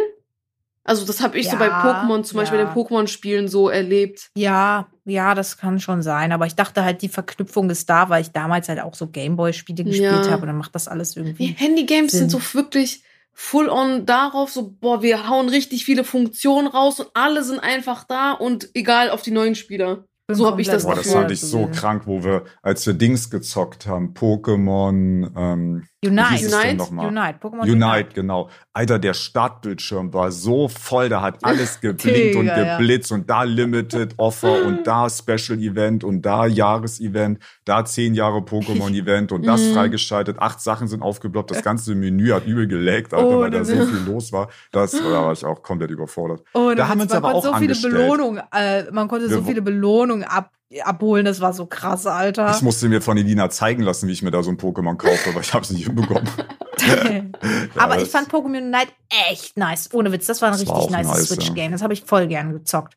Also 0.84 1.06
das 1.06 1.22
habe 1.22 1.38
ich 1.38 1.48
so 1.48 1.56
bei 1.56 1.66
Ja, 1.68 1.82
Pokémon, 2.04 2.24
zum 2.24 2.36
Beispiel 2.36 2.58
ja. 2.58 2.66
den 2.66 2.74
Pokémon-Spielen 2.74 3.48
so 3.48 3.70
erlebt. 3.70 4.28
Ja, 4.36 4.88
ja, 5.04 5.34
das 5.34 5.58
kann 5.58 5.80
schon 5.80 6.02
sein. 6.02 6.32
Aber 6.32 6.46
ich 6.46 6.54
dachte 6.54 6.84
halt, 6.84 7.02
die 7.02 7.08
Verknüpfung 7.08 7.70
ist 7.70 7.88
da, 7.90 8.08
weil 8.08 8.22
ich 8.22 8.30
damals 8.30 8.68
halt 8.68 8.80
auch 8.80 8.94
so 8.94 9.06
Gameboy-Spiele 9.08 9.84
gespielt 9.84 10.26
Ja. 10.26 10.32
habe. 10.32 10.42
Und 10.42 10.48
dann 10.48 10.58
macht 10.58 10.74
das 10.74 10.88
alles 10.88 11.12
Die 11.12 11.20
irgendwie. 11.20 11.46
Handy-Games 11.46 12.12
sind 12.12 12.30
so 12.30 12.40
wirklich 12.54 13.02
full 13.32 13.68
on 13.68 14.06
darauf, 14.06 14.50
so, 14.50 14.70
boah, 14.80 15.02
wir 15.02 15.28
hauen 15.28 15.48
richtig 15.48 15.84
viele 15.84 16.04
Funktionen 16.04 16.68
raus 16.68 17.00
und 17.00 17.08
alle 17.14 17.42
sind 17.42 17.58
einfach 17.58 18.04
da 18.04 18.32
und 18.32 18.70
egal 18.74 19.10
auf 19.10 19.22
die 19.22 19.32
neuen 19.32 19.56
Spieler. 19.56 20.04
So 20.30 20.46
hab 20.46 20.58
ich 20.58 20.68
das 20.68 20.84
Boah, 20.84 20.94
das 20.94 21.10
fand 21.10 21.30
ich 21.32 21.40
so 21.40 21.66
krank, 21.66 22.04
wo 22.06 22.24
wir, 22.24 22.44
als 22.62 22.86
wir 22.86 22.94
Dings 22.94 23.28
gezockt 23.28 23.86
haben, 23.86 24.14
Pokémon, 24.14 25.30
ähm, 25.36 25.86
Unite. 26.06 26.46
Unite? 26.46 26.82
Unite. 26.92 27.34
Pokémon 27.40 27.62
Unite, 27.70 28.08
genau. 28.14 28.48
Alter, 28.72 28.98
der 28.98 29.14
Startbildschirm 29.14 30.12
war 30.12 30.30
so 30.32 30.68
voll, 30.68 31.08
da 31.08 31.22
hat 31.22 31.44
alles 31.44 31.80
geblinkt 31.80 32.36
und 32.36 32.42
Digga, 32.44 32.62
ja. 32.64 32.76
geblitzt 32.78 33.12
und 33.12 33.28
da 33.30 33.42
Limited 33.44 34.14
Offer 34.16 34.64
und 34.64 34.86
da 34.86 35.08
Special 35.08 35.58
Event 35.58 36.04
und 36.04 36.22
da 36.22 36.46
Jahresevent, 36.46 37.38
da 37.64 37.84
zehn 37.84 38.14
Jahre 38.14 38.38
Pokémon 38.38 38.92
Event 38.94 39.32
und 39.32 39.46
das 39.46 39.60
Mhm. 39.62 39.74
freigeschaltet. 39.74 40.38
Acht 40.40 40.60
Sachen 40.60 40.88
sind 40.88 41.02
aufgeploppt. 41.02 41.50
Das 41.50 41.62
ganze 41.62 41.94
Menü 41.94 42.30
hat 42.32 42.46
übel 42.46 42.66
gelegt, 42.66 43.14
Alter, 43.14 43.38
weil 43.40 43.50
da 43.50 43.64
so 43.64 43.74
viel 43.74 44.04
los 44.06 44.32
war. 44.32 44.48
Das, 44.72 44.90
da 44.92 45.04
war 45.04 45.32
ich 45.32 45.44
auch 45.44 45.62
komplett 45.62 45.90
überfordert. 45.90 46.42
Oh, 46.54 46.72
Da 46.76 46.88
haben 46.88 46.98
wir 46.98 47.04
uns 47.04 47.12
aber 47.12 47.34
auch 47.34 47.42
so 47.42 47.52
viele 47.54 47.72
angestellt. 47.72 47.94
Belohnungen, 47.94 48.42
äh, 48.52 48.84
man 48.90 49.08
konnte 49.08 49.28
so 49.28 49.42
viele 49.42 49.62
Belohnungen 49.62 50.24
ab, 50.24 50.50
abholen, 50.82 51.24
das 51.24 51.40
war 51.40 51.52
so 51.52 51.66
krass, 51.66 52.06
Alter. 52.06 52.52
Ich 52.56 52.62
musste 52.62 52.88
mir 52.88 53.00
von 53.00 53.16
Elina 53.16 53.50
zeigen 53.50 53.82
lassen, 53.82 54.08
wie 54.08 54.12
ich 54.12 54.22
mir 54.22 54.30
da 54.30 54.42
so 54.42 54.50
ein 54.50 54.58
Pokémon 54.58 54.96
kaufe, 54.96 55.34
weil 55.34 55.42
ich 55.42 55.54
habe 55.54 55.64
es 55.64 55.70
nicht 55.70 55.86
hinbekommen. 55.86 56.28
Aber 57.76 57.96
Ja, 57.96 58.02
ich 58.02 58.08
fand 58.08 58.28
Pokémon 58.28 58.58
Unite 58.58 58.92
echt 59.30 59.56
nice. 59.56 59.92
Ohne 59.92 60.12
Witz, 60.12 60.26
das 60.26 60.42
war 60.42 60.48
ein 60.48 60.58
Das 60.58 60.66
war 60.66 60.76
richtig 60.76 60.86
auch 60.86 60.90
nice, 60.90 61.06
nice, 61.06 61.28
Switch-Game. 61.28 61.72
Das 61.72 61.82
habe 61.82 61.92
ich 61.92 62.02
voll 62.02 62.26
gern 62.26 62.52
gezockt. 62.52 62.96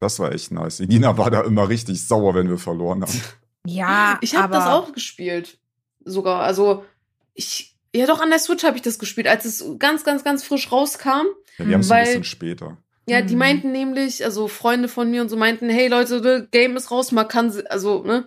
Das 0.00 0.18
war 0.18 0.32
echt 0.32 0.50
nice. 0.50 0.80
Elina 0.80 1.16
war 1.16 1.30
da 1.30 1.40
immer 1.42 1.68
richtig 1.68 2.06
sauer, 2.06 2.34
wenn 2.34 2.48
wir 2.48 2.58
verloren 2.58 3.02
haben. 3.02 3.20
Ja, 3.66 4.18
Ich 4.20 4.34
habe 4.36 4.54
aber 4.54 4.56
das 4.56 4.66
auch 4.66 4.92
gespielt. 4.92 5.58
Sogar. 6.04 6.42
Also, 6.42 6.84
ich. 7.32 7.74
Ja, 7.94 8.06
doch, 8.06 8.20
an 8.20 8.28
der 8.28 8.40
Switch 8.40 8.64
habe 8.64 8.76
ich 8.76 8.82
das 8.82 8.98
gespielt, 8.98 9.28
als 9.28 9.44
es 9.44 9.64
ganz, 9.78 10.04
ganz, 10.04 10.24
ganz 10.24 10.42
frisch 10.44 10.70
rauskam. 10.70 11.26
Ja, 11.58 11.66
wir 11.66 11.74
haben 11.74 11.80
es 11.80 11.90
ein 11.90 12.04
bisschen 12.04 12.24
später. 12.24 12.76
Ja, 13.06 13.20
die 13.22 13.34
Mhm. 13.34 13.38
meinten 13.38 13.72
nämlich, 13.72 14.24
also 14.24 14.48
Freunde 14.48 14.88
von 14.88 15.10
mir 15.10 15.20
und 15.22 15.28
so 15.28 15.36
meinten, 15.36 15.68
hey 15.68 15.88
Leute, 15.88 16.20
das 16.20 16.50
Game 16.50 16.76
ist 16.76 16.90
raus, 16.90 17.12
man 17.12 17.28
kann, 17.28 17.52
also, 17.68 18.02
ne? 18.02 18.26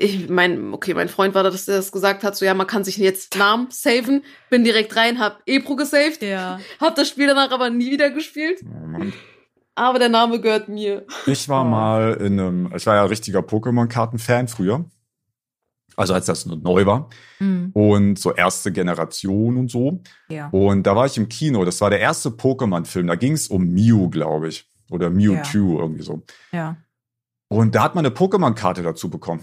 Ich 0.00 0.28
mein, 0.28 0.72
okay, 0.74 0.94
mein 0.94 1.08
Freund 1.08 1.34
war 1.34 1.42
da, 1.42 1.50
dass 1.50 1.66
er 1.66 1.76
das 1.76 1.90
gesagt 1.90 2.22
hat, 2.22 2.36
so, 2.36 2.44
ja, 2.44 2.54
man 2.54 2.68
kann 2.68 2.84
sich 2.84 2.96
jetzt 2.98 3.36
Namen 3.36 3.66
saven. 3.70 4.22
Bin 4.48 4.62
direkt 4.62 4.94
rein, 4.94 5.18
hab 5.18 5.40
Ebro 5.46 5.74
gesaved, 5.74 6.22
Ja. 6.22 6.60
hab 6.80 6.94
das 6.94 7.08
Spiel 7.08 7.26
danach 7.26 7.50
aber 7.50 7.68
nie 7.70 7.90
wieder 7.90 8.10
gespielt. 8.10 8.60
Oh. 8.64 9.00
Aber 9.74 9.98
der 9.98 10.08
Name 10.08 10.40
gehört 10.40 10.68
mir. 10.68 11.04
Ich 11.26 11.48
war 11.48 11.64
mal 11.64 12.14
in 12.20 12.38
einem, 12.38 12.72
ich 12.76 12.86
war 12.86 12.96
ja 12.96 13.04
richtiger 13.04 13.40
Pokémon-Karten-Fan 13.40 14.48
früher. 14.48 14.84
Also 15.98 16.14
als 16.14 16.26
das 16.26 16.46
neu 16.46 16.86
war. 16.86 17.10
Hm, 17.38 17.70
Und 17.74 18.18
so 18.18 18.32
erste 18.32 18.70
Generation 18.72 19.56
und 19.56 19.70
so. 19.70 20.00
ja. 20.28 20.48
Und 20.50 20.84
da 20.86 20.94
war 20.96 21.06
ich 21.06 21.16
im 21.18 21.28
Kino. 21.28 21.64
Das 21.64 21.80
war 21.80 21.90
der 21.90 22.00
erste 22.00 22.30
Pokémon-Film. 22.30 23.06
Da 23.08 23.16
ging 23.16 23.32
es 23.32 23.48
um 23.48 23.66
Mew, 23.72 24.08
glaube 24.08 24.48
ich. 24.48 24.70
Oder 24.90 25.10
Mewtwo, 25.10 25.78
irgendwie 25.80 26.02
so. 26.02 26.22
Ja. 26.52 26.76
Und 27.48 27.74
da 27.74 27.82
hat 27.82 27.94
man 27.94 28.06
eine 28.06 28.14
Pokémon-Karte 28.14 28.82
dazu 28.82 29.10
bekommen. 29.10 29.40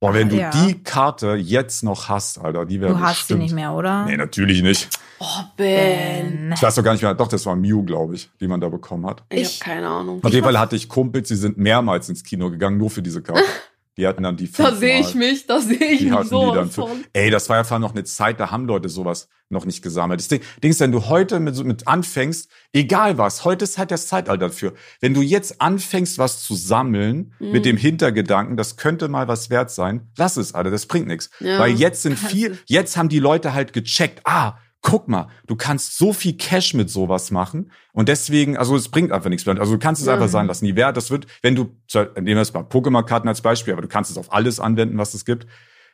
Boah, 0.00 0.12
wenn 0.12 0.28
du 0.28 0.36
Ja. 0.36 0.50
die 0.50 0.82
Karte 0.82 1.34
jetzt 1.34 1.82
noch 1.82 2.08
hast, 2.08 2.38
Alter, 2.38 2.66
die 2.66 2.80
wäre 2.80 2.92
Du 2.92 3.00
hast 3.00 3.14
sie 3.16 3.20
bestimmt- 3.34 3.40
nicht 3.42 3.54
mehr, 3.54 3.72
oder? 3.72 4.04
Nee, 4.04 4.16
natürlich 4.18 4.62
nicht. 4.62 4.90
Oh, 5.18 5.24
Ben. 5.56 6.52
Ich 6.54 6.62
weiß 6.62 6.74
doch 6.74 6.82
gar 6.82 6.92
nicht 6.92 7.02
mehr. 7.02 7.14
Doch, 7.14 7.28
das 7.28 7.46
war 7.46 7.56
Mew, 7.56 7.82
glaube 7.84 8.14
ich, 8.16 8.30
die 8.40 8.46
man 8.48 8.60
da 8.60 8.68
bekommen 8.68 9.06
hat. 9.06 9.22
Ich, 9.30 9.40
Ich- 9.40 9.60
hab 9.60 9.66
keine 9.68 9.88
Ahnung. 9.88 10.22
Auf 10.22 10.32
jeden 10.32 10.44
Fall 10.44 10.58
hatte 10.58 10.76
ich 10.76 10.88
Kumpels, 10.88 11.28
die 11.28 11.36
sind 11.36 11.56
mehrmals 11.56 12.08
ins 12.10 12.22
Kino 12.22 12.50
gegangen, 12.50 12.76
nur 12.76 12.90
für 12.90 13.00
diese 13.02 13.22
Karte. 13.22 13.42
Die 13.96 14.06
hatten 14.06 14.22
dann 14.24 14.36
die 14.36 14.50
Da 14.50 14.74
sehe 14.74 14.98
ich 15.00 15.14
mich, 15.14 15.46
da 15.46 15.60
sehe 15.60 15.76
ich 15.92 15.98
Die 15.98 16.04
mich 16.06 16.12
hatten 16.14 16.24
die 16.24 16.28
so 16.30 16.54
dann 16.54 16.70
von. 16.70 17.04
ey, 17.12 17.30
das 17.30 17.48
war 17.48 17.64
ja 17.64 17.78
noch 17.78 17.92
eine 17.92 18.02
Zeit, 18.04 18.40
da 18.40 18.50
haben 18.50 18.66
Leute 18.66 18.88
sowas 18.88 19.28
noch 19.50 19.66
nicht 19.66 19.82
gesammelt. 19.82 20.18
Das 20.18 20.26
Ding, 20.28 20.40
Dings, 20.64 20.80
wenn 20.80 20.90
du 20.90 21.06
heute 21.06 21.38
mit, 21.38 21.54
so- 21.54 21.62
mit 21.62 21.86
anfängst, 21.86 22.50
egal 22.72 23.18
was, 23.18 23.44
heute 23.44 23.62
ist 23.64 23.78
halt 23.78 23.90
das 23.92 24.08
Zeitalter 24.08 24.48
dafür. 24.48 24.72
Wenn 25.00 25.14
du 25.14 25.22
jetzt 25.22 25.60
anfängst, 25.60 26.18
was 26.18 26.42
zu 26.42 26.54
sammeln, 26.56 27.34
Mhm. 27.38 27.52
mit 27.52 27.64
dem 27.64 27.76
Hintergedanken, 27.76 28.56
das 28.56 28.76
könnte 28.76 29.06
mal 29.06 29.28
was 29.28 29.50
wert 29.50 29.70
sein, 29.70 30.08
lass 30.16 30.36
es, 30.38 30.54
Alter, 30.54 30.70
das 30.72 30.86
bringt 30.86 31.06
nichts. 31.06 31.30
Ja. 31.38 31.58
Weil 31.60 31.72
jetzt 31.74 32.02
sind 32.02 32.18
viel, 32.18 32.58
jetzt 32.66 32.96
haben 32.96 33.08
die 33.08 33.20
Leute 33.20 33.54
halt 33.54 33.72
gecheckt, 33.72 34.22
ah, 34.24 34.54
guck 34.84 35.08
mal, 35.08 35.26
du 35.48 35.56
kannst 35.56 35.98
so 35.98 36.12
viel 36.12 36.34
Cash 36.34 36.74
mit 36.74 36.88
sowas 36.90 37.32
machen 37.32 37.72
und 37.92 38.08
deswegen, 38.08 38.56
also 38.56 38.76
es 38.76 38.88
bringt 38.88 39.10
einfach 39.10 39.30
nichts 39.30 39.44
mehr. 39.46 39.58
Also 39.58 39.72
du 39.72 39.78
kannst 39.80 40.00
es 40.02 40.06
Ja. 40.06 40.14
einfach 40.14 40.28
sein 40.28 40.46
lassen. 40.46 40.66
Die 40.66 40.76
Wert, 40.76 40.96
das 40.96 41.10
wird, 41.10 41.26
wenn 41.42 41.56
du, 41.56 41.70
nehmen 42.14 42.26
wir 42.26 42.36
jetzt 42.36 42.54
mal 42.54 42.62
Pokémon-Karten 42.62 43.26
als 43.26 43.40
Beispiel, 43.40 43.72
aber 43.72 43.82
du 43.82 43.88
kannst 43.88 44.12
es 44.12 44.16
auf 44.18 44.32
alles 44.32 44.60
anwenden, 44.60 44.96
was 44.98 45.14
es 45.14 45.24
gibt. 45.24 45.46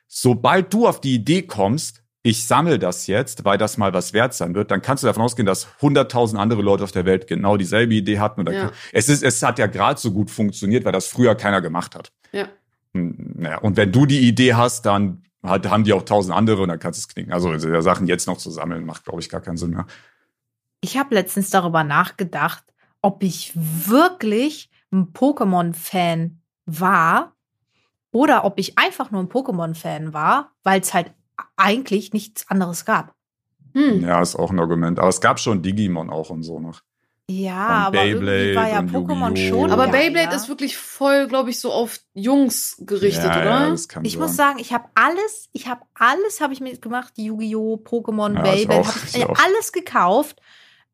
Sobald 0.09 0.75
du 0.75 0.87
auf 0.87 1.01
die 1.01 1.15
Idee 1.15 1.43
kommst, 1.43 2.03
ich 2.23 2.45
sammle 2.47 2.79
das 2.79 3.07
jetzt, 3.07 3.45
weil 3.47 3.57
das 3.57 3.79
mal 3.79 3.95
was 3.95 4.13
wert 4.13 4.35
sein 4.35 4.55
wird, 4.55 4.71
dann 4.71 4.83
kannst 4.83 5.03
du 5.03 5.07
davon 5.07 5.23
ausgehen, 5.23 5.47
dass 5.47 5.69
100.000 5.81 6.37
andere 6.37 6.61
Leute 6.61 6.85
auf 6.85 6.93
der 6.93 7.07
Welt 7.07 7.27
genau 7.27 7.57
dieselbe 7.57 7.95
Idee 7.95 8.19
hatten. 8.19 8.45
Dann 8.45 8.55
Ja. 8.55 8.73
es 8.93 9.09
ist, 9.09 9.23
es 9.23 9.43
hat 9.43 9.59
ja 9.59 9.69
gerade 9.69 9.99
so 9.99 10.13
gut 10.13 10.31
funktioniert, 10.31 10.85
weil 10.85 10.93
das 10.93 11.07
früher 11.07 11.35
keiner 11.35 11.63
gemacht 11.63 11.95
hat. 11.95 12.13
Ja. 12.33 12.49
Hm, 12.93 13.35
Naja, 13.37 13.59
und 13.59 13.77
wenn 13.79 13.93
du 13.93 14.05
die 14.05 14.19
Idee 14.21 14.55
hast, 14.55 14.85
dann 14.85 15.23
hat, 15.43 15.69
haben 15.69 15.85
die 15.85 15.93
auch 15.93 16.03
tausend 16.03 16.37
andere 16.37 16.63
und 16.63 16.69
dann 16.69 16.79
kannst 16.79 16.99
du 16.99 17.03
es 17.03 17.09
knicken. 17.09 17.33
Also 17.33 17.53
diese 17.53 17.83
Sachen 17.83 18.07
jetzt 18.07 18.27
noch 18.27 18.37
zu 18.37 18.51
sammeln, 18.51 18.85
macht, 18.85 19.05
glaube 19.05 19.21
ich, 19.21 19.29
gar 19.29 19.41
keinen 19.41 19.57
Sinn 19.57 19.71
mehr. 19.71 19.87
Ich 20.81 20.97
habe 20.97 21.15
letztens 21.15 21.51
darüber 21.51 21.85
nachgedacht, 21.85 22.65
ob 23.03 23.23
ich 23.23 23.53
wirklich 23.55 24.71
ein 24.93 25.13
Pokémon-Fan 25.13 26.41
war 26.67 27.35
oder 28.13 28.45
ob 28.45 28.59
ich 28.59 28.79
einfach 28.79 29.11
nur 29.11 29.23
ein 29.23 29.29
Pokémon-Fan 29.29 30.13
war, 30.13 30.53
weil 30.63 30.81
es 30.81 30.93
halt 30.95 31.13
eigentlich 31.57 32.13
nichts 32.13 32.49
anderes 32.51 32.85
gab. 32.85 33.15
Hm. 33.75 34.03
Ja, 34.03 34.21
ist 34.21 34.37
auch 34.37 34.51
ein 34.51 34.59
Argument. 34.59 34.99
Aber 34.99 35.09
es 35.09 35.21
gab 35.21 35.39
schon 35.39 35.63
Digimon 35.63 36.11
auch 36.11 36.31
und 36.31 36.43
so 36.43 36.59
noch. 36.59 36.81
Ja, 37.31 37.67
Und 37.67 37.97
aber 37.97 38.05
irgendwie 38.05 38.27
Beyblade 38.27 38.55
war 38.57 38.69
ja 38.69 38.81
Pokémon 38.81 39.29
Yu-Gi-Oh! 39.29 39.61
schon. 39.61 39.71
Aber 39.71 39.87
Ja, 39.87 39.91
Beyblade 39.93 40.31
ja. 40.31 40.37
ist 40.37 40.49
wirklich 40.49 40.77
voll, 40.77 41.29
glaube 41.29 41.51
ich, 41.51 41.61
so 41.61 41.73
auf 41.73 42.01
Jungs 42.15 42.77
gerichtet, 42.81 43.25
ja, 43.27 43.41
oder? 43.41 43.45
Ja, 43.61 43.71
das 43.71 43.89
kann 43.89 44.05
Ich 44.05 44.13
sein. 44.15 44.23
muss 44.23 44.37
sagen, 44.37 44.59
ich 44.59 44.73
habe 44.73 44.87
alles, 44.95 45.49
ich 45.53 45.69
habe 45.69 45.83
alles 45.95 46.41
habe 46.41 46.53
ich 46.53 46.61
mitgemacht, 46.61 47.13
Yu-Gi-Oh, 47.17 47.77
Pokémon, 47.85 48.35
Ja, 48.35 48.53
ich 48.55 48.67
Beyblade, 48.67 48.89
habe 48.89 48.99
ich 49.07 49.15
ich 49.17 49.21
äh, 49.23 49.25
auch. 49.27 49.39
alles 49.45 49.73
gekauft. 49.73 50.41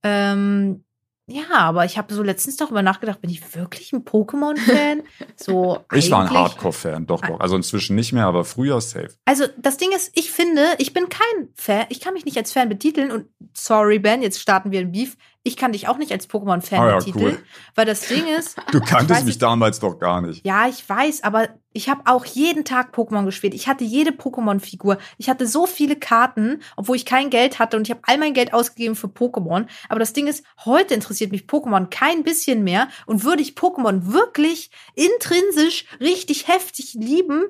Ähm, 0.03 0.83
ja, 1.29 1.43
aber 1.55 1.85
ich 1.85 1.99
habe 1.99 2.15
so 2.15 2.23
letztens 2.23 2.57
darüber 2.57 2.83
nachgedacht, 2.83 3.21
bin 3.21 3.31
ich 3.31 3.57
wirklich 3.57 3.93
ein 3.93 4.05
Pokémon-Fan? 4.05 5.03
so 5.37 5.81
ich 5.93 6.09
war 6.13 6.23
ein 6.23 6.31
Hardcore-Fan, 6.31 7.07
doch, 7.07 7.21
doch. 7.21 7.41
Also 7.41 7.57
inzwischen 7.57 7.97
nicht 7.97 8.13
mehr, 8.13 8.27
aber 8.27 8.45
früher 8.45 8.81
safe. 8.81 9.09
Also 9.25 9.45
das 9.59 9.77
Ding 9.77 9.91
ist, 9.91 10.13
ich 10.15 10.31
finde, 10.31 10.63
ich 10.79 10.93
bin 10.93 11.09
kein 11.09 11.49
Fan, 11.57 11.87
ich 11.89 11.99
kann 12.01 12.15
mich 12.15 12.25
nicht 12.27 12.37
als 12.37 12.53
Fan 12.53 12.69
betiteln 12.69 13.11
und 13.11 13.27
sorry 13.55 13.99
Ben, 13.99 14.23
jetzt 14.23 14.39
starten 14.41 14.71
wir 14.71 14.79
ein 14.81 14.93
Beef. 14.93 15.17
Ich 15.47 15.57
kann 15.57 15.73
dich 15.73 15.87
auch 15.89 15.97
nicht 15.99 16.11
als 16.13 16.29
Pokémon-Fan 16.29 16.81
Ah 16.81 16.89
ja, 16.91 16.97
betiteln, 16.99 17.25
cool. 17.37 17.43
weil 17.77 17.87
das 17.87 18.09
Ding 18.09 18.25
ist, 18.39 18.57
Du 18.73 18.81
kanntest 18.81 19.11
weiß 19.11 19.19
mich 19.21 19.35
nicht- 19.35 19.43
damals 19.43 19.79
doch 19.81 19.99
gar 19.99 20.21
nicht. 20.21 20.45
ja, 20.45 20.67
ich 20.69 20.89
weiß, 20.89 21.23
aber 21.23 21.49
ich 21.73 21.89
habe 21.89 22.03
auch 22.07 22.25
jeden 22.25 22.65
Tag 22.65 22.95
Pokémon 22.95 23.25
gespielt. 23.27 23.53
Ich 23.55 23.69
hatte 23.69 23.85
jede 23.85 24.11
Pokémon-Figur. 24.11 24.99
Ich 25.19 25.29
hatte 25.29 25.47
so 25.47 25.67
viele 25.67 25.95
Karten, 25.97 26.63
obwohl 26.77 26.97
ich 26.97 27.05
kein 27.05 27.29
Geld 27.31 27.59
hatte 27.59 27.77
und 27.77 27.83
ich 27.87 27.91
habe 27.91 28.01
all 28.05 28.17
mein 28.19 28.33
Geld 28.35 28.55
ausgegeben 28.55 28.97
für 28.97 29.09
Pokémon. 29.09 29.67
Aber 29.89 29.99
das 30.01 30.13
Ding 30.15 30.27
ist, 30.27 30.43
heute 30.65 30.95
interessiert 30.95 31.33
mich 31.33 31.43
Pokémon 31.45 31.87
kein 31.91 32.23
bisschen 32.25 32.65
mehr 32.65 32.89
und 33.07 33.25
würde 33.25 33.43
ich 33.43 33.53
Pokémon 33.53 34.13
wirklich 34.13 34.71
intrinsisch 34.95 35.85
richtig 36.01 36.49
heftig 36.49 36.95
lieben, 36.95 37.45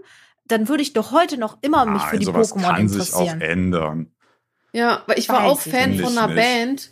dann 0.47 0.69
würde 0.69 0.83
ich 0.83 0.93
doch 0.93 1.13
heute 1.13 1.39
noch 1.39 1.59
immer 1.63 1.87
mich 1.87 2.03
für 2.03 2.17
Nein, 2.17 2.21
die 2.21 2.27
Pokémon 2.27 2.63
kann 2.63 2.89
sich 2.89 3.15
auch 3.15 3.21
interessieren. 3.21 3.41
ändern. 3.41 4.11
Ja, 4.73 5.03
weil 5.07 5.19
ich 5.19 5.29
war 5.29 5.45
Weiß 5.45 5.51
auch 5.53 5.61
Fan 5.61 5.99
von 5.99 6.19
einer 6.19 6.27
Nicht. 6.29 6.37
Band. 6.37 6.91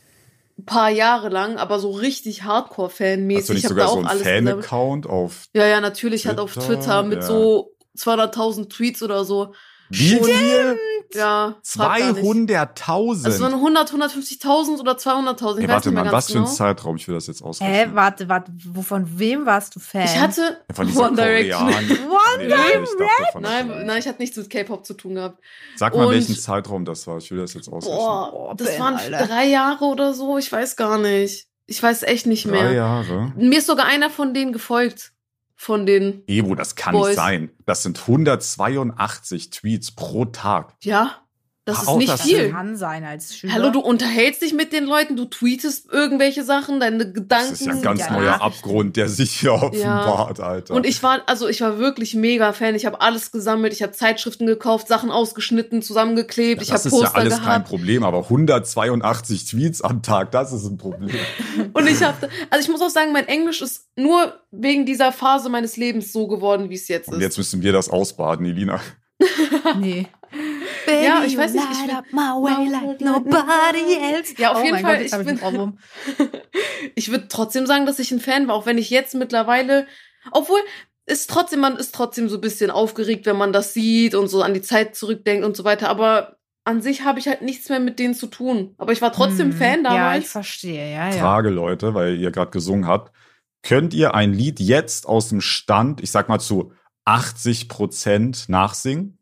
Ein 0.57 0.65
paar 0.67 0.91
Jahre 0.91 1.31
lang, 1.31 1.57
aber 1.57 1.81
so 1.81 1.91
richtig 1.91 2.45
Hast 2.45 2.49
Hardcore-Fan-mäßig. 2.49 3.47
du 3.47 3.53
nicht 3.55 3.69
sogar 3.69 3.89
so 3.89 3.95
auch 3.95 4.05
einen. 4.05 4.21
Fan-Account 4.23 5.07
auf 5.07 5.47
Ja, 5.53 5.67
ja, 5.67 5.81
natürlich 5.81 6.27
hat 6.27 6.39
auf 6.39 6.53
Twitter, 6.53 6.67
Twitter 6.67 7.03
mit 7.03 7.19
ja. 7.19 7.27
so 7.27 7.75
200.000 7.97 8.69
Tweets 8.69 9.03
oder 9.03 9.25
so. 9.25 9.55
Wie 9.91 10.19
viel? 10.23 10.79
Ja, 11.15 11.55
frag 11.63 11.99
gar 12.01 12.13
nicht. 12.15 12.25
200.000. 12.25 13.25
Also 13.25 13.29
es 13.29 13.41
waren 13.41 13.55
100, 13.55 13.93
150.000 13.93 14.81
oder 14.81 14.93
200.000. 14.93 15.59
Ich 15.59 15.63
Ey, 15.65 15.69
warte 15.69 15.91
nicht 15.91 16.05
mal, 16.05 16.11
was 16.13 16.27
für 16.27 16.39
ein 16.39 16.45
genau. 16.45 16.55
Zeitraum? 16.55 16.97
Ich 16.97 17.07
will 17.07 17.15
das 17.15 17.27
jetzt 17.29 17.41
Hä, 17.41 17.45
ausrechnen. 17.45 17.95
warte, 17.95 18.29
warte, 18.29 18.53
wo- 18.67 18.83
von 18.83 19.19
wem 19.19 19.47
warst 19.47 19.77
du 19.77 19.81
Fan? 19.81 20.05
Ich 20.05 20.19
hatte 20.19 20.59
Von 20.75 20.87
dieser 20.89 21.01
One 21.09 21.17
Direction. 21.17 21.69
One 21.69 21.77
Nee, 22.39 22.45
ich 22.47 22.51
dachte 22.51 23.33
von 23.33 23.43
Nein, 23.43 23.87
nein, 23.87 23.99
ich 23.99 24.09
hatte 24.09 24.21
nichts 24.21 24.37
mit 24.37 24.51
K-Pop 24.51 24.85
zu 24.85 24.95
tun 24.95 25.15
gehabt. 25.15 25.39
Sag 25.77 25.95
mal, 25.95 26.07
Und- 26.07 26.15
welchen 26.15 26.35
Zeitraum 26.37 26.85
das 26.85 27.07
war. 27.07 27.19
Ich 27.19 27.31
will 27.31 27.39
das 27.39 27.55
jetzt 27.55 27.69
ausrechnen. 27.69 27.99
Boah, 27.99 28.31
Boah, 28.33 28.55
das 28.57 28.69
Ben, 28.69 28.81
waren 28.81 28.97
Alter. 28.97 29.27
drei 29.27 29.47
Jahre 29.47 29.85
oder 29.85 30.15
so. 30.15 30.37
Ich 30.39 30.51
weiß 30.51 30.75
gar 30.77 30.99
nicht. 30.99 31.47
Ich 31.67 31.83
weiß 31.83 32.03
echt 32.03 32.27
nicht 32.27 32.45
mehr. 32.47 32.65
Drei 32.65 32.75
Jahre. 32.75 33.33
Mir 33.37 33.59
ist 33.59 33.67
sogar 33.69 33.87
einer 33.87 34.11
von 34.11 34.35
denen 34.35 34.53
gefolgt. 34.53 35.13
Von 35.57 35.87
den, 35.87 36.23
Evo, 36.27 36.55
das 36.55 36.75
kann 36.75 36.93
Boys. 36.93 37.09
nicht 37.09 37.17
sein. 37.17 37.51
Das 37.65 37.83
sind 37.83 38.01
182 38.01 39.51
Tweets 39.51 39.93
pro 39.93 40.25
Tag. 40.27 40.75
ja, 40.83 41.24
das 41.67 41.81
ist 41.81 41.89
Auch 41.89 41.97
nicht 41.97 42.13
das 42.13 42.21
das 42.21 42.29
viel. 42.29 42.51
kann 42.51 42.77
sein 42.77 43.05
als 43.05 43.35
Schüler. 43.35 43.55
Hallo, 43.55 43.71
du 43.71 43.81
unterhältst 43.81 44.43
dich 44.43 44.53
mit 44.53 44.75
den 44.75 44.85
Leuten, 44.85 45.17
du 45.17 45.25
tweetest 45.25 45.91
irgendwelche 45.91 46.45
Sachen, 46.45 46.79
deine 46.79 47.11
Gedanken. 47.11 47.53
Das 47.53 47.61
ist 47.61 47.67
ja 47.67 47.73
ein 47.73 47.81
ganz 47.81 48.01
ja, 48.01 48.13
neuer. 48.13 48.43
Abgrund, 48.43 48.97
der 48.97 49.09
sich 49.09 49.41
hier 49.41 49.55
offenbart, 49.55 50.41
Alter. 50.41 50.75
Und 50.75 50.85
ich 50.85 51.03
war, 51.03 51.23
also 51.25 51.49
ich 51.49 51.63
war 51.63 51.79
wirklich 51.79 52.15
mega 52.15 52.53
Fan. 52.53 52.75
Ich 52.75 52.85
habe 52.85 53.01
alles 53.01 53.33
gesammelt, 53.33 53.73
ich 53.73 53.83
habe 53.83 53.93
Zeitschriften 53.93 54.47
gekauft, 54.47 54.89
Sachen 54.89 55.11
ausgeschnitten, 55.11 55.81
zusammengeklebt, 55.81 56.61
ich 56.61 56.69
das 56.69 56.85
habe 56.85 56.89
ist 56.89 56.95
ja 56.95 57.01
Poster 57.01 57.19
alles 57.19 57.35
kein 57.37 57.45
gehabt. 57.45 57.69
Problem, 57.71 58.03
aber 58.05 58.25
182 58.25 59.47
Tweets 59.47 59.81
am 59.81 60.03
Tag, 60.03 60.33
das 60.33 60.53
ist 60.53 60.67
ein 60.67 60.77
Problem. 60.77 61.17
Und 61.73 61.89
ich 61.89 62.03
habe, 62.03 62.29
also 62.51 62.63
ich 62.63 62.69
muss 62.69 62.83
auch 62.83 62.91
sagen, 62.91 63.13
mein 63.13 63.27
Englisch 63.27 63.63
ist 63.63 63.89
nur 63.97 64.35
wegen 64.51 64.85
dieser 64.85 65.13
Phase 65.13 65.49
meines 65.49 65.79
Lebens 65.79 66.13
so 66.13 66.27
geworden, 66.27 66.69
wie 66.69 66.75
es 66.75 66.89
jetzt 66.89 67.09
ist. 67.09 67.15
Und 67.15 67.23
jetzt 67.23 67.39
müssen 67.39 67.63
wir 67.63 67.73
das 67.73 67.89
ausbaden, 67.89 68.45
Elina. 68.45 68.81
Nee. 69.81 70.07
Ja, 70.87 71.21
Baby, 71.21 71.27
ich 71.27 71.37
weiß 71.37 71.53
nicht, 71.53 71.65
ich 71.73 71.87
bin- 71.87 71.97
up 71.97 72.05
my 72.13 72.19
way 72.19 72.69
like 72.69 73.01
nobody 73.01 73.95
else. 74.01 74.35
Ja, 74.39 74.53
auf 74.53 74.59
oh 74.61 74.65
jeden 74.65 74.79
Fall, 74.79 74.97
Gott, 74.99 75.07
ich 75.07 75.13
ich 75.13 75.25
bin- 75.25 75.79
ich 76.95 77.11
würde 77.11 77.29
trotzdem 77.29 77.67
sagen, 77.67 77.87
dass 77.87 77.99
ich 77.99 78.11
ein 78.13 78.21
Fan 78.21 78.49
war, 78.49 78.55
auch 78.55 78.67
wenn 78.67 78.79
ich 78.79 78.91
jetzt 78.91 79.15
mittlerweile, 79.15 79.87
obwohl 80.31 80.61
ist 81.07 81.29
trotzdem, 81.31 81.61
man 81.61 81.77
ist 81.77 81.95
trotzdem 81.95 82.29
so 82.29 82.37
ein 82.37 82.41
bisschen 82.41 82.71
aufgeregt, 82.71 83.27
wenn 83.27 83.37
man 83.37 83.53
das 83.53 83.75
sieht 83.75 84.15
und 84.15 84.29
so 84.29 84.43
an 84.43 84.55
die 84.55 84.63
Zeit 84.63 84.97
zurückdenkt 84.97 85.45
und 85.45 85.57
so 85.57 85.65
weiter. 85.65 85.89
Aber 85.91 86.37
an 86.65 86.81
sich 86.81 87.03
habe 87.03 87.19
ich 87.19 87.29
halt 87.29 87.43
nichts 87.43 87.69
mehr 87.69 87.81
mit 87.81 87.99
denen 87.99 88.15
zu 88.15 88.27
tun. 88.27 88.75
Aber 88.79 88.93
ich 88.93 89.03
war 89.03 89.13
trotzdem 89.13 89.51
Hm, 89.51 89.57
Fan 89.59 89.85
Ja, 89.85 89.91
ich 89.91 89.97
damals. 89.99 90.31
verstehe, 90.33 90.91
ja, 90.93 91.11
ja. 91.11 91.21
Frage, 91.21 91.51
Leute, 91.51 91.93
weil 91.95 92.17
ihr 92.19 92.31
gerade 92.31 92.51
gesungen 92.51 92.87
habt. 92.87 93.13
Könnt 93.63 93.93
ihr 93.95 94.15
ein 94.15 94.33
Lied 94.33 94.61
jetzt 94.61 95.07
aus 95.07 95.29
dem 95.29 95.41
Stand, 95.43 96.03
ich 96.03 96.11
sag 96.11 96.29
mal 96.29 96.39
zu 96.39 96.73
80 97.05 97.69
Prozent 97.69 98.49
nachsingen? 98.49 99.19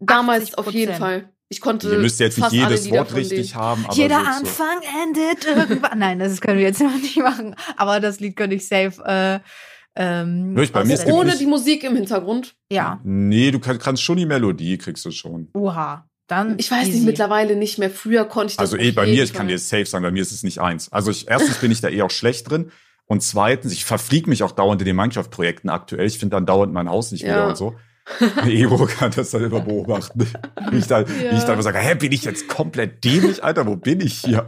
Damals 0.00 0.54
auf 0.54 0.68
80%. 0.68 0.70
jeden 0.72 0.94
Fall. 0.94 1.30
Ich 1.48 1.60
konnte 1.60 1.88
Ihr 1.92 1.98
müsst 1.98 2.18
jetzt 2.18 2.38
nicht 2.38 2.44
fast 2.44 2.54
alle 2.56 2.74
jedes 2.74 2.90
Wort 2.90 3.14
richtig 3.14 3.52
denen. 3.52 3.62
haben, 3.62 3.84
aber 3.86 3.94
Jeder 3.94 4.20
so 4.20 4.26
Anfang 4.26 4.80
endet 5.04 5.44
irgendwann. 5.46 5.98
Nein, 5.98 6.18
das 6.18 6.40
können 6.40 6.58
wir 6.58 6.64
jetzt 6.66 6.80
noch 6.80 6.94
nicht 6.96 7.16
machen. 7.18 7.54
Aber 7.76 8.00
das 8.00 8.18
Lied 8.18 8.34
könnte 8.34 8.56
ich 8.56 8.66
safe. 8.66 8.94
Äh, 9.04 9.38
ähm, 9.94 10.52
Hör 10.56 10.62
ich 10.64 10.72
bei 10.72 10.84
mir, 10.84 10.98
Ohne 11.06 11.30
nicht- 11.30 11.40
die 11.40 11.46
Musik 11.46 11.84
im 11.84 11.94
Hintergrund. 11.94 12.56
Ja. 12.70 13.00
Nee, 13.04 13.50
du 13.52 13.60
kann, 13.60 13.78
kannst 13.78 14.02
schon 14.02 14.16
die 14.16 14.26
Melodie, 14.26 14.76
kriegst 14.76 15.04
du 15.04 15.10
schon. 15.12 15.48
Oha. 15.54 16.08
Dann. 16.26 16.58
Ich 16.58 16.68
weiß 16.70 16.88
easy. 16.88 16.96
nicht, 16.98 17.06
mittlerweile 17.06 17.54
nicht 17.54 17.78
mehr. 17.78 17.90
Früher 17.90 18.24
konnte 18.24 18.50
ich 18.50 18.56
das 18.56 18.72
Also 18.72 18.76
eh, 18.76 18.90
bei 18.90 19.06
mir, 19.06 19.22
ich 19.22 19.32
kann 19.32 19.46
dir 19.46 19.58
safe 19.60 19.86
sagen, 19.86 20.02
bei 20.02 20.10
mir 20.10 20.22
ist 20.22 20.32
es 20.32 20.42
nicht 20.42 20.58
eins. 20.60 20.90
Also 20.92 21.12
ich, 21.12 21.28
erstens 21.28 21.58
bin 21.58 21.70
ich 21.70 21.80
da 21.80 21.88
eh 21.88 22.02
auch 22.02 22.10
schlecht 22.10 22.50
drin. 22.50 22.72
Und 23.06 23.22
zweitens, 23.22 23.72
ich 23.72 23.84
verflieg 23.84 24.26
mich 24.26 24.42
auch 24.42 24.50
dauernd 24.50 24.82
in 24.82 24.86
den 24.86 24.96
Minecraft-Projekten 24.96 25.68
aktuell. 25.68 26.06
Ich 26.06 26.18
finde 26.18 26.34
dann 26.34 26.44
dauernd 26.44 26.72
mein 26.72 26.88
Haus 26.90 27.12
nicht 27.12 27.22
wieder 27.22 27.36
Ja. 27.36 27.46
und 27.46 27.56
so. 27.56 27.76
Evo 28.46 28.86
kann 28.86 29.10
das 29.14 29.30
dann 29.30 29.44
immer 29.44 29.60
beobachten. 29.60 30.26
Wie 30.70 30.76
ich 30.78 30.86
dann, 30.86 31.08
wie 31.08 31.36
ich 31.36 31.42
dann 31.44 31.54
immer 31.54 31.62
sage, 31.62 31.78
hä, 31.78 31.94
bin 31.96 32.12
ich 32.12 32.24
jetzt 32.24 32.48
komplett 32.48 33.04
dämlich, 33.04 33.42
Alter? 33.42 33.66
Wo 33.66 33.76
bin 33.76 34.00
ich 34.00 34.18
hier? 34.18 34.46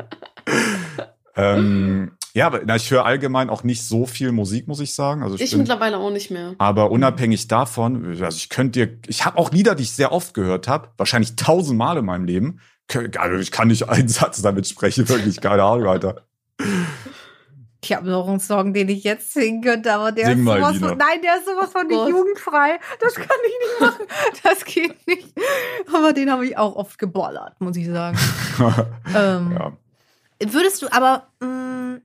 ähm, 1.37 2.13
ja, 2.35 2.47
aber 2.47 2.61
na, 2.65 2.77
ich 2.77 2.91
höre 2.91 3.05
allgemein 3.05 3.51
auch 3.51 3.65
nicht 3.65 3.83
so 3.83 4.07
viel 4.07 4.33
Musik, 4.33 4.69
muss 4.69 4.81
ich 4.81 4.95
sagen. 4.95 5.23
Also 5.23 5.35
ich, 5.37 5.43
Ich 5.43 5.51
bin, 5.51 5.61
mittlerweile 5.61 5.99
auch 5.99 6.11
nicht 6.11 6.31
mehr. 6.31 6.55
aber 6.59 6.91
unabhängig 6.91 7.49
davon, 7.49 8.07
also 8.23 8.37
ich 8.37 8.49
könnte 8.49 8.87
dir, 8.87 8.99
ich 9.09 9.25
habe 9.25 9.39
auch 9.39 9.51
Lieder, 9.51 9.75
die 9.75 9.83
ich 9.83 9.93
sehr 9.93 10.13
oft 10.13 10.35
gehört 10.35 10.69
habe, 10.69 10.91
wahrscheinlich 10.97 11.37
tausendmal 11.37 11.99
in 11.99 12.05
meinem 12.05 12.25
Leben. 12.25 12.61
Also 13.19 13.39
ich 13.39 13.51
kann 13.51 13.69
nicht 13.69 13.89
einen 13.89 14.09
Satz 14.09 14.41
damit 14.41 14.67
sprechen, 14.69 15.09
wirklich, 15.09 15.41
keine 15.41 15.63
Ahnung, 15.63 15.87
Alter. 15.89 16.28
Ich 17.81 17.93
habe 17.93 18.11
noch 18.11 18.29
einen 18.29 18.41
Song, 18.41 18.73
den 18.73 18.89
ich 18.89 19.05
jetzt 19.05 19.33
singen 19.33 19.63
könnte, 19.63 19.93
aber 19.93 20.11
der 20.11 20.27
Sing 20.27 20.39
ist 20.39 20.45
sowas 20.45 20.79
von, 20.79 20.99
nein, 20.99 21.23
der 21.23 21.37
ist 21.37 21.47
sowas 21.47 21.71
von 21.71 21.87
nicht 21.87 22.09
jugendfrei. 22.09 22.81
Das 23.01 23.15
kann 23.15 23.27
ich 23.47 23.53
nicht 23.69 23.81
machen. 23.81 24.07
Das 24.43 24.65
geht 24.65 25.07
nicht. 25.07 25.33
Aber 25.93 26.13
den 26.13 26.31
habe 26.31 26.45
ich 26.47 26.59
auch 26.59 26.75
oft 26.75 26.99
geballert, 26.99 27.61
muss 27.61 27.77
ich 27.77 27.87
sagen. 27.87 28.19
ähm, 29.15 29.57
ja. 29.57 29.73
Würdest 30.41 30.83
du 30.83 30.89
aber, 30.93 31.29
mh, 31.41 32.01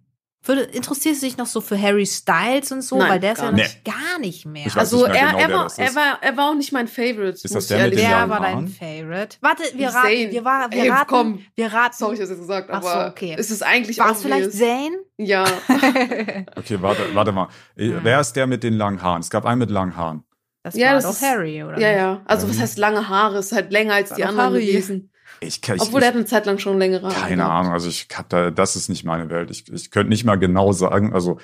würde, 0.46 0.62
interessierst 0.64 1.22
du 1.22 1.26
dich 1.26 1.38
noch 1.38 1.46
so 1.46 1.62
für 1.62 1.82
Harry 1.82 2.06
Styles 2.06 2.72
und 2.72 2.82
so? 2.82 2.98
Nein, 2.98 3.10
Weil 3.12 3.20
der 3.20 3.32
ist 3.34 3.38
gar 3.40 3.46
ja 3.52 3.52
nicht. 3.56 3.86
gar 3.86 4.20
nicht 4.20 4.46
mehr. 4.46 4.68
Ich 4.68 4.76
Also 4.76 5.04
nicht 5.04 5.12
mehr 5.14 5.22
er, 5.22 5.28
genau, 5.28 5.40
er, 5.40 5.54
war, 5.54 5.64
das 5.64 5.78
er, 5.78 5.88
ist. 5.88 5.96
war, 5.96 6.18
er 6.22 6.38
war 6.38 6.50
auch 6.50 6.56
nicht 6.56 6.72
mein 6.74 6.88
Favorite. 6.88 7.40
das 7.42 7.52
muss 7.52 7.68
der 7.68 7.86
mit 7.90 7.98
den 7.98 8.12
war 8.12 8.28
dein 8.28 8.42
Haaren? 8.56 8.68
Favorite? 8.68 9.38
Warte, 9.42 9.64
wir 9.76 9.90
Zayn. 9.90 10.02
raten, 10.26 10.32
wir, 10.32 10.46
war, 10.46 10.72
wir 10.72 10.84
Ey, 10.84 10.90
raten, 10.90 11.08
komm. 11.08 11.40
wir 11.56 11.74
raten. 11.74 11.96
Sorry, 11.98 12.16
ich 12.16 12.20
hab's 12.22 12.30
jetzt 12.30 12.40
gesagt, 12.40 12.70
Ach 12.72 12.82
so, 12.84 12.90
aber 12.90 13.10
okay. 13.12 13.36
es 13.38 13.52
ist 13.52 13.64
eigentlich 13.64 13.98
war 14.00 14.12
es 14.12 14.22
vielleicht. 14.22 14.52
Zane? 14.54 14.98
Ja. 15.18 15.46
Okay, 16.56 16.78
warte, 16.82 17.02
warte 17.14 17.32
mal. 17.32 17.48
Äh, 17.76 17.88
Hm. 17.90 18.00
Wer 18.04 18.20
ist 18.20 18.34
der 18.34 18.48
mit 18.48 18.64
den 18.64 18.74
langen 18.74 19.02
Haaren? 19.02 19.22
Es 19.22 19.30
gab 19.30 19.46
einen 19.46 19.60
mit 19.60 19.70
langen 19.70 19.96
Haaren. 19.96 20.24
Das 20.64 20.76
Ja, 20.76 20.88
war 20.88 20.94
das 20.96 21.04
doch 21.04 21.12
ist- 21.12 21.22
Harry, 21.22 21.64
oder? 21.64 21.78
Ja, 21.80 21.88
nicht? 21.90 21.98
ja. 21.98 22.22
Also, 22.26 22.48
was 22.48 22.56
Ähm. 22.56 22.62
heißt 22.62 22.78
lange 22.78 23.10
Haare? 23.10 23.40
Ist 23.40 23.52
halt 23.52 23.72
länger 23.72 23.96
als 23.96 24.12
War 24.12 24.18
die 24.18 24.24
anderen 24.24 24.54
Harry. 24.54 24.66
gewesen. 24.66 25.10
Ich, 25.39 25.62
ich, 25.67 25.82
Obwohl, 25.82 26.00
ich, 26.00 26.06
er 26.06 26.08
hat 26.10 26.15
eine 26.15 26.26
Zeit 26.26 26.46
lang 26.46 26.58
schon 26.60 26.80
längere 26.80 27.08
Haare. 27.08 27.19
keine 27.19 27.36
gehabt. 27.43 27.52
Ahnung. 27.52 27.74
Also 27.74 27.89
ich 27.89 28.08
hab 28.15 28.30
da, 28.30 28.50
das 28.52 28.76
ist 28.76 28.89
nicht 28.89 29.04
meine 29.04 29.30
Welt. 29.30 29.52
Ich, 29.52 29.72
ich 29.72 29.91
könnte 29.91 30.10
nicht 30.10 30.24
mal 30.24 30.36
genau 30.36 30.72
sagen. 30.72 31.13
Also 31.13 31.39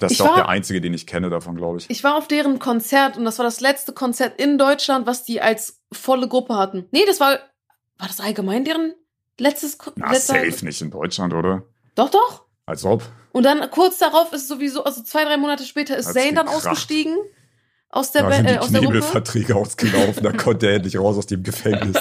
das 0.00 0.12
ist 0.12 0.20
auch 0.22 0.28
war- 0.28 0.36
der 0.36 0.48
einzige, 0.48 0.80
den 0.80 0.94
ich 0.94 1.06
kenne 1.06 1.28
davon, 1.30 1.56
glaube 1.56 1.78
ich. 1.78 1.90
Ich 1.90 2.02
war 2.04 2.16
auf 2.16 2.28
deren 2.28 2.58
Konzert 2.58 3.16
und 3.16 3.24
das 3.24 3.38
war 3.38 3.44
das 3.44 3.60
letzte 3.60 3.92
Konzert 3.92 4.40
in 4.40 4.58
Deutschland, 4.58 5.06
was 5.06 5.24
die 5.24 5.40
als 5.40 5.80
volle 5.92 6.28
Gruppe 6.28 6.56
hatten. 6.56 6.86
Nee, 6.92 7.04
das 7.06 7.20
war, 7.20 7.38
war 7.98 8.08
das 8.08 8.20
allgemein 8.20 8.64
deren 8.64 8.94
letztes 9.38 9.76
Ko- 9.78 9.92
Na, 9.96 10.12
letzter- 10.12 10.34
safe 10.34 10.64
nicht 10.64 10.80
in 10.80 10.90
Deutschland, 10.90 11.34
oder? 11.34 11.62
Doch, 11.94 12.10
doch. 12.10 12.44
Als 12.64 12.84
ob. 12.84 13.02
Und 13.32 13.44
dann 13.44 13.70
kurz 13.70 13.98
darauf 13.98 14.32
ist 14.32 14.48
sowieso, 14.48 14.82
also 14.84 15.02
zwei, 15.02 15.24
drei 15.24 15.36
Monate 15.36 15.64
später 15.64 15.96
ist 15.96 16.06
Hat's 16.06 16.14
Zayn 16.14 16.34
dann 16.34 16.46
gekracht. 16.46 16.66
ausgestiegen 16.66 17.16
aus 17.96 18.12
der, 18.12 18.22
Da 18.22 18.32
sind 18.32 18.46
äh, 18.46 18.58
die? 18.60 18.78
Knebelverträge 18.78 19.56
ausgelaufen, 19.56 20.22
da 20.22 20.32
konnte 20.32 20.66
er 20.68 20.74
endlich 20.74 20.98
raus 20.98 21.16
aus 21.16 21.26
dem 21.26 21.42
Gefängnis. 21.42 21.96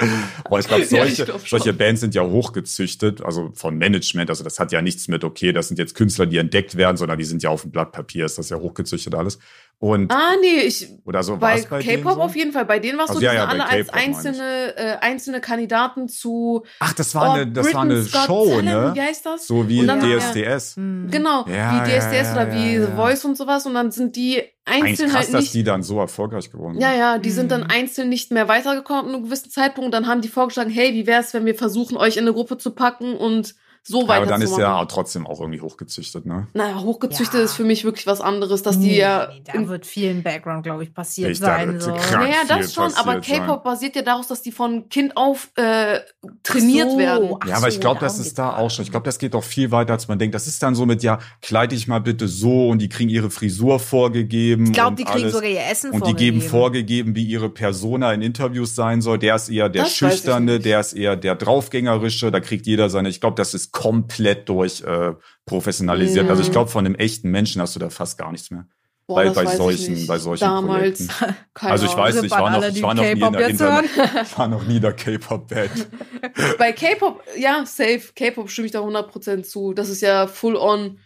Aber 0.44 0.58
ich 0.58 0.66
glaube, 0.66 0.82
Ja, 0.82 0.88
solche, 0.88 1.24
glaub 1.24 1.46
schon. 1.46 1.58
solche 1.58 1.72
Bands 1.74 2.00
sind 2.00 2.14
ja 2.14 2.22
hochgezüchtet, 2.22 3.22
also 3.22 3.50
von 3.54 3.76
Management. 3.76 4.30
Also 4.30 4.44
das 4.44 4.58
hat 4.58 4.72
ja 4.72 4.80
nichts 4.80 5.08
mit, 5.08 5.24
okay, 5.24 5.52
das 5.52 5.68
sind 5.68 5.78
jetzt 5.78 5.94
Künstler, 5.94 6.26
die 6.26 6.38
entdeckt 6.38 6.76
werden, 6.76 6.96
sondern 6.96 7.18
die 7.18 7.24
sind 7.24 7.42
ja 7.42 7.50
auf 7.50 7.62
dem 7.62 7.70
Blatt 7.70 7.92
Papier, 7.92 8.24
ist 8.24 8.38
das 8.38 8.48
ja 8.48 8.56
hochgezüchtet 8.58 9.14
alles. 9.14 9.38
Und, 9.82 10.12
Ah, 10.12 10.32
nee, 10.42 10.60
ich, 10.66 10.88
oder 11.06 11.22
so 11.22 11.38
bei 11.38 11.58
K-Pop 11.62 12.12
so? 12.16 12.20
auf 12.20 12.36
jeden 12.36 12.52
Fall. 12.52 12.66
Bei 12.66 12.78
denen 12.78 12.98
warst 12.98 13.08
Also 13.08 13.20
du 13.20 13.24
ja, 13.24 13.30
die 13.32 13.36
ja, 13.38 13.46
alle 13.46 13.66
als 13.66 13.88
einzelne, 13.88 14.76
äh, 14.76 14.96
einzelne 15.00 15.40
Kandidaten 15.40 16.06
zu 16.06 16.64
Ach, 16.80 16.92
das 16.92 17.14
war 17.14 17.32
eine, 17.32 17.46
das 17.46 17.72
war 17.72 17.80
eine 17.84 18.04
Show, 18.04 18.44
Talent, 18.46 18.64
ne? 18.66 18.92
Wie 18.94 19.00
heißt 19.00 19.24
das? 19.24 19.46
So 19.46 19.66
wie 19.70 19.80
Und 19.80 20.02
DSDS. 20.02 20.76
Hm. 20.76 21.08
Genau, 21.10 21.46
Ja, 21.48 21.72
wie 21.86 21.90
ja, 21.92 21.98
DSDS 21.98 22.12
ja, 22.26 22.32
oder 22.34 22.52
wie 22.52 22.74
ja, 22.74 22.80
The 22.84 22.90
ja. 22.90 22.94
Voice 22.96 23.24
und 23.24 23.38
sowas. 23.38 23.64
Und 23.64 23.72
dann 23.72 23.90
sind 23.90 24.16
die 24.16 24.42
Eigentlich 24.66 24.90
einzeln 24.90 25.08
krass, 25.08 25.18
halt 25.24 25.34
dass 25.34 25.40
nicht. 25.44 25.54
die 25.54 25.64
dann 25.64 25.82
so 25.82 25.98
erfolgreich 25.98 26.52
geworden 26.52 26.74
sind. 26.74 26.82
Ja, 26.82 26.92
ja, 26.94 27.16
die 27.18 27.30
sind 27.30 27.50
dann 27.50 27.62
Mhm. 27.62 27.70
einzeln 27.70 28.10
nicht 28.10 28.32
mehr 28.32 28.48
weitergekommen 28.48 29.06
an 29.06 29.14
einem 29.14 29.24
gewissen 29.24 29.48
Zeitpunkt. 29.50 29.94
Dann 29.94 30.06
haben 30.06 30.20
die 30.20 30.28
vorgeschlagen, 30.28 30.68
hey, 30.70 30.92
wie 30.92 31.06
wär's, 31.06 31.32
wenn 31.32 31.46
wir 31.46 31.54
versuchen, 31.54 31.96
euch 31.96 32.18
in 32.18 32.24
eine 32.24 32.34
Gruppe 32.34 32.58
zu 32.58 32.72
packen 32.72 33.16
und 33.16 33.54
so 33.82 34.02
Ja, 34.02 34.08
weiter 34.08 34.16
aber 34.18 34.26
dann 34.26 34.42
ist 34.42 34.56
ja 34.58 34.84
trotzdem 34.84 35.26
auch 35.26 35.40
irgendwie 35.40 35.60
hochgezüchtet, 35.60 36.26
ne? 36.26 36.46
Naja, 36.52 36.80
hochgezüchtet 36.80 37.34
Ja. 37.40 37.44
ist 37.44 37.54
für 37.54 37.64
mich 37.64 37.84
wirklich 37.84 38.06
was 38.06 38.20
anderes, 38.20 38.62
dass 38.62 38.78
die 38.78 38.88
Nee, 38.88 38.98
ja. 39.00 39.28
nee, 39.32 39.42
da 39.44 39.68
wird 39.68 39.86
viel 39.86 40.10
im 40.10 40.22
Background, 40.22 40.62
glaube 40.64 40.82
ich, 40.84 40.92
passiert 40.94 41.30
Ich, 41.30 41.40
da 41.40 41.46
sein. 41.46 41.80
So. 41.80 41.90
naja, 41.90 42.36
das 42.48 42.74
schon, 42.74 42.92
aber. 42.94 43.20
K-Pop 43.20 43.64
basiert 43.64 43.96
ja 43.96 44.02
daraus, 44.02 44.28
dass 44.28 44.42
die 44.42 44.52
von 44.52 44.88
Kind 44.88 45.16
auf 45.16 45.50
äh, 45.56 46.00
trainiert 46.42 46.90
so. 46.92 46.98
werden. 46.98 47.30
Ach 47.40 47.46
Ja, 47.46 47.54
aber 47.56 47.62
so, 47.70 47.76
ich 47.76 47.80
glaube, 47.80 48.00
das 48.00 48.18
ist 48.18 48.38
da 48.38 48.56
auch 48.56 48.70
schon. 48.70 48.84
Ich 48.84 48.90
glaube, 48.90 49.04
das 49.04 49.18
geht 49.18 49.34
doch 49.34 49.44
viel 49.44 49.70
weiter, 49.70 49.92
als 49.94 50.08
man 50.08 50.18
denkt. 50.18 50.34
Das 50.34 50.46
ist 50.46 50.62
dann 50.62 50.74
so 50.74 50.86
mit, 50.86 51.02
ja, 51.02 51.18
kleid 51.42 51.72
dich 51.72 51.86
mal 51.88 52.00
bitte 52.00 52.28
so 52.28 52.68
und 52.68 52.80
die 52.80 52.88
kriegen 52.88 53.10
ihre 53.10 53.30
Frisur 53.30 53.78
vorgegeben. 53.78 54.66
Ich 54.66 54.72
glaube, 54.72 54.96
die 54.96 55.04
kriegen 55.04 55.22
alles. 55.24 55.32
sogar 55.32 55.48
ihr 55.50 55.60
Essen 55.70 55.90
Und 55.90 56.06
die 56.06 56.14
geben 56.14 56.40
vorgegeben. 56.40 56.50
vorgegeben, 56.50 57.14
wie 57.14 57.24
ihre 57.24 57.48
Persona 57.50 58.12
in 58.12 58.22
Interviews 58.22 58.74
sein 58.74 59.00
soll. 59.02 59.18
Der 59.18 59.36
ist 59.36 59.48
eher 59.48 59.68
der 59.68 59.82
Das 59.84 59.92
ich 59.92 59.98
Schüchterne, 59.98 60.58
der 60.60 60.80
ist 60.80 60.92
eher 60.92 61.16
der 61.16 61.34
Draufgängerische. 61.34 62.30
Da 62.30 62.40
kriegt 62.40 62.66
jeder 62.66 62.90
seine. 62.90 63.08
Ich 63.08 63.20
glaube, 63.20 63.36
das 63.36 63.54
ist 63.54 63.72
komplett 63.80 64.48
durch 64.48 64.82
äh, 64.82 65.12
professionalisiert. 65.46 66.26
Ja. 66.26 66.30
Also 66.30 66.42
ich 66.42 66.50
glaube, 66.52 66.70
von 66.70 66.84
einem 66.84 66.94
echten 66.96 67.30
Menschen 67.30 67.62
hast 67.62 67.74
du 67.76 67.80
da 67.80 67.88
fast 67.90 68.18
gar 68.18 68.30
nichts 68.30 68.50
mehr. 68.50 68.66
Boah, 69.06 69.24
bei- 69.24 69.30
bei 69.30 69.46
solchen- 69.56 69.94
nicht. 69.94 70.06
bei 70.06 70.18
solchen 70.18 70.44
Damals. 70.44 71.08
Also 71.60 71.86
ich 71.86 71.96
weiß, 71.96 72.22
ich 72.22 72.30
war 72.30 72.50
noch, 72.50 72.62
ich 72.64 72.82
war 72.82 72.94
noch 72.94 73.02
nie 73.02 73.10
in 73.10 73.32
der 73.32 73.48
Internet, 73.48 73.90
ich 74.24 74.38
war 74.38 74.48
noch 74.48 74.66
nie 74.66 74.76
in 74.76 74.82
der 74.82 74.92
K-Pop-Band. 74.92 75.70
Bei 76.58 76.72
K-Pop, 76.72 77.22
ja, 77.38 77.64
safe. 77.66 78.00
K-Pop 78.14 78.48
stimme 78.50 78.66
ich 78.66 78.72
da 78.72 78.80
100% 78.80 79.42
zu. 79.42 79.72
Das 79.74 79.88
ist 79.90 80.00
ja 80.00 80.26
full 80.26 80.56
on 80.56 80.98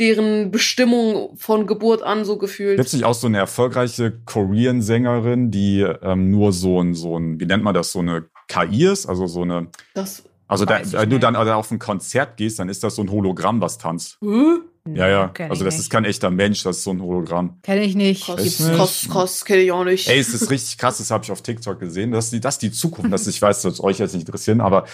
deren 0.00 0.50
Bestimmung 0.50 1.36
von 1.36 1.66
Geburt 1.66 2.02
an 2.02 2.24
so 2.24 2.38
gefühlt. 2.38 2.76
Gibt 2.78 2.86
es 2.88 2.92
nicht 2.94 3.04
auch 3.04 3.14
so 3.14 3.26
eine 3.26 3.38
erfolgreiche 3.38 4.10
Korean-Sängerin, 4.24 5.50
die 5.50 5.80
ähm, 6.02 6.30
nur 6.30 6.52
so 6.52 6.80
ein, 6.82 6.94
so 6.94 7.18
ein, 7.18 7.38
wie 7.40 7.46
nennt 7.46 7.62
man 7.62 7.74
das, 7.74 7.92
so 7.92 7.98
eine 8.00 8.24
KI 8.48 8.86
ist? 8.86 9.06
Also 9.06 9.26
so 9.26 9.42
eine, 9.42 9.68
Das. 9.94 10.24
Also 10.50 10.64
da, 10.64 10.80
wenn 10.92 11.10
du 11.10 11.18
dann 11.18 11.36
auf 11.36 11.70
ein 11.70 11.78
Konzert 11.78 12.36
gehst, 12.36 12.58
dann 12.58 12.68
ist 12.68 12.82
das 12.82 12.96
so 12.96 13.02
ein 13.02 13.10
Hologramm, 13.10 13.60
was 13.60 13.78
tanzt. 13.78 14.18
Hä? 14.20 14.58
Ja, 14.94 15.08
ja. 15.08 15.28
Kenn 15.28 15.50
Also 15.50 15.64
das 15.64 15.74
nicht. 15.74 15.82
ist 15.82 15.90
kein 15.90 16.04
echter 16.04 16.30
Mensch, 16.30 16.62
das 16.62 16.78
ist 16.78 16.84
so 16.84 16.90
ein 16.90 17.00
Hologramm. 17.00 17.58
Kenn 17.62 17.80
ich 17.82 17.94
nicht. 17.94 18.24
Krass, 18.24 18.58
krass, 18.58 19.06
krass, 19.10 19.44
kenne 19.44 19.62
ich 19.62 19.72
auch 19.72 19.84
nicht. 19.84 20.08
Ey, 20.08 20.18
es 20.18 20.34
ist 20.34 20.50
richtig 20.50 20.78
krass, 20.78 20.98
das 20.98 21.10
habe 21.10 21.22
ich 21.22 21.30
auf 21.30 21.42
TikTok 21.42 21.78
gesehen. 21.78 22.12
Das 22.12 22.26
ist 22.26 22.32
die, 22.32 22.40
das 22.40 22.54
ist 22.54 22.62
die 22.62 22.72
Zukunft. 22.72 23.12
Das, 23.12 23.26
ich 23.28 23.40
weiß, 23.40 23.62
das 23.62 23.78
wird 23.78 23.80
euch 23.80 23.98
jetzt 23.98 24.14
nicht 24.14 24.26
interessieren, 24.26 24.60
aber 24.60 24.86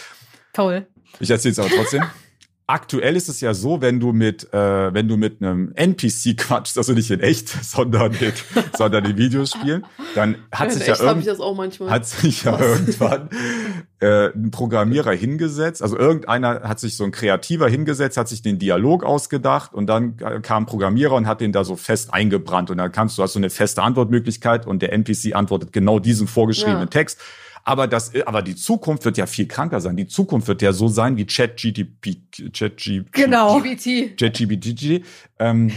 Toll. 0.52 0.86
ich 1.20 1.30
erzähle 1.30 1.52
es 1.52 1.58
aber 1.58 1.70
trotzdem. 1.70 2.02
Aktuell 2.68 3.14
ist 3.14 3.28
es 3.28 3.40
ja 3.40 3.54
so, 3.54 3.80
wenn 3.80 4.00
du 4.00 4.12
mit, 4.12 4.52
äh, 4.52 4.92
wenn 4.92 5.06
du 5.06 5.16
mit 5.16 5.40
einem 5.40 5.70
NPC 5.76 6.36
quatschst, 6.36 6.76
also 6.76 6.94
nicht 6.94 7.12
in 7.12 7.20
echt, 7.20 7.48
sondern 7.62 8.10
mit, 8.10 8.44
sondern 8.76 9.04
in 9.04 9.16
Videospielen, 9.16 9.84
dann 10.16 10.34
hat 10.50 10.72
In 10.72 10.78
sich 10.78 10.86
ja 10.88 10.98
irgend, 10.98 11.80
hat 11.88 12.06
sich 12.06 12.42
ja 12.42 12.58
irgendwann 12.58 13.30
äh, 14.00 14.30
ein 14.34 14.50
Programmierer 14.50 15.12
hingesetzt, 15.12 15.80
also 15.80 15.96
irgendeiner 15.96 16.62
hat 16.62 16.80
sich 16.80 16.96
so 16.96 17.04
ein 17.04 17.12
Kreativer 17.12 17.68
hingesetzt, 17.68 18.16
hat 18.16 18.26
sich 18.26 18.42
den 18.42 18.58
Dialog 18.58 19.04
ausgedacht 19.04 19.72
und 19.72 19.86
dann 19.86 20.16
kam 20.42 20.64
ein 20.64 20.66
Programmierer 20.66 21.14
und 21.14 21.28
hat 21.28 21.40
den 21.40 21.52
da 21.52 21.62
so 21.62 21.76
fest 21.76 22.12
eingebrannt 22.12 22.70
und 22.70 22.78
dann 22.78 22.90
kannst 22.90 23.16
du 23.16 23.22
hast 23.22 23.34
so 23.34 23.38
eine 23.38 23.50
feste 23.50 23.82
Antwortmöglichkeit 23.84 24.66
und 24.66 24.82
der 24.82 24.92
NPC 24.92 25.36
antwortet 25.36 25.72
genau 25.72 26.00
diesen 26.00 26.26
vorgeschriebenen 26.26 26.80
Ja. 26.80 26.86
Text. 26.86 27.20
Aber 27.68 27.88
das, 27.88 28.12
aber 28.26 28.42
die 28.42 28.54
Zukunft 28.54 29.04
wird 29.04 29.18
ja 29.18 29.26
viel 29.26 29.48
kranker 29.48 29.80
sein. 29.80 29.96
Die 29.96 30.06
Zukunft 30.06 30.46
wird 30.46 30.62
ja 30.62 30.72
so 30.72 30.86
sein 30.86 31.16
wie 31.16 31.26
ChatGPT, 31.26 32.52
ChatGPT, 32.52 33.12
Genau. 33.12 33.60
ChatGPT. 33.60 35.04
Ähm, 35.40 35.72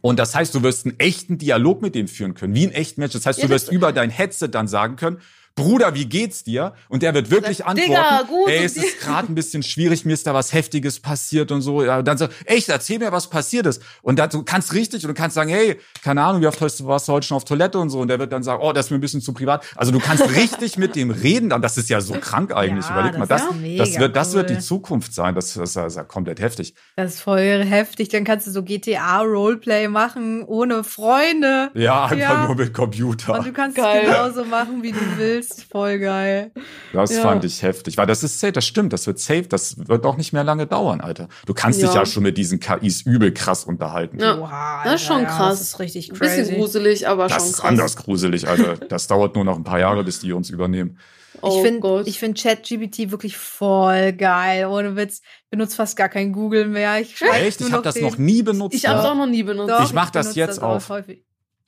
und 0.00 0.18
das 0.18 0.34
heißt, 0.34 0.54
du 0.54 0.62
wirst 0.62 0.86
einen 0.86 0.98
echten 0.98 1.36
Dialog 1.36 1.82
mit 1.82 1.94
dem 1.94 2.08
führen 2.08 2.32
können, 2.32 2.54
wie 2.54 2.66
ein 2.66 2.72
echter 2.72 3.00
Mensch. 3.02 3.12
Das 3.12 3.26
heißt, 3.26 3.40
Ja, 3.40 3.44
du 3.44 3.50
wirst 3.50 3.70
über 3.70 3.92
dein 3.92 4.08
Headset 4.08 4.48
dann 4.52 4.66
sagen 4.68 4.96
können, 4.96 5.18
Bruder, 5.54 5.94
wie 5.94 6.06
geht's 6.06 6.44
dir? 6.44 6.72
Und 6.88 7.02
der 7.02 7.12
wird 7.14 7.30
wirklich 7.30 7.58
Sagt, 7.58 7.70
antworten, 7.70 7.90
"Digga, 7.92 8.22
gut, 8.28 8.48
ey, 8.48 8.64
es 8.64 8.74
dir?" 8.74 8.84
ist 8.84 9.00
gerade 9.00 9.30
ein 9.30 9.34
bisschen 9.34 9.62
schwierig, 9.62 10.04
mir 10.04 10.14
ist 10.14 10.26
da 10.26 10.32
was 10.34 10.52
Heftiges 10.52 10.98
passiert 11.00 11.52
und 11.52 11.60
so. 11.60 11.84
Ja, 11.84 11.98
und 11.98 12.08
dann 12.08 12.16
so, 12.18 12.26
echt, 12.46 12.68
erzähl 12.70 12.98
mir, 12.98 13.12
was 13.12 13.28
passiert 13.28 13.66
ist. 13.66 13.82
Und 14.02 14.18
dann, 14.18 14.30
du 14.30 14.42
kannst 14.44 14.72
richtig 14.72 15.04
und 15.04 15.08
du 15.08 15.14
kannst 15.14 15.34
sagen, 15.34 15.50
hey, 15.50 15.78
keine 16.02 16.22
Ahnung, 16.22 16.40
wie 16.42 16.46
oft 16.46 16.60
hast 16.60 16.80
du- 16.80 16.86
warst 16.86 17.06
du 17.08 17.12
heute 17.12 17.26
schon 17.26 17.36
auf 17.36 17.44
Toilette 17.44 17.78
und 17.78 17.90
so. 17.90 18.00
Und 18.00 18.08
der 18.08 18.18
wird 18.18 18.32
dann 18.32 18.42
sagen, 18.42 18.62
oh, 18.62 18.72
das 18.72 18.86
ist 18.86 18.90
mir 18.90 18.98
ein 18.98 19.00
bisschen 19.02 19.20
zu 19.20 19.32
privat. 19.34 19.64
Also 19.76 19.92
du 19.92 20.00
kannst 20.00 20.22
richtig 20.36 20.78
mit 20.78 20.96
dem 20.96 21.10
reden. 21.10 21.50
Dann, 21.50 21.60
das 21.60 21.76
ist 21.76 21.90
ja 21.90 22.00
so 22.00 22.14
krank 22.14 22.54
eigentlich. 22.56 22.86
Ja, 22.86 22.92
Überleg 22.98 23.18
mal, 23.18 23.26
das 23.26 23.42
das, 23.42 23.50
das 23.90 23.98
wird, 23.98 24.16
das 24.16 24.32
wird 24.32 24.50
die 24.50 24.54
cool. 24.54 24.60
Zukunft 24.60 25.12
sein. 25.14 25.34
Das, 25.34 25.52
das, 25.54 25.74
das 25.74 25.92
ist 25.92 25.96
ja 25.96 26.04
komplett 26.04 26.40
heftig. 26.40 26.74
Das 26.96 27.14
ist 27.14 27.20
voll 27.20 27.62
heftig. 27.64 28.08
Dann 28.08 28.24
kannst 28.24 28.46
du 28.46 28.50
so 28.50 28.62
GTA-Roleplay 28.62 29.88
machen, 29.88 30.44
ohne 30.44 30.84
Freunde. 30.84 31.70
Ja, 31.74 32.04
einfach 32.04 32.16
Ja. 32.16 32.46
nur 32.46 32.56
mit 32.56 32.72
Computer. 32.72 33.38
Und 33.38 33.46
du 33.46 33.52
kannst 33.52 33.76
Geil. 33.76 34.02
es 34.04 34.08
genauso 34.08 34.44
machen, 34.44 34.82
wie 34.82 34.92
du 34.92 34.98
willst. 35.16 35.41
Voll 35.70 35.98
geil. 35.98 36.50
Das 36.92 37.10
Ja. 37.14 37.22
fand 37.22 37.44
ich 37.44 37.62
heftig, 37.62 37.96
weil 37.96 38.06
das 38.06 38.22
ist 38.22 38.38
safe, 38.40 38.52
das 38.52 38.66
stimmt, 38.66 38.92
das 38.92 39.06
wird 39.06 39.18
safe, 39.18 39.42
das 39.42 39.76
wird 39.88 40.04
auch 40.06 40.16
nicht 40.16 40.32
mehr 40.32 40.44
lange 40.44 40.66
dauern, 40.66 41.00
Alter. 41.00 41.28
Du 41.46 41.54
kannst 41.54 41.80
dich 41.80 41.88
Ja. 41.88 42.00
ja 42.00 42.06
schon 42.06 42.22
mit 42.22 42.36
diesen 42.38 42.60
KIs 42.60 43.02
übel 43.02 43.32
krass 43.32 43.64
unterhalten. 43.64 44.18
Ja. 44.20 44.38
Oha, 44.38 44.82
Das 44.84 44.94
ist 45.00 45.06
schon 45.06 45.22
ja, 45.22 45.28
krass. 45.28 45.58
Das 45.58 45.68
ist 45.68 45.78
richtig 45.78 46.10
Ein 46.12 46.18
crazy. 46.18 46.40
bisschen 46.42 46.56
gruselig, 46.58 47.08
aber 47.08 47.28
Das 47.28 47.38
schon 47.42 47.46
ist 47.50 47.56
krass. 47.58 47.64
anders 47.70 47.96
gruselig, 47.96 48.48
Alter. 48.48 48.76
Das 48.76 49.06
dauert 49.06 49.34
nur 49.34 49.44
noch 49.44 49.56
ein 49.56 49.64
paar 49.64 49.78
Jahre, 49.78 50.04
bis 50.04 50.20
die 50.20 50.32
uns 50.32 50.50
übernehmen. 50.50 50.98
Oh 51.40 51.56
ich 51.56 51.62
finde 51.66 52.02
ich 52.06 52.18
find 52.20 52.40
ChatGPT 52.40 53.10
wirklich 53.10 53.36
voll 53.36 54.12
geil. 54.12 54.66
Ohne 54.66 54.94
Witz. 54.96 55.22
Ich 55.44 55.50
benutze 55.50 55.74
fast 55.74 55.96
gar 55.96 56.08
kein 56.08 56.32
Google 56.32 56.68
mehr. 56.68 57.00
Ich 57.00 57.20
Echt? 57.20 57.60
Ich 57.60 57.72
habe 57.72 57.82
das 57.82 57.96
noch 58.00 58.16
nie 58.16 58.42
benutzt. 58.42 58.74
ich 58.76 58.86
habe 58.86 58.98
es 59.00 59.04
ja. 59.04 59.10
auch 59.10 59.16
noch 59.16 59.26
nie 59.26 59.42
benutzt. 59.42 59.70
Doch, 59.70 59.84
Ich 59.84 59.92
mach 59.92 60.10
das 60.10 60.34
jetzt 60.36 60.62
auch 60.62 60.76
auf. 60.76 60.88
häufig. 60.90 61.24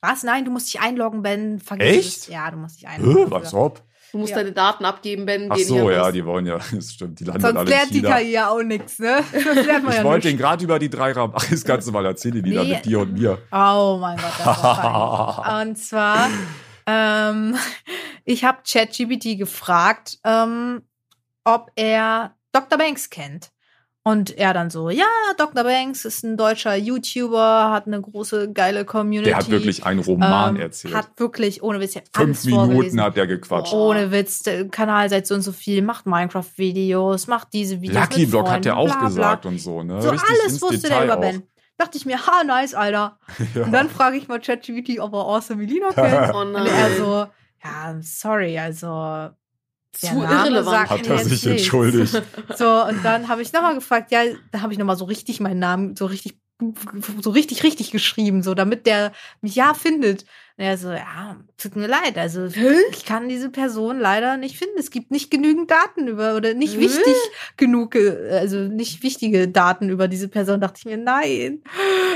Was? 0.07 0.23
Nein, 0.23 0.45
du 0.45 0.51
musst 0.51 0.73
dich 0.73 0.79
einloggen, 0.81 1.21
Ben. 1.21 1.59
Vergiss 1.59 1.87
Echt? 1.87 2.17
Es. 2.17 2.27
Ja, 2.27 2.49
du 2.51 2.57
musst 2.57 2.77
dich 2.81 2.87
einloggen. 2.87 3.25
Hä, 3.25 3.25
was 3.29 3.53
ob? 3.53 3.81
Du 4.11 4.19
musst 4.19 4.31
Ja. 4.31 4.37
deine 4.37 4.53
Daten 4.53 4.85
abgeben, 4.85 5.25
Ben. 5.25 5.49
Ach 5.51 5.57
so, 5.57 5.89
ja, 5.89 6.03
raus. 6.03 6.13
die 6.13 6.23
wollen 6.25 6.45
ja, 6.45 6.57
das 6.73 6.93
stimmt, 6.93 7.19
die 7.19 7.25
landen 7.25 7.41
Sonst 7.41 7.55
alle 7.57 7.63
in 7.69 7.69
lernt 7.77 7.91
die 7.93 8.01
China. 8.01 8.17
KI 8.17 8.31
ja 8.31 8.49
auch 8.49 8.63
nichts, 8.63 8.99
ne? 8.99 9.19
Das 9.33 9.65
lernt 9.65 9.83
man 9.83 9.91
Ich 9.91 9.97
ja 9.99 10.03
wollte 10.05 10.27
den 10.29 10.37
gerade 10.37 10.63
über 10.63 10.79
die 10.79 10.89
drei 10.89 11.11
Rahmen. 11.11 11.33
Ach, 11.35 11.45
das 11.49 11.63
kannst 11.65 11.87
du 11.87 11.91
mal 11.91 12.05
erzählen, 12.05 12.41
die 12.41 12.53
da 12.53 12.63
Nee. 12.63 12.75
mit 12.75 12.85
dir 12.85 12.99
und 12.99 13.13
mir. 13.13 13.39
Oh 13.51 13.97
mein 13.99 14.15
Gott, 14.17 14.31
das 14.39 14.47
war. 14.47 15.61
Und 15.61 15.75
zwar, 15.77 16.29
ähm, 16.85 17.57
ich 18.23 18.43
habe 18.45 18.59
ChatGPT 18.65 19.37
gefragt, 19.37 20.19
ähm, 20.23 20.83
ob 21.43 21.71
er 21.75 22.35
Dr. 22.53 22.77
Banks 22.77 23.09
kennt. 23.09 23.49
Und 24.07 24.37
er 24.37 24.53
dann 24.53 24.69
so, 24.69 24.91
ja, 24.91 25.07
Dr. 25.35 25.63
Banks 25.63 26.05
ist 26.05 26.23
ein 26.23 26.37
deutscher 26.37 26.75
YouTuber, 26.75 27.71
hat 27.71 27.87
eine 27.87 27.99
große, 27.99 28.53
geile 28.53 28.85
Community. 28.85 29.31
Der 29.31 29.37
hat 29.37 29.49
wirklich 29.49 29.83
einen 29.83 29.99
Roman 29.99 30.57
ähm, 30.57 30.61
erzählt. 30.61 30.93
Hat 30.93 31.09
wirklich, 31.17 31.63
ohne 31.63 31.79
Witz, 31.79 31.97
Fünf 32.15 32.45
Minuten 32.45 32.65
vorgelesen. 32.71 33.01
hat 33.01 33.17
der 33.17 33.25
gequatscht. 33.25 33.73
Oh. 33.73 33.89
Ohne 33.89 34.11
Witz, 34.11 34.43
der 34.43 34.67
Kanal 34.67 35.09
seit 35.09 35.25
so 35.25 35.33
und 35.33 35.41
so 35.41 35.51
viel, 35.51 35.81
macht 35.81 36.05
Minecraft-Videos, 36.05 37.25
macht 37.25 37.47
diese 37.53 37.81
Videos. 37.81 37.99
Lucky 37.99 38.21
mit 38.21 38.29
Block 38.29 38.47
hat 38.47 38.65
der 38.65 38.73
Freunden, 38.73 38.91
auch 38.91 38.95
bla, 38.95 38.99
bla. 38.99 39.07
gesagt 39.07 39.45
und 39.47 39.57
so, 39.57 39.81
ne? 39.81 39.99
So 39.99 40.11
Richtig 40.11 40.29
alles 40.29 40.53
ins 40.53 40.61
wusste 40.61 40.77
Detail 40.81 40.95
der 40.97 41.05
über 41.05 41.17
auch. 41.17 41.21
Ben. 41.21 41.43
Dachte 41.79 41.97
ich 41.97 42.05
mir, 42.05 42.27
ha, 42.27 42.43
nice, 42.43 42.75
Alter. 42.75 43.17
Ja. 43.55 43.63
Und 43.63 43.71
dann 43.71 43.89
frage 43.89 44.17
ich 44.17 44.27
mal 44.27 44.39
ChatGPT, 44.39 44.99
ob 44.99 45.13
er 45.13 45.25
Awesome 45.25 45.61
Melina 45.63 45.89
kennt. 45.91 46.31
Oh 46.35 46.41
Und 46.41 46.51
nein. 46.51 46.67
er 46.67 46.95
so, 46.95 47.25
ja, 47.63 47.95
sorry, 48.01 48.59
also. 48.59 49.31
Der 50.01 50.09
Zu 50.11 50.19
Name 50.19 50.33
irrelevant. 50.35 50.89
sagt 50.89 50.91
Hat 50.91 51.07
er 51.07 51.19
sich 51.19 51.45
entschuldigt. 51.45 52.21
So, 52.57 52.85
und 52.85 53.03
dann 53.03 53.27
habe 53.27 53.41
ich 53.41 53.53
nochmal 53.53 53.75
gefragt, 53.75 54.11
ja, 54.11 54.21
da 54.51 54.61
habe 54.61 54.73
ich 54.73 54.79
nochmal 54.79 54.97
so 54.97 55.05
richtig 55.05 55.39
meinen 55.39 55.59
Namen, 55.59 55.95
so 55.95 56.05
richtig, 56.05 56.37
so 57.21 57.29
richtig, 57.31 57.63
richtig 57.63 57.91
geschrieben, 57.91 58.43
so 58.43 58.53
damit 58.53 58.85
der 58.85 59.11
mich 59.41 59.55
ja 59.55 59.73
findet. 59.73 60.23
Und 60.57 60.63
er 60.63 60.77
so, 60.77 60.91
ja, 60.91 61.37
tut 61.57 61.75
mir 61.75 61.87
leid, 61.87 62.17
also 62.17 62.45
ich 62.91 63.05
kann 63.05 63.29
diese 63.29 63.49
Person 63.49 63.99
leider 63.99 64.37
nicht 64.37 64.57
finden. 64.57 64.77
Es 64.77 64.91
gibt 64.91 65.11
nicht 65.11 65.31
genügend 65.31 65.71
Daten 65.71 66.07
über, 66.07 66.35
oder 66.35 66.53
nicht 66.53 66.79
wichtig 66.79 67.15
genug, 67.57 67.95
äh, 67.95 68.29
also 68.31 68.57
nicht 68.59 69.03
wichtige 69.03 69.47
Daten 69.47 69.89
über 69.89 70.07
diese 70.07 70.27
Person. 70.27 70.59
dachte 70.59 70.79
ich 70.79 70.85
mir, 70.85 70.97
nein. 70.97 71.63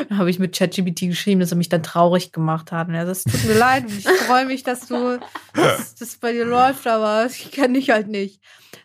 Dann 0.09 0.17
habe 0.17 0.29
ich 0.29 0.39
mit 0.39 0.57
ChatGPT 0.57 1.01
geschrieben, 1.01 1.39
dass 1.39 1.51
er 1.51 1.57
mich 1.57 1.69
dann 1.69 1.83
traurig 1.83 2.31
gemacht 2.31 2.71
hat. 2.71 2.87
So, 2.89 2.93
es 3.11 3.23
tut 3.23 3.45
mir 3.45 3.57
leid, 3.57 3.85
und 3.85 3.97
ich 3.97 4.07
freue 4.07 4.45
mich, 4.45 4.63
dass 4.63 4.87
du, 4.87 5.19
dass 5.53 5.95
das 5.95 6.17
bei 6.17 6.31
dir 6.33 6.45
läuft, 6.45 6.85
aber 6.87 7.25
ich 7.25 7.51
kenne 7.51 7.79
dich 7.79 7.89
halt 7.91 8.07
nicht. 8.07 8.41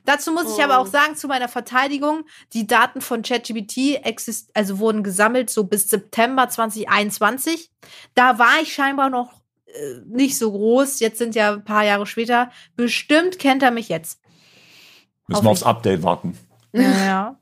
Dazu 0.06 0.32
muss 0.32 0.44
ich 0.52 0.58
Oh. 0.60 0.64
aber 0.64 0.78
auch 0.78 0.86
sagen, 0.86 1.16
zu 1.16 1.28
meiner 1.28 1.48
Verteidigung, 1.48 2.24
die 2.52 2.66
Daten 2.66 3.00
von 3.00 3.22
ChatGPT 3.22 4.04
exist 4.04 4.50
also 4.54 4.78
wurden 4.78 5.02
gesammelt 5.02 5.48
so 5.50 5.64
bis 5.64 5.88
September 5.88 6.48
2021. 6.48 7.70
Da 8.14 8.38
war 8.38 8.60
ich 8.62 8.72
scheinbar 8.74 9.08
noch 9.10 9.32
nicht 10.06 10.38
so 10.38 10.50
groß. 10.52 11.00
Jetzt 11.00 11.18
sind 11.18 11.34
ja 11.34 11.52
ein 11.54 11.64
paar 11.64 11.84
Jahre 11.84 12.06
später. 12.06 12.50
Bestimmt 12.76 13.38
kennt 13.38 13.62
er 13.62 13.70
mich 13.70 13.88
jetzt. 13.88 14.20
Müssen 15.26 15.44
wir 15.44 15.50
aufs. 15.50 15.62
Update 15.62 16.02
warten. 16.02 16.36
Ja. 16.72 17.38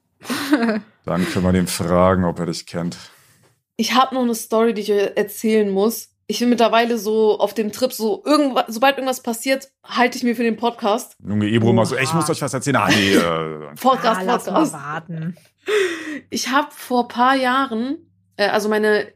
Dann 1.04 1.26
können 1.26 1.44
wir 1.44 1.52
den 1.52 1.66
fragen, 1.66 2.24
ob 2.24 2.38
er 2.38 2.46
dich 2.46 2.66
kennt. 2.66 2.96
Ich 3.76 3.94
habe 3.94 4.14
noch 4.14 4.22
eine 4.22 4.34
Story, 4.34 4.74
die 4.74 4.82
ich 4.82 4.92
euch 4.92 5.16
erzählen 5.16 5.68
muss. 5.70 6.10
Ich 6.28 6.38
bin 6.38 6.48
mittlerweile 6.48 6.98
so 6.98 7.38
auf 7.38 7.52
dem 7.52 7.72
Trip, 7.72 7.92
so 7.92 8.22
irgendwas, 8.24 8.66
sobald 8.68 8.96
irgendwas 8.96 9.22
passiert, 9.22 9.70
halte 9.84 10.16
ich 10.16 10.24
mir 10.24 10.36
für 10.36 10.44
den 10.44 10.56
Podcast. 10.56 11.16
Junge 11.26 11.48
Ebro 11.48 11.72
mal 11.72 11.84
so, 11.84 11.96
ey, 11.96 12.04
ich 12.04 12.14
muss 12.14 12.30
euch 12.30 12.40
was 12.40 12.54
erzählen. 12.54 12.76
Ah, 12.76 12.88
nee, 12.88 13.14
äh, 13.14 13.74
Podcast, 13.80 14.20
ah, 14.20 14.24
lass 14.24 14.46
mal 14.46 14.52
Podcast. 14.52 14.72
warten. 14.72 15.36
Ich 16.30 16.48
habe 16.48 16.68
vor 16.70 17.08
paar 17.08 17.34
Jahren, 17.34 17.98
äh, 18.36 18.48
also 18.48 18.68
meine, 18.68 19.08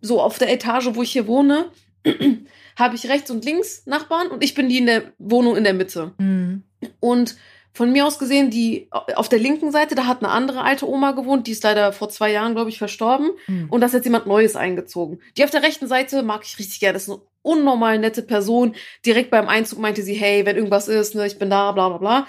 so 0.00 0.20
auf 0.20 0.38
der 0.38 0.52
Etage, 0.52 0.90
wo 0.94 1.02
ich 1.02 1.12
hier 1.12 1.26
wohne, 1.26 1.70
habe 2.76 2.96
ich 2.96 3.08
rechts 3.08 3.30
und 3.30 3.44
links 3.44 3.86
Nachbarn 3.86 4.28
und 4.28 4.42
ich 4.42 4.54
bin 4.54 4.68
die 4.68 4.78
in 4.78 4.86
der 4.86 5.12
Wohnung 5.18 5.56
in 5.56 5.64
der 5.64 5.74
Mitte. 5.74 6.12
Hm. 6.18 6.62
Und 7.00 7.36
von 7.72 7.90
mir 7.90 8.06
aus 8.06 8.20
gesehen, 8.20 8.50
die 8.50 8.88
auf 8.90 9.28
der 9.28 9.40
linken 9.40 9.72
Seite, 9.72 9.96
da 9.96 10.06
hat 10.06 10.22
eine 10.22 10.32
andere 10.32 10.62
alte 10.62 10.88
Oma 10.88 11.10
gewohnt, 11.10 11.48
die 11.48 11.50
ist 11.50 11.64
leider 11.64 11.92
vor 11.92 12.08
zwei 12.08 12.30
Jahren, 12.30 12.54
glaube 12.54 12.70
ich, 12.70 12.78
verstorben. 12.78 13.30
Hm. 13.46 13.66
Und 13.68 13.80
da 13.80 13.88
ist 13.88 13.94
jetzt 13.94 14.04
jemand 14.04 14.26
Neues 14.26 14.54
eingezogen. 14.54 15.20
Die 15.36 15.42
auf 15.42 15.50
der 15.50 15.64
rechten 15.64 15.88
Seite 15.88 16.22
mag 16.22 16.42
ich 16.44 16.58
richtig 16.58 16.78
gerne. 16.78 16.92
Das 16.92 17.02
ist 17.04 17.10
eine 17.10 17.20
unnormal 17.42 17.98
nette 17.98 18.22
Person. 18.22 18.76
Direkt 19.04 19.30
beim 19.30 19.48
Einzug 19.48 19.80
meinte 19.80 20.02
sie, 20.02 20.14
hey, 20.14 20.46
wenn 20.46 20.56
irgendwas 20.56 20.86
ist, 20.86 21.16
ne, 21.16 21.26
ich 21.26 21.38
bin 21.38 21.50
da, 21.50 21.72
bla 21.72 21.88
bla 21.88 21.98
bla. 21.98 22.26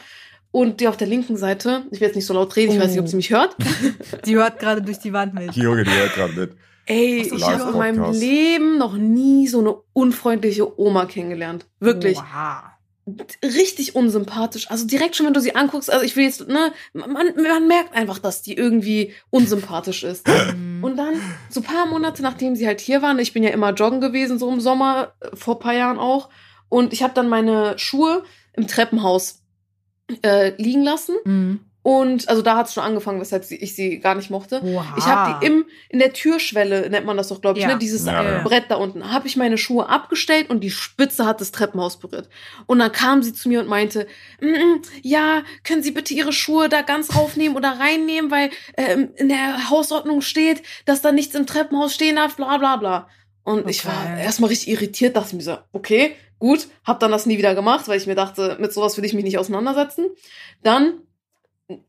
Und 0.50 0.80
die 0.80 0.88
auf 0.88 0.98
der 0.98 1.08
linken 1.08 1.38
Seite, 1.38 1.84
ich 1.92 2.00
will 2.00 2.08
jetzt 2.08 2.16
nicht 2.16 2.26
so 2.26 2.34
laut 2.34 2.56
reden, 2.56 2.74
ich 2.74 2.80
weiß 2.80 2.92
nicht, 2.92 3.00
ob 3.00 3.08
sie 3.08 3.18
mich 3.18 3.30
hört. 3.30 3.56
Die 4.26 4.36
hört 4.36 4.58
gerade 4.58 4.82
durch 4.82 5.00
die 5.00 5.14
Wand 5.14 5.34
mit. 5.34 5.54
Junge, 5.54 5.84
die 5.84 5.92
hört 5.92 6.16
gerade 6.16 6.34
mit. 6.34 6.52
Ey, 6.86 7.22
ich 7.22 7.44
habe 7.44 7.72
in 7.72 7.78
meinem. 7.78 8.12
Leben 8.14 8.78
noch 8.78 8.96
nie 8.96 9.48
so 9.48 9.60
eine 9.60 9.76
unfreundliche 9.94 10.80
Oma 10.80 11.06
kennengelernt. 11.06 11.66
Wirklich. 11.80 12.18
Oha. 12.18 12.72
Richtig 13.44 13.96
unsympathisch. 13.96 14.72
Also 14.72 14.88
direkt 14.88 15.16
schon, 15.16 15.28
wenn 15.28 15.34
du 15.34 15.40
sie 15.40 15.56
anguckst, 15.56 15.94
also 15.94 16.04
ich 16.04 16.16
will 16.16 16.24
jetzt, 16.24 16.48
ne, 16.48 16.74
man, 16.94 17.36
man 17.36 17.68
merkt 17.68 17.94
einfach, 17.94 18.18
dass 18.18 18.42
die 18.42 18.56
irgendwie 18.56 19.14
unsympathisch 19.30 20.04
ist. 20.04 20.28
Hm. 20.56 20.84
Und 20.84 20.98
dann, 20.98 21.20
so 21.50 21.62
ein 21.62 21.64
paar 21.64 21.86
Monate 21.86 22.22
nachdem 22.22 22.56
sie 22.56 22.68
halt 22.68 22.82
hier 22.82 23.02
waren, 23.02 23.18
ich 23.20 23.34
bin 23.34 23.44
ja 23.44 23.50
immer 23.50 23.74
joggen 23.74 24.02
gewesen, 24.02 24.38
so 24.38 24.52
im 24.52 24.60
Sommer, 24.60 25.14
äh, 25.20 25.36
vor 25.36 25.56
ein 25.56 25.60
paar 25.60 25.74
Jahren 25.74 26.00
auch. 26.00 26.30
Und 26.70 26.94
ich 26.94 27.04
habe 27.04 27.14
dann 27.14 27.30
meine 27.30 27.78
Schuhe 27.78 28.24
im 28.54 28.68
Treppenhaus 28.68 29.44
äh, 30.22 30.54
liegen 30.62 30.84
lassen. 30.84 31.16
Hm. 31.24 31.60
Und 31.86 32.28
also 32.30 32.42
da 32.42 32.58
hat 32.58 32.66
es 32.68 32.74
schon 32.74 32.84
angefangen, 32.84 33.22
weshalb 33.22 33.44
sie, 33.46 33.58
ich 33.58 33.76
sie 33.76 34.00
gar 34.00 34.16
nicht 34.16 34.32
mochte. 34.32 34.60
Oha. 34.64 34.96
Ich 34.98 35.06
habe 35.06 35.38
die 35.40 35.46
im, 35.46 35.66
in 35.90 36.00
der 36.00 36.14
Türschwelle, 36.14 36.90
nennt 36.90 37.06
man 37.06 37.16
das 37.16 37.28
doch, 37.28 37.42
glaube 37.42 37.60
ich, 37.60 37.64
Ja. 37.64 37.74
ne? 37.74 37.78
dieses 37.78 38.08
Ja. 38.08 38.42
Brett 38.42 38.64
da 38.70 38.78
unten, 38.78 39.12
habe 39.14 39.28
ich 39.28 39.38
meine 39.38 39.56
Schuhe 39.60 39.88
abgestellt 39.88 40.50
und 40.50 40.62
die 40.62 40.72
Spitze 40.72 41.28
hat 41.28 41.42
das 41.42 41.52
Treppenhaus 41.52 42.00
berührt. 42.00 42.28
Und 42.66 42.80
dann 42.80 42.92
kam 42.92 43.22
sie 43.22 43.34
zu 43.34 43.50
mir 43.50 43.60
und 43.60 43.68
meinte, 43.68 44.08
"Mm, 44.42 44.48
mm, 44.48 44.82
ja, 45.04 45.44
können 45.64 45.84
Sie 45.84 45.92
bitte 45.92 46.16
Ihre 46.16 46.34
Schuhe 46.34 46.70
da 46.70 46.82
ganz 46.82 47.16
raufnehmen 47.16 47.56
oder 47.56 47.80
reinnehmen, 47.80 48.32
weil 48.32 48.50
ähm, 48.78 49.10
in 49.18 49.30
der 49.30 49.70
Hausordnung 49.70 50.22
steht, 50.22 50.64
dass 50.86 51.04
da 51.04 51.12
nichts 51.12 51.36
im 51.36 51.46
Treppenhaus 51.46 51.94
stehen 51.94 52.16
darf, 52.16 52.36
bla 52.36 52.58
bla 52.58 52.78
bla. 52.78 53.10
Und 53.44 53.70
ich 53.70 53.86
war 53.86 53.94
Okay. 54.12 54.24
erstmal 54.24 54.48
richtig 54.50 54.70
irritiert, 54.70 55.16
dachte 55.16 55.36
mir 55.36 55.44
so, 55.44 55.56
okay, 55.72 56.16
gut, 56.40 56.68
hab 56.84 57.00
dann 57.00 57.12
das 57.12 57.28
nie 57.28 57.38
wieder 57.38 57.54
gemacht, 57.54 57.88
weil 57.88 58.00
ich 58.00 58.08
mir 58.08 58.16
dachte, 58.16 58.58
mit 58.60 58.74
sowas 58.74 58.98
will 58.98 59.06
ich 59.06 59.14
mich 59.14 59.24
nicht 59.24 59.38
auseinandersetzen. 59.38 60.08
Dann 60.64 60.96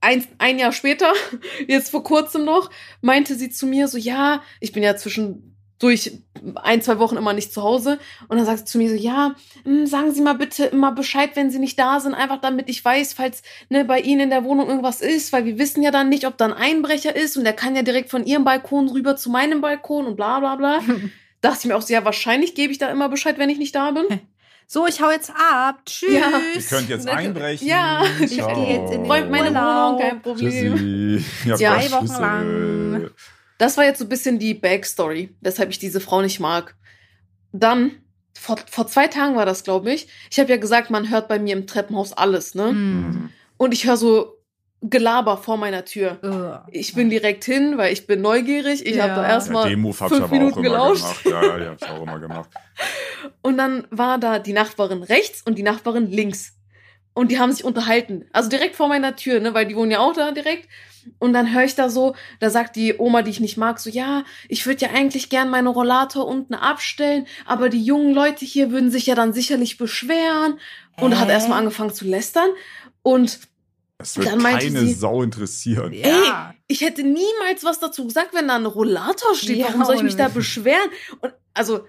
ein, 0.00 0.26
ein 0.38 0.58
Jahr 0.58 0.72
später, 0.72 1.12
jetzt 1.68 1.90
vor 1.90 2.02
kurzem 2.02 2.44
noch, 2.44 2.70
meinte 3.00 3.34
sie 3.34 3.50
zu 3.50 3.66
mir 3.66 3.88
so, 3.88 3.98
ja, 3.98 4.42
ich 4.60 4.72
bin 4.72 4.82
ja 4.82 4.96
zwischendurch 4.96 6.22
ein, 6.54 6.80
zwei 6.80 6.98
Wochen 6.98 7.16
immer 7.16 7.32
nicht 7.32 7.52
zu 7.52 7.62
Hause. 7.62 7.98
Und 8.28 8.38
dann 8.38 8.46
sagt 8.46 8.60
sie 8.60 8.64
zu 8.64 8.78
mir 8.78 8.88
so, 8.88 8.94
ja, 8.94 9.34
hm, 9.64 9.86
sagen 9.86 10.12
Sie 10.12 10.22
mal 10.22 10.34
bitte 10.34 10.64
immer 10.64 10.92
Bescheid, 10.92 11.30
wenn 11.34 11.50
Sie 11.50 11.58
nicht 11.58 11.78
da 11.78 12.00
sind, 12.00 12.14
einfach 12.14 12.40
damit 12.40 12.68
ich 12.68 12.84
weiß, 12.84 13.12
falls 13.12 13.42
ne, 13.68 13.84
bei 13.84 14.00
Ihnen 14.00 14.22
in 14.22 14.30
der 14.30 14.44
Wohnung 14.44 14.68
irgendwas 14.68 15.00
ist, 15.00 15.32
weil 15.32 15.44
wir 15.44 15.58
wissen 15.58 15.82
ja 15.82 15.90
dann 15.90 16.08
nicht, 16.08 16.26
ob 16.26 16.38
da 16.38 16.46
ein 16.46 16.52
Einbrecher 16.52 17.14
ist 17.14 17.36
und 17.36 17.44
der 17.44 17.52
kann 17.52 17.76
ja 17.76 17.82
direkt 17.82 18.10
von 18.10 18.24
Ihrem 18.24 18.44
Balkon 18.44 18.88
rüber 18.88 19.16
zu 19.16 19.30
meinem 19.30 19.60
Balkon 19.60 20.06
und 20.06 20.16
bla 20.16 20.40
bla 20.40 20.56
bla. 20.56 20.80
Dachte 21.42 21.58
ich 21.60 21.66
mir 21.66 21.76
auch 21.76 21.82
so, 21.82 21.92
ja, 21.92 22.04
wahrscheinlich 22.04 22.54
gebe 22.54 22.72
ich 22.72 22.78
da 22.78 22.90
immer 22.90 23.08
Bescheid, 23.08 23.38
wenn 23.38 23.50
ich 23.50 23.58
nicht 23.58 23.74
da 23.74 23.90
bin. 23.90 24.20
So, 24.68 24.86
ich 24.86 25.00
hau 25.00 25.10
jetzt 25.10 25.30
ab. 25.30 25.80
Tschüss. 25.86 26.12
Ja. 26.12 26.30
Ihr 26.54 26.62
könnt 26.62 26.88
jetzt 26.88 27.08
einbrechen. 27.08 27.68
ja, 27.68 28.02
ich 28.20 28.34
Ciao. 28.34 28.52
geh 28.64 28.72
jetzt 28.74 28.92
in 28.92 29.02
den 29.02 29.10
Räumt 29.10 29.30
meine. 29.30 29.50
Wohnung, 29.54 30.00
kein 30.00 30.20
Problem. 30.22 31.16
Ich 31.18 31.44
Ja, 31.44 31.56
zwei 31.56 31.90
Wochen 31.92 32.06
Schlüssel. 32.06 32.20
lang. 32.20 33.10
Das 33.58 33.76
war 33.76 33.84
jetzt 33.84 34.00
so 34.00 34.04
ein 34.04 34.08
bisschen 34.08 34.38
die 34.38 34.54
Backstory, 34.54 35.34
weshalb 35.40 35.70
ich 35.70 35.78
diese 35.78 36.00
Frau 36.00 36.20
nicht 36.20 36.40
mag. 36.40 36.74
Dann, 37.52 37.92
vor, 38.38 38.56
vor 38.70 38.86
zwei 38.86 39.06
Tagen 39.06 39.36
war 39.36 39.46
das, 39.46 39.62
glaube 39.64 39.92
ich. 39.92 40.08
Ich 40.30 40.38
habe 40.40 40.50
ja 40.50 40.56
gesagt, 40.58 40.90
man 40.90 41.10
hört 41.10 41.28
bei 41.28 41.38
mir 41.38 41.56
im 41.56 41.66
Treppenhaus 41.66 42.12
alles, 42.12 42.54
ne? 42.54 42.68
Hm. 42.70 43.30
Und 43.56 43.72
ich 43.72 43.86
höre 43.86 43.96
so 43.96 44.32
Gelaber 44.82 45.38
vor 45.38 45.56
meiner 45.56 45.84
Tür. 45.86 46.18
Ugh. 46.22 46.60
Ich 46.70 46.92
bin 46.94 47.08
direkt 47.08 47.44
hin, 47.44 47.78
weil 47.78 47.92
ich 47.94 48.06
bin 48.06 48.20
neugierig. 48.20 48.84
Ich 48.84 48.98
habe 49.00 49.08
Ja. 49.08 49.16
da 49.16 49.22
Ja, 49.22 49.28
erstmal 49.30 49.68
ich 49.72 49.74
fünf 49.78 50.02
aber 50.02 50.24
auch 50.26 50.30
Minuten 50.30 50.58
immer 50.58 50.62
gelauscht. 50.68 51.22
gemacht. 51.24 51.44
Ja, 51.44 51.44
ja, 51.44 51.58
die 51.58 51.64
hab 51.66 51.82
ich 51.82 51.88
auch 51.88 52.02
immer 52.02 52.18
gemacht. 52.18 52.50
Und 53.42 53.58
dann 53.58 53.86
war 53.90 54.18
da 54.18 54.38
die 54.38 54.52
Nachbarin 54.52 55.02
rechts 55.02 55.42
und 55.44 55.56
die 55.56 55.62
Nachbarin 55.62 56.10
links. 56.10 56.52
Und 57.14 57.30
die 57.30 57.38
haben 57.38 57.52
sich 57.52 57.64
unterhalten. 57.64 58.26
Also 58.32 58.48
direkt 58.50 58.76
vor 58.76 58.88
meiner 58.88 59.16
Tür, 59.16 59.40
ne, 59.40 59.54
weil 59.54 59.66
die 59.66 59.74
wohnen 59.76 59.90
ja 59.90 60.00
auch 60.00 60.12
da 60.12 60.32
direkt. 60.32 60.68
Und 61.18 61.32
dann 61.32 61.54
höre 61.54 61.64
ich 61.64 61.74
da 61.74 61.88
so, 61.88 62.14
da 62.40 62.50
sagt 62.50 62.76
die 62.76 62.94
Oma, 62.98 63.22
die 63.22 63.30
ich 63.30 63.40
nicht 63.40 63.56
mag, 63.56 63.78
so, 63.78 63.88
ja, 63.88 64.24
ich 64.48 64.66
würde 64.66 64.84
ja 64.86 64.90
eigentlich 64.92 65.30
gern 65.30 65.48
meine 65.48 65.68
Rollator 65.68 66.26
unten 66.26 66.54
abstellen, 66.54 67.26
aber 67.46 67.68
die 67.68 67.82
jungen 67.82 68.12
Leute 68.12 68.44
hier 68.44 68.70
würden 68.72 68.90
sich 68.90 69.06
ja 69.06 69.14
dann 69.14 69.32
sicherlich 69.32 69.78
beschweren. 69.78 70.58
Und 71.00 71.18
hat 71.18 71.28
Hä? 71.28 71.32
erstmal 71.32 71.58
angefangen 71.60 71.92
zu 71.94 72.04
lästern. 72.06 72.48
Und 73.02 73.38
Das 73.98 74.16
wird 74.18 74.26
Dann 74.28 74.42
meinte 74.42 74.66
keine 74.66 74.80
sie- 74.80 74.92
Sau 74.92 75.22
interessieren. 75.22 75.92
Ja. 75.94 76.52
ich 76.66 76.82
hätte 76.82 77.02
niemals 77.02 77.64
was 77.64 77.78
dazu 77.80 78.06
gesagt, 78.06 78.34
wenn 78.34 78.48
da 78.48 78.56
ein 78.56 78.66
Rollator 78.66 79.34
steht. 79.34 79.56
Ja, 79.56 79.68
Warum 79.68 79.84
soll 79.86 79.96
ich 79.96 80.02
mich 80.02 80.16
da 80.16 80.28
beschweren? 80.28 80.90
Und 81.20 81.32
also 81.54 81.86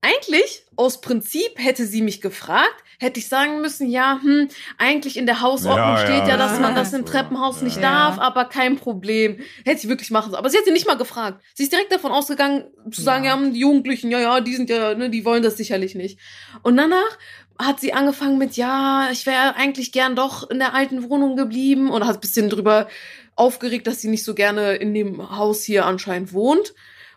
eigentlich 0.00 0.62
aus 0.76 1.00
Prinzip 1.00 1.50
hätte 1.56 1.84
sie 1.84 2.02
mich 2.02 2.20
gefragt, 2.20 2.84
hätte 3.00 3.18
ich 3.18 3.28
sagen 3.28 3.60
müssen, 3.60 3.88
ja, 3.90 4.20
hm, 4.22 4.48
eigentlich 4.76 5.16
in 5.16 5.26
der 5.26 5.40
Hausordnung 5.40 5.88
Ja, 5.96 5.98
steht 5.98 6.22
ja, 6.22 6.28
ja, 6.28 6.36
dass 6.36 6.52
das 6.52 6.60
man 6.60 6.74
das 6.74 6.92
im. 6.92 7.04
Treppenhaus 7.04 7.62
nicht 7.62 7.76
Ja. 7.76 7.82
darf, 7.82 8.18
aber 8.18 8.44
kein 8.44 8.76
Problem. 8.76 9.40
Hätte 9.64 9.80
sie 9.80 9.88
wirklich 9.88 10.10
machen 10.10 10.30
sollen. 10.30 10.38
Aber 10.38 10.50
sie 10.50 10.56
hat 10.58 10.64
sie 10.64 10.70
nicht 10.72 10.86
mal 10.86 10.96
gefragt. 10.96 11.42
Sie 11.54 11.64
ist 11.64 11.72
direkt 11.72 11.90
davon 11.92 12.12
ausgegangen, 12.12 12.64
zu 12.92 13.02
sagen, 13.02 13.24
Ja. 13.24 13.34
ja, 13.34 13.40
hm, 13.40 13.52
die 13.52 13.60
Jugendlichen, 13.60 14.10
ja, 14.10 14.20
ja, 14.20 14.40
die 14.40 14.54
sind 14.54 14.70
ja, 14.70 14.94
ne, 14.94 15.10
die 15.10 15.24
wollen 15.24 15.42
das 15.42 15.56
sicherlich 15.56 15.94
nicht. 15.96 16.18
Und 16.62 16.76
danach 16.76 17.18
hat 17.60 17.80
sie 17.80 17.92
angefangen 17.92 18.38
mit, 18.38 18.56
ja, 18.56 19.08
ich 19.10 19.26
wäre 19.26 19.56
eigentlich 19.56 19.90
gern 19.90 20.14
doch 20.14 20.48
in 20.48 20.60
der 20.60 20.74
alten 20.74 21.10
Wohnung 21.10 21.34
geblieben 21.34 21.90
und 21.90 22.06
hat 22.06 22.16
ein 22.18 22.20
bisschen 22.20 22.48
drüber 22.50 22.86
aufgeregt, 23.34 23.88
dass 23.88 24.00
sie 24.00 24.08
nicht 24.08 24.24
so 24.24 24.34
gerne 24.34 24.74
in 24.76 24.94
dem 24.94 25.36
Haus 25.36 25.64
hier 25.64 25.86
anscheinend 25.86 26.32
wohnt. 26.32 26.72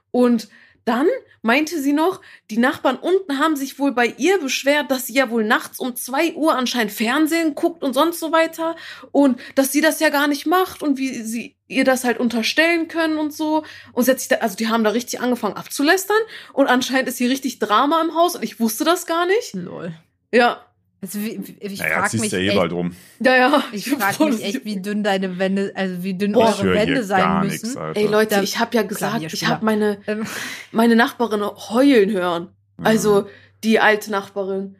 Und 0.10 0.50
dann 0.86 1.08
meinte 1.42 1.80
sie 1.82 1.94
noch, 1.94 2.22
die 2.50 2.58
Nachbarn 2.58 2.98
unten 2.98 3.40
haben 3.40 3.56
sich 3.56 3.80
wohl 3.80 3.92
bei 3.92 4.14
ihr 4.18 4.40
beschwert, 4.40 4.92
dass 4.92 5.08
sie 5.08 5.14
ja 5.14 5.30
wohl 5.30 5.44
nachts 5.44 5.80
um 5.80 5.96
zwei 5.96 6.34
Uhr 6.34 6.56
anscheinend 6.56 6.92
Fernsehen 6.92 7.56
guckt 7.56 7.84
und 7.84 7.94
sonst 7.94 8.20
so 8.20 8.32
weiter 8.32 8.76
und 9.12 9.40
dass 9.56 9.72
sie 9.72 9.82
das 9.82 10.00
ja 10.00 10.10
gar 10.10 10.28
nicht 10.28 10.46
macht 10.46 10.84
und 10.84 10.98
wie 10.98 11.24
sie 11.24 11.56
ihr 11.68 11.84
das 11.84 12.04
halt 12.04 12.20
unterstellen 12.20 12.88
können 12.88 13.18
und 13.18 13.34
so. 13.34 13.64
Und 13.94 14.04
sie 14.04 14.12
hat 14.12 14.20
sich 14.20 14.28
da, 14.28 14.38
also 14.38 14.56
die 14.56 14.68
haben 14.68 14.84
da 14.84 14.92
richtig 14.92 15.22
angefangen 15.22 15.56
abzulästern 15.56 16.22
und 16.54 16.68
anscheinend 16.68 17.10
ist 17.10 17.18
hier 17.18 17.30
richtig 17.30 17.60
Drama 17.60 18.02
im 18.02 18.14
Haus 18.16 18.36
und 18.36 18.44
ich 18.44 18.60
wusste 18.60 18.84
das 18.84 19.06
gar 19.06 19.26
nicht. 19.26 19.54
Lol. 19.54 19.94
Ja, 20.34 20.66
Also, 21.04 21.18
ich 21.18 21.80
Naja, 21.80 22.02
frage 22.04 22.18
mich 22.20 22.32
ja 22.32 22.38
eh 22.40 22.48
echt, 22.50 22.58
bald 22.58 22.72
rum. 22.74 22.96
ja, 23.20 23.36
ja. 23.36 23.64
ich 23.72 23.86
bin 23.86 24.00
frag 24.00 24.14
froh, 24.14 24.26
mich 24.26 24.44
echt, 24.46 24.66
wie 24.66 24.80
dünn 24.82 25.04
deine 25.04 25.40
Wände, 25.40 25.72
also 25.76 26.04
wie 26.04 26.14
dünn 26.14 26.34
Boah, 26.34 26.46
eure 26.60 26.74
Wände 26.76 27.04
sein 27.04 27.20
gar 27.22 27.44
müssen. 27.44 27.66
nichts, 27.66 27.76
Alter. 27.78 28.00
Ey 28.00 28.08
Leute, 28.08 28.42
ich 28.44 28.60
habe 28.60 28.76
ja 28.76 28.84
gesagt, 28.84 29.22
ich 29.34 29.48
habe 29.48 29.66
meine 29.66 29.98
Ähm, 30.06 30.28
meine 30.72 30.96
Nachbarin 30.96 31.42
heulen 31.44 32.12
hören. 32.12 32.50
Mhm. 32.78 32.86
Also 32.86 33.28
die 33.64 33.80
alte 33.80 34.12
Nachbarin. 34.12 34.76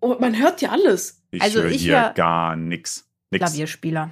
Und 0.00 0.18
man 0.20 0.38
hört 0.38 0.62
ja 0.62 0.70
alles. 0.70 1.22
ich 1.30 1.42
also 1.42 1.60
höre 1.62 1.70
ich 1.70 1.82
hier 1.82 2.00
hör- 2.04 2.12
gar 2.14 2.56
nix. 2.56 3.06
Nix. 3.30 3.44
Klavierspieler. 3.44 4.10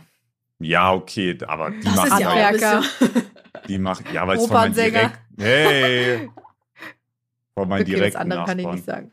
Ja, 0.59 0.93
okay, 0.93 1.39
aber 1.47 1.71
die 1.71 1.81
Das 1.83 1.95
machen 1.97 2.13
ist 2.13 2.21
ja 2.61 2.79
auch. 2.79 2.85
Die 3.69 3.79
machen, 3.79 4.05
ja, 4.13 4.27
weil 4.27 4.37
es 4.37 4.45
von 4.47 4.53
meinem 4.53 4.75
direkt, 4.75 5.19
hey, 5.39 6.29
von 7.55 7.69
meinen 7.69 7.83
Okay, 7.83 7.93
das 7.93 8.01
direkten 8.01 8.17
andere 8.19 8.45
kann 8.45 8.59
ich 8.59 8.65
Nachbarn. 8.67 8.75
nicht 8.77 8.85
sagen. 8.85 9.13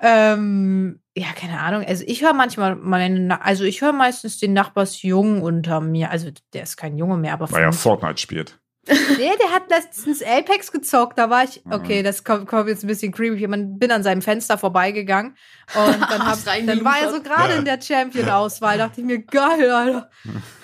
Ähm, 0.00 1.00
ja, 1.18 1.32
keine 1.34 1.58
Ahnung. 1.60 1.84
Also 1.84 2.04
ich 2.06 2.22
höre 2.22 2.32
manchmal 2.34 2.76
meine, 2.76 3.42
also 3.44 3.64
ich 3.64 3.80
höre 3.82 3.92
meistens 3.92 4.38
den 4.38 4.52
Nachbarsjungen 4.52 5.42
unter 5.42 5.80
mir. 5.80 6.10
Also 6.10 6.30
der 6.52 6.62
ist 6.62 6.76
kein 6.76 6.96
Junge 6.96 7.16
mehr, 7.16 7.32
aber 7.32 7.50
Weil 7.50 7.62
er 7.64 7.72
Fortnite 7.72 8.18
spielt. 8.18 8.58
Nee, 8.86 9.30
der 9.38 9.50
hat 9.54 9.68
letztens 9.68 10.22
Apex 10.22 10.72
gezockt. 10.72 11.18
Da 11.18 11.28
war 11.28 11.44
ich, 11.44 11.62
Mhm. 11.64 11.72
okay, 11.72 12.02
das 12.02 12.24
kommt, 12.24 12.46
kommt 12.46 12.68
jetzt 12.70 12.84
ein 12.84 12.86
bisschen 12.86 13.12
creepy. 13.12 13.44
Ich 13.44 13.50
bin 13.50 13.90
an 13.90 14.02
seinem 14.02 14.22
Fenster 14.22 14.56
vorbeigegangen 14.56 15.36
und 15.74 16.00
dann, 16.00 16.26
hab, 16.26 16.38
dann 16.44 16.84
war 16.84 16.98
er 17.02 17.10
so 17.12 17.20
gerade 17.22 17.54
in 17.54 17.66
der 17.66 17.80
Champion-Auswahl. 17.82 18.78
Dachte 18.78 19.00
ich 19.02 19.06
mir, 19.06 19.18
geil, 19.22 19.70
Alter. 19.70 20.10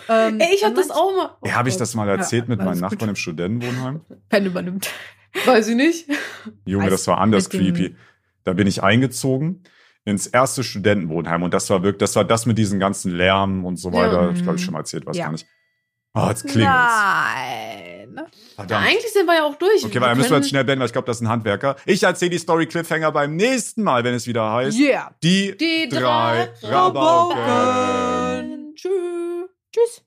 Ähm, 0.08 0.40
Ey, 0.40 0.54
ich 0.54 0.64
hab 0.64 0.74
das 0.74 0.90
auch 0.90 1.14
mal. 1.14 1.36
Ja, 1.44 1.54
habe 1.56 1.68
ich 1.68 1.76
das 1.76 1.94
mal 1.94 2.08
erzählt 2.08 2.48
mit 2.48 2.60
alles 2.60 2.80
meinen 2.80 2.88
gut. 2.88 2.92
Nachbarn 2.92 3.08
im 3.10 3.16
Studentenwohnheim? 3.16 4.00
Pen 4.30 4.46
übernimmt. 4.46 4.90
Weiß 5.44 5.68
ich 5.68 5.76
nicht. 5.76 6.08
Junge, 6.64 6.88
das 6.90 7.06
war 7.06 7.18
anders 7.18 7.52
mit 7.52 7.60
creepy. 7.60 7.96
Da 8.44 8.52
bin 8.54 8.66
ich 8.66 8.82
eingezogen 8.82 9.64
ins 10.04 10.26
erste 10.26 10.62
Studentenwohnheim 10.62 11.42
und 11.42 11.54
das 11.54 11.68
war 11.70 11.82
wirklich, 11.82 12.00
das 12.00 12.14
war 12.16 12.24
das 12.24 12.46
mit 12.46 12.58
diesem 12.58 12.78
ganzen 12.78 13.12
Lärm 13.12 13.64
und 13.64 13.76
so 13.76 13.92
weiter. 13.92 14.30
Ich 14.34 14.42
glaube, 14.42 14.58
ich 14.58 14.64
schon 14.64 14.72
mal 14.72 14.80
erzählt, 14.80 15.06
was 15.06 15.16
Ja. 15.16 15.24
gar 15.24 15.32
nicht. 15.32 15.46
Ah, 16.16 16.28
jetzt 16.28 16.46
klingelt's. 16.46 16.70
Nein. 16.70 18.26
Verdammt. 18.54 18.86
eigentlich 18.86 19.12
sind 19.12 19.26
wir 19.26 19.34
ja 19.34 19.42
auch 19.44 19.56
durch. 19.56 19.84
Okay, 19.84 20.00
weil 20.00 20.10
dann 20.10 20.18
müssen 20.18 20.30
wir 20.30 20.36
jetzt 20.36 20.48
schnell 20.48 20.62
beenden, 20.62 20.80
weil 20.80 20.86
ich 20.86 20.92
glaube, 20.92 21.06
das 21.06 21.16
ist 21.16 21.22
ein 21.22 21.28
Handwerker. 21.28 21.74
Ich 21.86 22.04
erzähle 22.04 22.30
die 22.30 22.38
Story 22.38 22.66
Cliffhanger 22.66 23.10
beim 23.10 23.34
nächsten 23.34 23.82
Mal, 23.82 24.04
wenn 24.04 24.14
es 24.14 24.26
wieder 24.28 24.52
heißt. 24.52 24.78
Yeah. 24.78 25.12
Die, 25.24 25.56
Die 25.56 25.88
drei 25.88 26.50
drei 26.60 26.68
Rabauken. 26.70 27.38
Rabauken. 27.40 28.74
Tschüss. 28.76 30.03